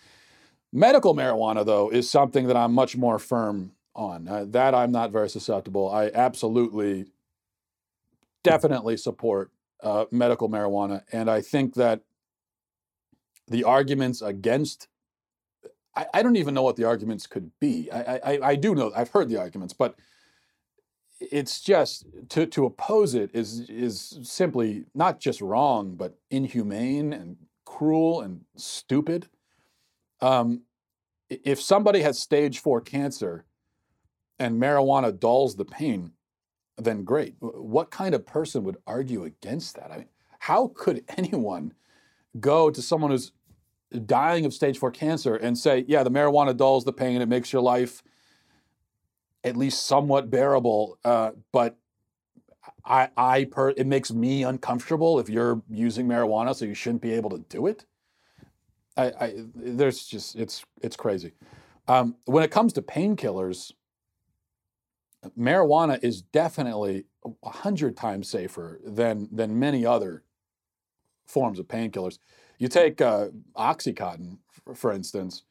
Medical 0.71 1.15
marijuana, 1.15 1.65
though, 1.65 1.89
is 1.89 2.09
something 2.09 2.47
that 2.47 2.55
I'm 2.55 2.73
much 2.73 2.95
more 2.95 3.19
firm 3.19 3.71
on. 3.95 4.27
Uh, 4.27 4.45
that 4.49 4.73
I'm 4.73 4.91
not 4.91 5.11
very 5.11 5.29
susceptible. 5.29 5.89
I 5.89 6.11
absolutely 6.13 7.07
definitely 8.45 8.97
support 8.97 9.51
uh, 9.83 10.05
medical 10.11 10.49
marijuana. 10.49 11.01
And 11.11 11.29
I 11.29 11.41
think 11.41 11.75
that 11.75 12.01
the 13.47 13.63
arguments 13.63 14.21
against, 14.21 14.87
I, 15.95 16.05
I, 16.13 16.23
don't 16.23 16.37
even 16.37 16.53
know 16.53 16.63
what 16.63 16.77
the 16.77 16.85
arguments 16.85 17.27
could 17.27 17.51
be. 17.59 17.91
I, 17.91 18.15
I, 18.17 18.39
I 18.43 18.55
do 18.55 18.73
know, 18.73 18.91
I've 18.95 19.11
heard 19.11 19.29
the 19.29 19.37
arguments, 19.37 19.73
but 19.73 19.95
it's 21.19 21.61
just 21.61 22.05
to, 22.29 22.45
to 22.45 22.65
oppose 22.65 23.15
it 23.15 23.31
is 23.33 23.69
is 23.69 24.19
simply 24.23 24.85
not 24.93 25.19
just 25.19 25.41
wrong, 25.41 25.95
but 25.95 26.17
inhumane 26.29 27.13
and 27.13 27.37
cruel 27.65 28.21
and 28.21 28.41
stupid. 28.55 29.27
Um, 30.21 30.63
if 31.29 31.61
somebody 31.61 32.01
has 32.01 32.19
stage 32.19 32.59
four 32.59 32.81
cancer 32.81 33.45
and 34.37 34.61
marijuana 34.61 35.17
dulls 35.17 35.55
the 35.55 35.65
pain, 35.65 36.11
then 36.77 37.03
great. 37.03 37.35
What 37.39 37.91
kind 37.91 38.13
of 38.13 38.25
person 38.25 38.63
would 38.63 38.77
argue 38.85 39.23
against 39.23 39.75
that? 39.75 39.91
I 39.91 39.97
mean, 39.97 40.07
how 40.39 40.71
could 40.75 41.03
anyone 41.17 41.73
go 42.39 42.69
to 42.69 42.81
someone 42.81 43.11
who's 43.11 43.31
dying 44.05 44.45
of 44.45 44.53
stage 44.53 44.77
four 44.77 44.91
cancer 44.91 45.35
and 45.35 45.57
say, 45.57 45.85
yeah, 45.87 46.03
the 46.03 46.11
marijuana 46.11 46.55
dulls 46.55 46.83
the 46.83 46.93
pain, 46.93 47.21
it 47.21 47.27
makes 47.27 47.53
your 47.53 47.61
life 47.61 48.03
at 49.43 49.55
least 49.55 49.85
somewhat 49.85 50.29
bearable, 50.29 50.97
uh, 51.05 51.31
but 51.51 51.77
I, 52.83 53.09
I 53.15 53.45
per, 53.45 53.69
it 53.69 53.87
makes 53.87 54.11
me 54.11 54.43
uncomfortable 54.43 55.19
if 55.19 55.29
you're 55.29 55.61
using 55.69 56.07
marijuana, 56.07 56.55
so 56.55 56.65
you 56.65 56.73
shouldn't 56.73 57.01
be 57.01 57.13
able 57.13 57.29
to 57.31 57.39
do 57.49 57.67
it. 57.67 57.85
I, 58.97 59.05
I 59.19 59.33
there's 59.55 60.05
just 60.05 60.35
it's 60.35 60.63
it's 60.81 60.95
crazy. 60.95 61.33
Um, 61.87 62.15
when 62.25 62.43
it 62.43 62.51
comes 62.51 62.73
to 62.73 62.81
painkillers, 62.81 63.71
marijuana 65.37 66.03
is 66.03 66.21
definitely 66.21 67.05
a 67.43 67.49
hundred 67.49 67.97
times 67.97 68.29
safer 68.29 68.79
than 68.85 69.29
than 69.31 69.59
many 69.59 69.85
other 69.85 70.23
forms 71.25 71.59
of 71.59 71.67
painkillers. 71.67 72.19
You 72.57 72.67
take 72.67 73.01
uh, 73.01 73.27
OxyContin, 73.57 74.37
for, 74.75 74.93
instance. 74.93 75.43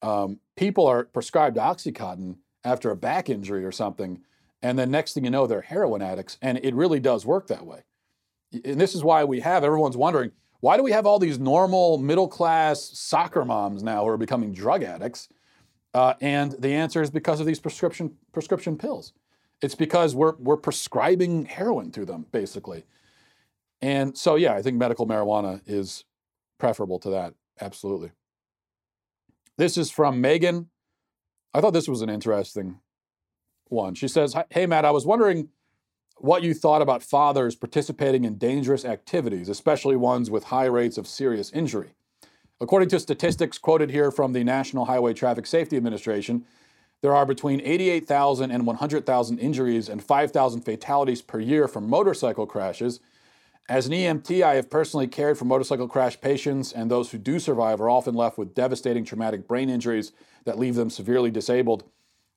Um, 0.00 0.40
people 0.56 0.86
are 0.86 1.04
prescribed 1.04 1.56
OxyContin 1.56 2.36
after 2.64 2.90
a 2.90 2.96
back 2.96 3.28
injury 3.28 3.64
or 3.64 3.72
something, 3.72 4.22
and 4.62 4.78
then 4.78 4.90
next 4.90 5.12
thing 5.12 5.24
you 5.24 5.30
know, 5.30 5.46
they're 5.46 5.60
heroin 5.60 6.00
addicts, 6.00 6.38
and 6.40 6.58
it 6.62 6.74
really 6.74 7.00
does 7.00 7.26
work 7.26 7.48
that 7.48 7.66
way. 7.66 7.84
And 8.64 8.80
this 8.80 8.94
is 8.94 9.02
why 9.04 9.24
we 9.24 9.40
have 9.40 9.64
everyone's 9.64 9.96
wondering 9.96 10.32
why 10.64 10.78
do 10.78 10.82
we 10.82 10.92
have 10.92 11.04
all 11.04 11.18
these 11.18 11.38
normal 11.38 11.98
middle 11.98 12.26
class 12.26 12.80
soccer 12.94 13.44
moms 13.44 13.82
now 13.82 14.02
who 14.02 14.08
are 14.08 14.16
becoming 14.16 14.54
drug 14.54 14.82
addicts? 14.82 15.28
Uh, 15.94 16.14
and 16.20 16.52
the 16.58 16.74
answer 16.74 17.00
is 17.00 17.10
because 17.10 17.40
of 17.40 17.46
these 17.46 17.60
prescription 17.60 18.16
prescription 18.32 18.76
pills. 18.76 19.12
It's 19.62 19.76
because 19.76 20.14
we're 20.14 20.34
we're 20.38 20.56
prescribing 20.56 21.46
heroin 21.46 21.92
to 21.92 22.04
them 22.04 22.26
basically. 22.32 22.84
And 23.80 24.18
so 24.18 24.34
yeah, 24.34 24.54
I 24.54 24.62
think 24.62 24.76
medical 24.76 25.06
marijuana 25.06 25.60
is 25.66 26.04
preferable 26.58 26.98
to 27.00 27.10
that. 27.10 27.34
Absolutely. 27.60 28.10
This 29.56 29.78
is 29.78 29.90
from 29.90 30.20
Megan. 30.20 30.68
I 31.54 31.60
thought 31.60 31.72
this 31.72 31.88
was 31.88 32.02
an 32.02 32.10
interesting 32.10 32.80
one. 33.68 33.94
She 33.94 34.08
says, 34.08 34.34
"Hey 34.50 34.66
Matt, 34.66 34.84
I 34.84 34.90
was 34.90 35.06
wondering 35.06 35.48
what 36.18 36.42
you 36.42 36.54
thought 36.54 36.82
about 36.82 37.02
fathers 37.02 37.54
participating 37.54 38.24
in 38.24 38.38
dangerous 38.38 38.84
activities, 38.84 39.48
especially 39.48 39.96
ones 39.96 40.30
with 40.30 40.44
high 40.44 40.64
rates 40.66 40.98
of 40.98 41.06
serious 41.06 41.50
injury. 41.52 41.94
According 42.60 42.88
to 42.90 43.00
statistics 43.00 43.58
quoted 43.58 43.90
here 43.90 44.10
from 44.10 44.32
the 44.32 44.44
National 44.44 44.84
Highway 44.84 45.12
Traffic 45.12 45.46
Safety 45.46 45.76
Administration, 45.76 46.44
there 47.02 47.14
are 47.14 47.26
between 47.26 47.60
88,000 47.60 48.50
and 48.50 48.64
100,000 48.66 49.38
injuries 49.38 49.88
and 49.88 50.02
5,000 50.02 50.62
fatalities 50.62 51.20
per 51.20 51.40
year 51.40 51.66
from 51.66 51.90
motorcycle 51.90 52.46
crashes. 52.46 53.00
As 53.68 53.86
an 53.86 53.92
EMT, 53.92 54.42
I 54.42 54.54
have 54.54 54.70
personally 54.70 55.08
cared 55.08 55.36
for 55.36 55.46
motorcycle 55.46 55.88
crash 55.88 56.20
patients, 56.20 56.72
and 56.72 56.90
those 56.90 57.10
who 57.10 57.18
do 57.18 57.38
survive 57.38 57.80
are 57.80 57.90
often 57.90 58.14
left 58.14 58.38
with 58.38 58.54
devastating 58.54 59.04
traumatic 59.04 59.48
brain 59.48 59.68
injuries 59.68 60.12
that 60.44 60.58
leave 60.58 60.76
them 60.76 60.90
severely 60.90 61.30
disabled. 61.30 61.84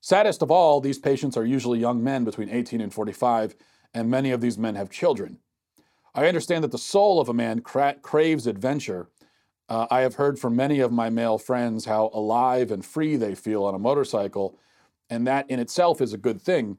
Saddest 0.02 0.42
of 0.42 0.50
all, 0.50 0.82
these 0.82 1.00
patients 1.00 1.38
are 1.38 1.46
usually 1.46 1.80
young 1.80 2.04
men 2.04 2.24
between 2.24 2.50
18 2.50 2.82
and 2.82 2.94
45, 2.94 3.56
and 3.94 4.10
many 4.10 4.32
of 4.32 4.42
these 4.42 4.58
men 4.58 4.76
have 4.76 4.90
children. 4.90 5.40
I 6.16 6.28
understand 6.28 6.64
that 6.64 6.72
the 6.72 6.78
soul 6.78 7.22
of 7.22 7.30
a 7.30 7.34
man 7.34 7.62
cra- 7.62 7.96
craves 8.02 8.48
adventure. 8.48 9.10
Uh, 9.70 9.86
I 9.92 10.02
have 10.02 10.16
heard 10.16 10.40
from 10.40 10.56
many 10.56 10.80
of 10.80 10.92
my 10.92 11.10
male 11.10 11.38
friends 11.38 11.86
how 11.86 12.10
alive 12.14 12.72
and 12.72 12.86
free 12.86 13.16
they 13.16 13.36
feel 13.36 13.66
on 13.66 13.76
a 13.76 13.80
motorcycle, 13.80 14.58
and 15.10 15.28
that 15.28 15.50
in 15.50 15.60
itself 15.60 16.02
is 16.02 16.14
a 16.14 16.18
good 16.18 16.42
thing. 16.42 16.78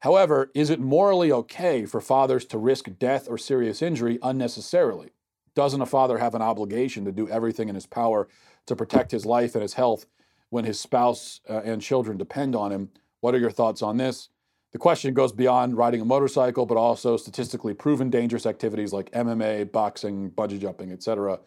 However, 0.00 0.50
is 0.54 0.70
it 0.70 0.80
morally 0.80 1.30
okay 1.30 1.84
for 1.84 2.00
fathers 2.00 2.46
to 2.46 2.58
risk 2.58 2.88
death 2.98 3.28
or 3.28 3.36
serious 3.36 3.82
injury 3.82 4.18
unnecessarily? 4.22 5.10
Doesn't 5.54 5.82
a 5.82 5.86
father 5.86 6.16
have 6.18 6.34
an 6.34 6.40
obligation 6.40 7.04
to 7.04 7.12
do 7.12 7.28
everything 7.28 7.68
in 7.68 7.74
his 7.74 7.86
power 7.86 8.28
to 8.66 8.76
protect 8.76 9.10
his 9.10 9.26
life 9.26 9.54
and 9.54 9.62
his 9.62 9.74
health 9.74 10.06
when 10.48 10.64
his 10.64 10.80
spouse 10.80 11.40
uh, 11.48 11.60
and 11.64 11.82
children 11.82 12.16
depend 12.16 12.56
on 12.56 12.72
him? 12.72 12.88
What 13.20 13.34
are 13.34 13.38
your 13.38 13.50
thoughts 13.50 13.82
on 13.82 13.98
this? 13.98 14.30
The 14.72 14.78
question 14.78 15.12
goes 15.12 15.32
beyond 15.32 15.76
riding 15.76 16.00
a 16.00 16.04
motorcycle, 16.04 16.64
but 16.64 16.78
also 16.78 17.16
statistically 17.16 17.74
proven 17.74 18.08
dangerous 18.08 18.46
activities 18.46 18.92
like 18.92 19.10
MMA, 19.10 19.70
boxing, 19.70 20.30
bungee 20.30 20.60
jumping, 20.60 20.92
etc. 20.92 21.40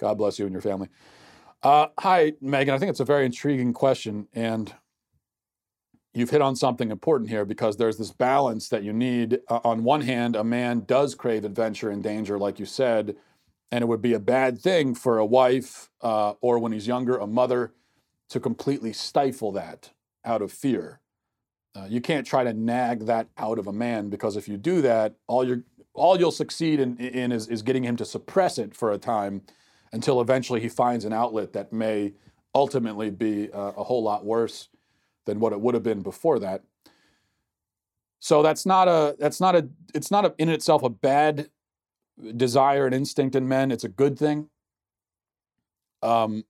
God 0.00 0.16
bless 0.16 0.38
you 0.38 0.46
and 0.46 0.52
your 0.52 0.62
family. 0.62 0.88
Uh, 1.62 1.88
hi, 1.98 2.32
Megan. 2.40 2.74
I 2.74 2.78
think 2.78 2.90
it's 2.90 3.00
a 3.00 3.04
very 3.04 3.26
intriguing 3.26 3.74
question, 3.74 4.26
and 4.32 4.72
you've 6.14 6.30
hit 6.30 6.40
on 6.40 6.56
something 6.56 6.90
important 6.90 7.28
here 7.28 7.44
because 7.44 7.76
there's 7.76 7.98
this 7.98 8.10
balance 8.10 8.70
that 8.70 8.82
you 8.82 8.94
need. 8.94 9.40
Uh, 9.46 9.60
on 9.62 9.84
one 9.84 10.00
hand, 10.00 10.36
a 10.36 10.42
man 10.42 10.84
does 10.86 11.14
crave 11.14 11.44
adventure 11.44 11.90
and 11.90 12.02
danger, 12.02 12.38
like 12.38 12.58
you 12.58 12.64
said, 12.64 13.14
and 13.70 13.82
it 13.82 13.86
would 13.88 14.00
be 14.00 14.14
a 14.14 14.18
bad 14.18 14.58
thing 14.58 14.94
for 14.94 15.18
a 15.18 15.26
wife 15.26 15.90
uh, 16.00 16.32
or 16.40 16.58
when 16.58 16.72
he's 16.72 16.86
younger, 16.86 17.18
a 17.18 17.26
mother, 17.26 17.74
to 18.30 18.40
completely 18.40 18.94
stifle 18.94 19.52
that 19.52 19.90
out 20.24 20.40
of 20.40 20.50
fear. 20.50 21.00
Uh, 21.76 21.86
you 21.88 22.00
can't 22.00 22.26
try 22.26 22.42
to 22.42 22.54
nag 22.54 23.04
that 23.04 23.28
out 23.36 23.58
of 23.58 23.66
a 23.66 23.72
man 23.72 24.08
because 24.08 24.36
if 24.36 24.48
you 24.48 24.56
do 24.56 24.80
that, 24.80 25.14
all 25.28 25.46
you're 25.46 25.62
all 25.92 26.18
you'll 26.18 26.30
succeed 26.30 26.80
in, 26.80 26.96
in 26.96 27.32
is, 27.32 27.48
is 27.48 27.62
getting 27.62 27.84
him 27.84 27.96
to 27.96 28.04
suppress 28.04 28.58
it 28.58 28.74
for 28.74 28.92
a 28.92 28.98
time 28.98 29.42
until 29.92 30.20
eventually 30.20 30.60
he 30.60 30.68
finds 30.68 31.04
an 31.04 31.12
outlet 31.12 31.52
that 31.52 31.72
may 31.72 32.12
ultimately 32.54 33.10
be 33.10 33.50
uh, 33.52 33.72
a 33.76 33.84
whole 33.84 34.02
lot 34.02 34.24
worse 34.24 34.68
than 35.26 35.40
what 35.40 35.52
it 35.52 35.60
would 35.60 35.74
have 35.74 35.82
been 35.82 36.02
before 36.02 36.38
that. 36.38 36.62
So 38.20 38.42
that's 38.42 38.66
not 38.66 38.88
a 38.88 39.16
that's 39.18 39.40
not 39.40 39.56
a 39.56 39.68
it's 39.94 40.10
not 40.10 40.24
a, 40.24 40.34
in 40.38 40.48
itself 40.48 40.82
a 40.82 40.90
bad 40.90 41.48
desire 42.36 42.86
and 42.86 42.94
instinct 42.94 43.34
in 43.34 43.48
men. 43.48 43.70
It's 43.70 43.84
a 43.84 43.88
good 43.88 44.18
thing. 44.18 44.50
Um, 46.02 46.44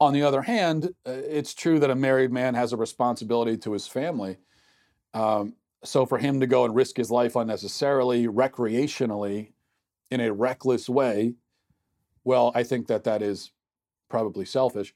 on 0.00 0.12
the 0.14 0.22
other 0.22 0.42
hand, 0.42 0.94
uh, 1.06 1.10
it's 1.10 1.54
true 1.54 1.78
that 1.78 1.90
a 1.90 1.94
married 1.94 2.32
man 2.32 2.54
has 2.54 2.72
a 2.72 2.76
responsibility 2.76 3.56
to 3.58 3.72
his 3.72 3.86
family. 3.86 4.38
Um, 5.12 5.54
so 5.84 6.06
for 6.06 6.18
him 6.18 6.40
to 6.40 6.46
go 6.46 6.64
and 6.64 6.74
risk 6.74 6.96
his 6.96 7.10
life 7.10 7.36
unnecessarily, 7.36 8.26
recreationally, 8.26 9.52
in 10.10 10.20
a 10.20 10.32
reckless 10.32 10.88
way, 10.88 11.34
well, 12.24 12.52
I 12.54 12.62
think 12.62 12.86
that 12.88 13.04
that 13.04 13.22
is 13.22 13.52
probably 14.08 14.44
selfish 14.44 14.94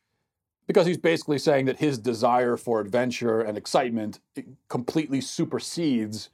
because 0.67 0.87
he's 0.87 0.99
basically 0.99 1.39
saying 1.39 1.67
that 1.67 1.79
his 1.79 1.99
desire 1.99 2.57
for 2.57 2.81
adventure 2.81 3.41
and 3.41 3.57
excitement 3.57 4.21
completely 4.69 5.21
supersedes 5.21 6.31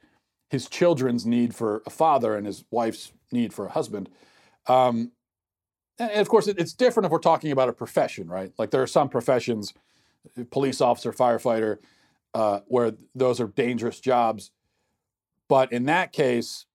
his 0.49 0.67
children's 0.67 1.25
need 1.25 1.55
for 1.55 1.81
a 1.85 1.89
father 1.89 2.35
and 2.35 2.45
his 2.45 2.63
wife's 2.71 3.13
need 3.31 3.53
for 3.53 3.65
a 3.65 3.71
husband. 3.71 4.09
Um, 4.67 5.11
and 5.97 6.11
of 6.11 6.29
course, 6.29 6.47
it's 6.47 6.73
different 6.73 7.05
if 7.05 7.11
we're 7.11 7.19
talking 7.19 7.51
about 7.51 7.69
a 7.69 7.73
profession, 7.73 8.27
right? 8.27 8.51
Like 8.57 8.71
there 8.71 8.81
are 8.81 8.87
some 8.87 9.09
professions, 9.09 9.73
police 10.49 10.81
officer, 10.81 11.11
firefighter, 11.11 11.77
uh, 12.33 12.61
where 12.67 12.93
those 13.13 13.39
are 13.39 13.47
dangerous 13.47 13.99
jobs. 13.99 14.51
But 15.47 15.71
in 15.71 15.85
that 15.85 16.13
case, 16.13 16.65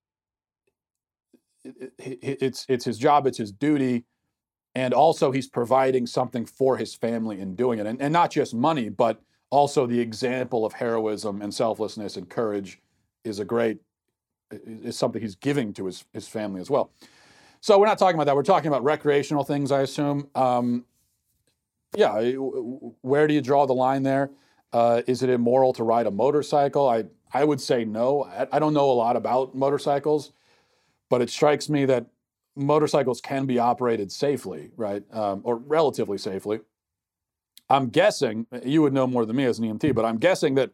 it's 1.99 2.65
it's 2.69 2.85
his 2.85 2.97
job, 2.97 3.27
it's 3.27 3.37
his 3.37 3.51
duty, 3.51 4.05
and 4.75 4.93
also 4.93 5.31
he's 5.31 5.47
providing 5.47 6.05
something 6.07 6.45
for 6.45 6.77
his 6.77 6.93
family 6.93 7.39
in 7.39 7.55
doing 7.55 7.79
it, 7.79 7.85
and, 7.85 8.01
and 8.01 8.13
not 8.13 8.31
just 8.31 8.53
money, 8.53 8.89
but 8.89 9.21
also 9.49 9.87
the 9.87 9.99
example 9.99 10.65
of 10.65 10.73
heroism 10.73 11.41
and 11.41 11.53
selflessness 11.53 12.17
and 12.17 12.29
courage 12.29 12.81
is 13.23 13.39
a 13.39 13.45
great 13.45 13.79
is 14.51 14.97
something 14.97 15.21
he's 15.21 15.35
giving 15.35 15.73
to 15.73 15.85
his 15.85 16.05
his 16.13 16.27
family 16.27 16.61
as 16.61 16.69
well. 16.69 16.91
So 17.59 17.77
we're 17.79 17.87
not 17.87 17.97
talking 17.97 18.15
about 18.15 18.25
that. 18.25 18.35
We're 18.35 18.43
talking 18.43 18.67
about 18.67 18.83
recreational 18.83 19.43
things, 19.43 19.71
I 19.71 19.81
assume. 19.81 20.29
Um, 20.35 20.85
yeah, 21.95 22.31
where 23.01 23.27
do 23.27 23.33
you 23.33 23.41
draw 23.41 23.65
the 23.65 23.73
line 23.73 24.03
there? 24.03 24.29
Uh, 24.71 25.01
is 25.07 25.23
it 25.23 25.29
immoral 25.29 25.73
to 25.73 25.83
ride 25.83 26.05
a 26.05 26.11
motorcycle? 26.11 26.87
I 26.87 27.05
I 27.33 27.43
would 27.43 27.59
say 27.59 27.83
no. 27.83 28.23
I, 28.25 28.47
I 28.53 28.59
don't 28.59 28.73
know 28.73 28.89
a 28.91 28.93
lot 28.93 29.15
about 29.15 29.55
motorcycles, 29.55 30.31
but 31.09 31.21
it 31.21 31.29
strikes 31.29 31.69
me 31.69 31.85
that 31.85 32.07
motorcycles 32.55 33.21
can 33.21 33.45
be 33.45 33.59
operated 33.59 34.11
safely, 34.11 34.71
right, 34.75 35.03
um, 35.13 35.41
or 35.43 35.57
relatively 35.57 36.17
safely. 36.17 36.59
I'm 37.69 37.89
guessing 37.89 38.47
you 38.63 38.81
would 38.81 38.93
know 38.93 39.07
more 39.07 39.25
than 39.25 39.35
me 39.35 39.45
as 39.45 39.59
an 39.59 39.65
EMT, 39.65 39.93
but 39.93 40.05
I'm 40.05 40.17
guessing 40.17 40.55
that 40.55 40.71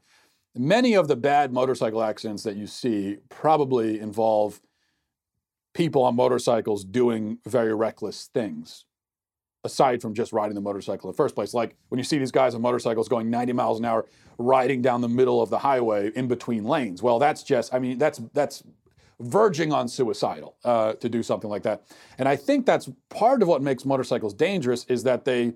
many 0.55 0.93
of 0.93 1.07
the 1.07 1.15
bad 1.15 1.51
motorcycle 1.51 2.03
accidents 2.03 2.43
that 2.43 2.55
you 2.55 2.67
see 2.67 3.17
probably 3.29 3.99
involve 3.99 4.61
people 5.73 6.03
on 6.03 6.15
motorcycles 6.15 6.85
doing 6.85 7.39
very 7.47 7.73
reckless 7.73 8.29
things 8.33 8.85
aside 9.63 10.01
from 10.01 10.13
just 10.13 10.33
riding 10.33 10.55
the 10.55 10.61
motorcycle 10.61 11.09
in 11.09 11.13
the 11.13 11.17
first 11.17 11.35
place. 11.35 11.53
Like 11.53 11.75
when 11.89 11.97
you 11.97 12.03
see 12.03 12.17
these 12.17 12.31
guys 12.31 12.53
on 12.53 12.61
motorcycles 12.61 13.07
going 13.07 13.29
90 13.29 13.53
miles 13.53 13.79
an 13.79 13.85
hour 13.85 14.05
riding 14.37 14.81
down 14.81 15.01
the 15.01 15.09
middle 15.09 15.41
of 15.41 15.49
the 15.49 15.59
highway 15.59 16.11
in 16.15 16.27
between 16.27 16.65
lanes. 16.65 17.01
Well, 17.01 17.17
that's 17.17 17.43
just, 17.43 17.73
I 17.73 17.79
mean, 17.79 17.97
that's, 17.97 18.21
that's 18.33 18.63
verging 19.19 19.71
on 19.71 19.87
suicidal 19.87 20.55
uh, 20.63 20.93
to 20.93 21.09
do 21.09 21.23
something 21.23 21.49
like 21.49 21.63
that. 21.63 21.83
And 22.17 22.27
I 22.27 22.35
think 22.35 22.65
that's 22.65 22.89
part 23.09 23.41
of 23.41 23.47
what 23.47 23.61
makes 23.61 23.85
motorcycles 23.85 24.33
dangerous 24.33 24.85
is 24.85 25.03
that 25.03 25.25
they, 25.25 25.53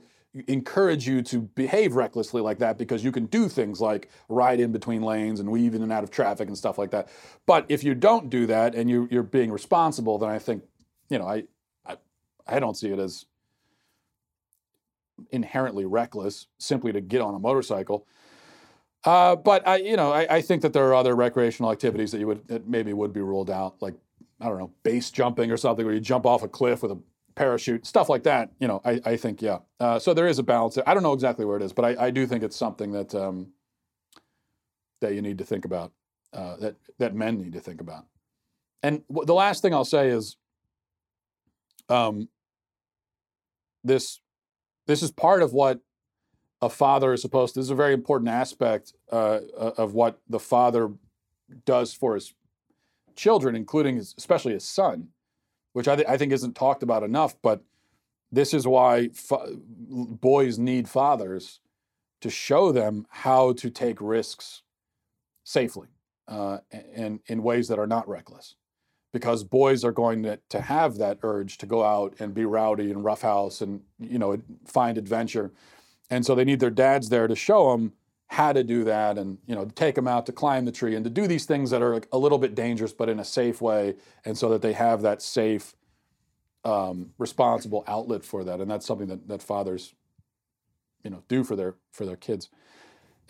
encourage 0.48 1.08
you 1.08 1.22
to 1.22 1.42
behave 1.42 1.96
recklessly 1.96 2.42
like 2.42 2.60
that 2.60 2.78
because 2.78 3.04
you 3.04 3.12
can 3.12 3.26
do 3.26 3.48
things 3.50 3.82
like 3.82 4.10
ride 4.30 4.60
in 4.60 4.72
between 4.72 5.02
lanes 5.02 5.40
and 5.40 5.50
weave 5.50 5.74
in 5.74 5.82
and 5.82 5.92
out 5.92 6.04
of 6.04 6.12
traffic 6.12 6.48
and 6.48 6.58
stuff 6.58 6.78
like 6.78 6.92
that. 6.92 7.08
But 7.46 7.66
if 7.70 7.84
you 7.84 7.96
don't 7.96 8.30
do 8.30 8.46
that 8.48 8.76
and 8.76 8.90
you, 8.90 9.08
you're 9.10 9.24
being 9.24 9.52
responsible, 9.52 10.18
then 10.18 10.30
I 10.30 10.40
think, 10.40 10.64
you 11.10 11.18
know, 11.18 11.26
I, 11.26 11.44
I, 11.86 11.98
I 12.46 12.60
don't 12.60 12.76
see 12.76 12.90
it 12.90 13.00
as 13.00 13.26
inherently 15.32 15.86
reckless 15.86 16.48
simply 16.60 16.92
to 16.92 17.02
get 17.02 17.22
on 17.22 17.34
a 17.34 17.40
motorcycle. 17.40 18.06
Uh, 19.04 19.36
but 19.36 19.68
I, 19.68 19.78
you 19.78 19.96
know, 19.96 20.12
I, 20.12 20.38
I 20.38 20.42
think 20.42 20.62
that 20.64 20.74
there 20.74 20.86
are 20.88 20.96
other 20.96 21.16
recreational 21.16 21.72
activities 21.72 22.12
that 22.12 22.20
you 22.20 22.28
would 22.28 22.48
that 22.48 22.68
maybe 22.68 22.94
would 22.94 23.14
be 23.14 23.22
ruled 23.22 23.50
out, 23.50 23.82
like 23.82 23.96
I 24.42 24.50
don't 24.50 24.58
know, 24.58 24.72
base 24.84 25.12
jumping 25.12 25.52
or 25.52 25.58
something, 25.58 25.86
where 25.86 25.96
you 25.96 26.02
jump 26.02 26.26
off 26.26 26.44
a 26.44 26.48
cliff 26.48 26.84
with 26.84 26.92
a 26.92 27.00
parachute, 27.36 27.86
stuff 27.86 28.10
like 28.10 28.24
that. 28.24 28.52
You 28.60 28.68
know, 28.68 28.82
I, 28.84 29.00
I 29.06 29.16
think 29.16 29.42
yeah. 29.42 29.60
Uh, 29.80 30.00
so 30.00 30.14
there 30.14 30.28
is 30.28 30.40
a 30.40 30.44
balance. 30.44 30.78
I 30.86 30.94
don't 30.94 31.04
know 31.04 31.14
exactly 31.14 31.46
where 31.46 31.58
it 31.58 31.64
is, 31.64 31.74
but 31.74 31.86
I, 31.86 32.08
I 32.08 32.12
do 32.12 32.28
think 32.28 32.44
it's 32.44 32.56
something 32.58 32.92
that 32.92 33.16
um, 33.16 33.54
that 35.02 35.14
you 35.14 35.22
need 35.22 35.38
to 35.38 35.46
think 35.46 35.64
about, 35.66 35.92
uh, 36.34 36.58
that 36.58 36.76
that 37.00 37.16
men 37.16 37.38
need 37.38 37.54
to 37.54 37.60
think 37.60 37.82
about. 37.82 38.06
And 38.84 39.04
w- 39.08 39.26
the 39.26 39.34
last 39.34 39.62
thing 39.62 39.74
I'll 39.74 39.86
say 39.86 40.10
is, 40.10 40.38
um, 41.88 42.28
this 43.84 44.20
this 44.88 45.04
is 45.04 45.12
part 45.12 45.42
of 45.42 45.54
what 45.54 45.80
a 46.62 46.70
father 46.70 47.14
is 47.14 47.22
supposed 47.22 47.54
to. 47.54 47.60
This 47.60 47.68
is 47.68 47.72
a 47.72 47.76
very 47.76 47.94
important 47.94 48.30
aspect 48.30 48.94
uh, 49.12 49.40
of 49.56 49.94
what 49.94 50.20
the 50.28 50.40
father 50.40 50.92
does 51.66 51.94
for 51.94 52.16
his 52.16 52.34
children, 53.16 53.56
including 53.56 53.98
his, 53.98 54.16
especially 54.18 54.54
his 54.54 54.68
son, 54.68 55.10
which 55.74 55.88
I, 55.88 55.96
th- 55.96 56.08
I, 56.08 56.18
think 56.18 56.32
isn't 56.32 56.56
talked 56.56 56.84
about 56.84 57.04
enough. 57.04 57.36
But 57.42 57.64
this 58.32 58.54
is 58.54 58.68
why 58.68 59.10
fa- 59.10 59.56
boys 59.56 60.58
need 60.58 60.90
fathers 60.90 61.60
to 62.22 62.30
show 62.30 62.72
them 62.72 63.06
how 63.10 63.54
to 63.54 63.70
take 63.70 64.02
risks 64.02 64.64
safely 65.44 65.88
uh, 66.28 66.60
and 66.94 67.20
in 67.28 67.44
ways 67.44 67.68
that 67.68 67.80
are 67.80 67.88
not 67.88 68.08
reckless. 68.08 68.56
Because 69.14 69.44
boys 69.44 69.84
are 69.84 69.92
going 69.92 70.24
to, 70.24 70.40
to 70.50 70.62
have 70.62 70.98
that 70.98 71.20
urge 71.24 71.58
to 71.60 71.66
go 71.66 71.84
out 71.84 72.16
and 72.20 72.34
be 72.34 72.46
rowdy 72.46 72.92
and 72.92 73.04
roughhouse 73.04 73.62
and 73.62 73.82
you 74.00 74.20
know 74.20 74.40
find 74.66 74.98
adventure 74.98 75.52
and 76.10 76.26
so 76.26 76.36
they 76.36 76.46
need 76.46 76.60
their 76.60 76.70
dads 76.70 77.10
there 77.10 77.28
to 77.28 77.36
show 77.36 77.72
them 77.72 77.94
how 78.28 78.52
to 78.52 78.64
do 78.64 78.84
that 78.84 79.18
and 79.18 79.38
you 79.46 79.56
know 79.56 79.66
take 79.76 79.96
them 79.96 80.08
out 80.08 80.26
to 80.26 80.32
climb 80.32 80.66
the 80.66 80.72
tree 80.72 80.96
and 80.96 81.04
to 81.04 81.10
do 81.10 81.28
these 81.28 81.46
things 81.46 81.70
that 81.70 81.82
are 81.82 82.02
a 82.12 82.18
little 82.18 82.38
bit 82.38 82.56
dangerous 82.56 82.92
but 82.92 83.08
in 83.08 83.20
a 83.20 83.26
safe 83.26 83.62
way 83.62 83.96
and 84.26 84.38
so 84.38 84.50
that 84.50 84.62
they 84.62 84.74
have 84.74 85.02
that 85.02 85.22
safe 85.22 85.76
um, 86.68 87.14
responsible 87.18 87.86
outlet 87.88 88.26
for 88.26 88.44
that. 88.44 88.60
And 88.60 88.70
that's 88.70 88.86
something 88.86 89.08
that, 89.08 89.28
that 89.28 89.42
fathers 89.42 89.94
you 91.04 91.10
know 91.10 91.24
do 91.28 91.44
for 91.44 91.56
their 91.56 91.76
for 91.92 92.06
their 92.06 92.18
kids. 92.18 92.50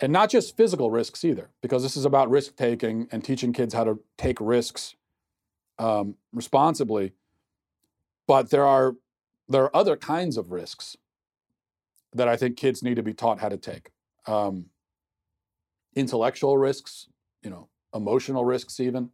And 0.00 0.12
not 0.12 0.30
just 0.30 0.56
physical 0.56 0.90
risks 0.90 1.24
either 1.24 1.50
because 1.60 1.82
this 1.82 1.96
is 1.96 2.04
about 2.04 2.30
risk 2.30 2.56
taking 2.56 3.08
and 3.10 3.24
teaching 3.24 3.52
kids 3.52 3.74
how 3.74 3.84
to 3.84 4.00
take 4.16 4.40
risks 4.40 4.96
um, 5.78 6.16
responsibly. 6.32 7.12
But 8.26 8.50
there 8.50 8.64
are 8.64 8.96
there 9.48 9.64
are 9.64 9.76
other 9.76 9.96
kinds 9.96 10.36
of 10.36 10.50
risks 10.50 10.96
that 12.14 12.28
I 12.28 12.36
think 12.36 12.56
kids 12.56 12.82
need 12.82 12.96
to 12.96 13.02
be 13.02 13.14
taught 13.14 13.40
how 13.40 13.48
to 13.48 13.56
take. 13.56 13.90
Um, 14.26 14.66
intellectual 15.94 16.56
risks, 16.58 17.08
you 17.42 17.50
know, 17.50 17.68
emotional 17.94 18.44
risks, 18.44 18.80
even 18.80 19.10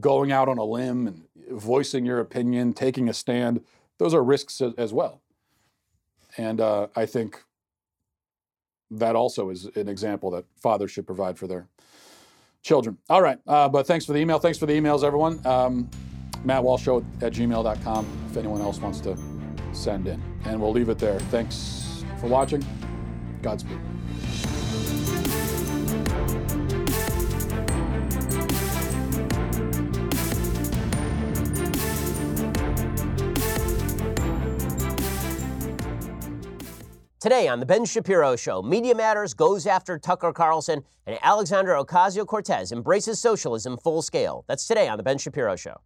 going 0.00 0.32
out 0.32 0.48
on 0.48 0.58
a 0.58 0.64
limb 0.64 1.06
and 1.06 1.24
voicing 1.50 2.04
your 2.04 2.20
opinion, 2.20 2.72
taking 2.72 3.08
a 3.08 3.14
stand. 3.14 3.60
Those 3.98 4.14
are 4.14 4.22
risks 4.22 4.60
as 4.76 4.92
well. 4.92 5.22
And 6.36 6.60
uh, 6.60 6.88
I 6.96 7.06
think 7.06 7.42
that 8.90 9.16
also 9.16 9.50
is 9.50 9.66
an 9.76 9.88
example 9.88 10.30
that 10.32 10.44
fathers 10.60 10.90
should 10.90 11.06
provide 11.06 11.38
for 11.38 11.46
their 11.46 11.68
children. 12.62 12.98
All 13.08 13.22
right. 13.22 13.38
Uh, 13.46 13.68
but 13.68 13.86
thanks 13.86 14.04
for 14.04 14.12
the 14.12 14.18
email. 14.18 14.38
Thanks 14.38 14.58
for 14.58 14.66
the 14.66 14.72
emails, 14.72 15.04
everyone. 15.04 15.44
Um, 15.46 15.88
Matt 16.44 16.62
Walsh 16.62 16.82
Show 16.82 16.98
at 17.20 17.32
gmail.com 17.32 18.06
if 18.30 18.36
anyone 18.36 18.60
else 18.60 18.78
wants 18.80 19.00
to 19.00 19.33
send 19.74 20.06
in. 20.06 20.22
And 20.44 20.60
we'll 20.60 20.72
leave 20.72 20.88
it 20.88 20.98
there. 20.98 21.20
Thanks 21.20 22.04
for 22.20 22.26
watching. 22.26 22.64
Godspeed. 23.42 23.78
Today 37.24 37.48
on 37.48 37.58
The 37.58 37.64
Ben 37.64 37.86
Shapiro 37.86 38.36
Show, 38.36 38.60
Media 38.60 38.94
Matters 38.94 39.32
goes 39.32 39.66
after 39.66 39.98
Tucker 39.98 40.30
Carlson, 40.30 40.84
and 41.06 41.18
Alexandria 41.22 41.82
Ocasio 41.82 42.26
Cortez 42.26 42.70
embraces 42.70 43.18
socialism 43.18 43.78
full 43.78 44.02
scale. 44.02 44.44
That's 44.46 44.66
today 44.66 44.88
on 44.88 44.98
The 44.98 45.02
Ben 45.04 45.16
Shapiro 45.16 45.56
Show. 45.56 45.80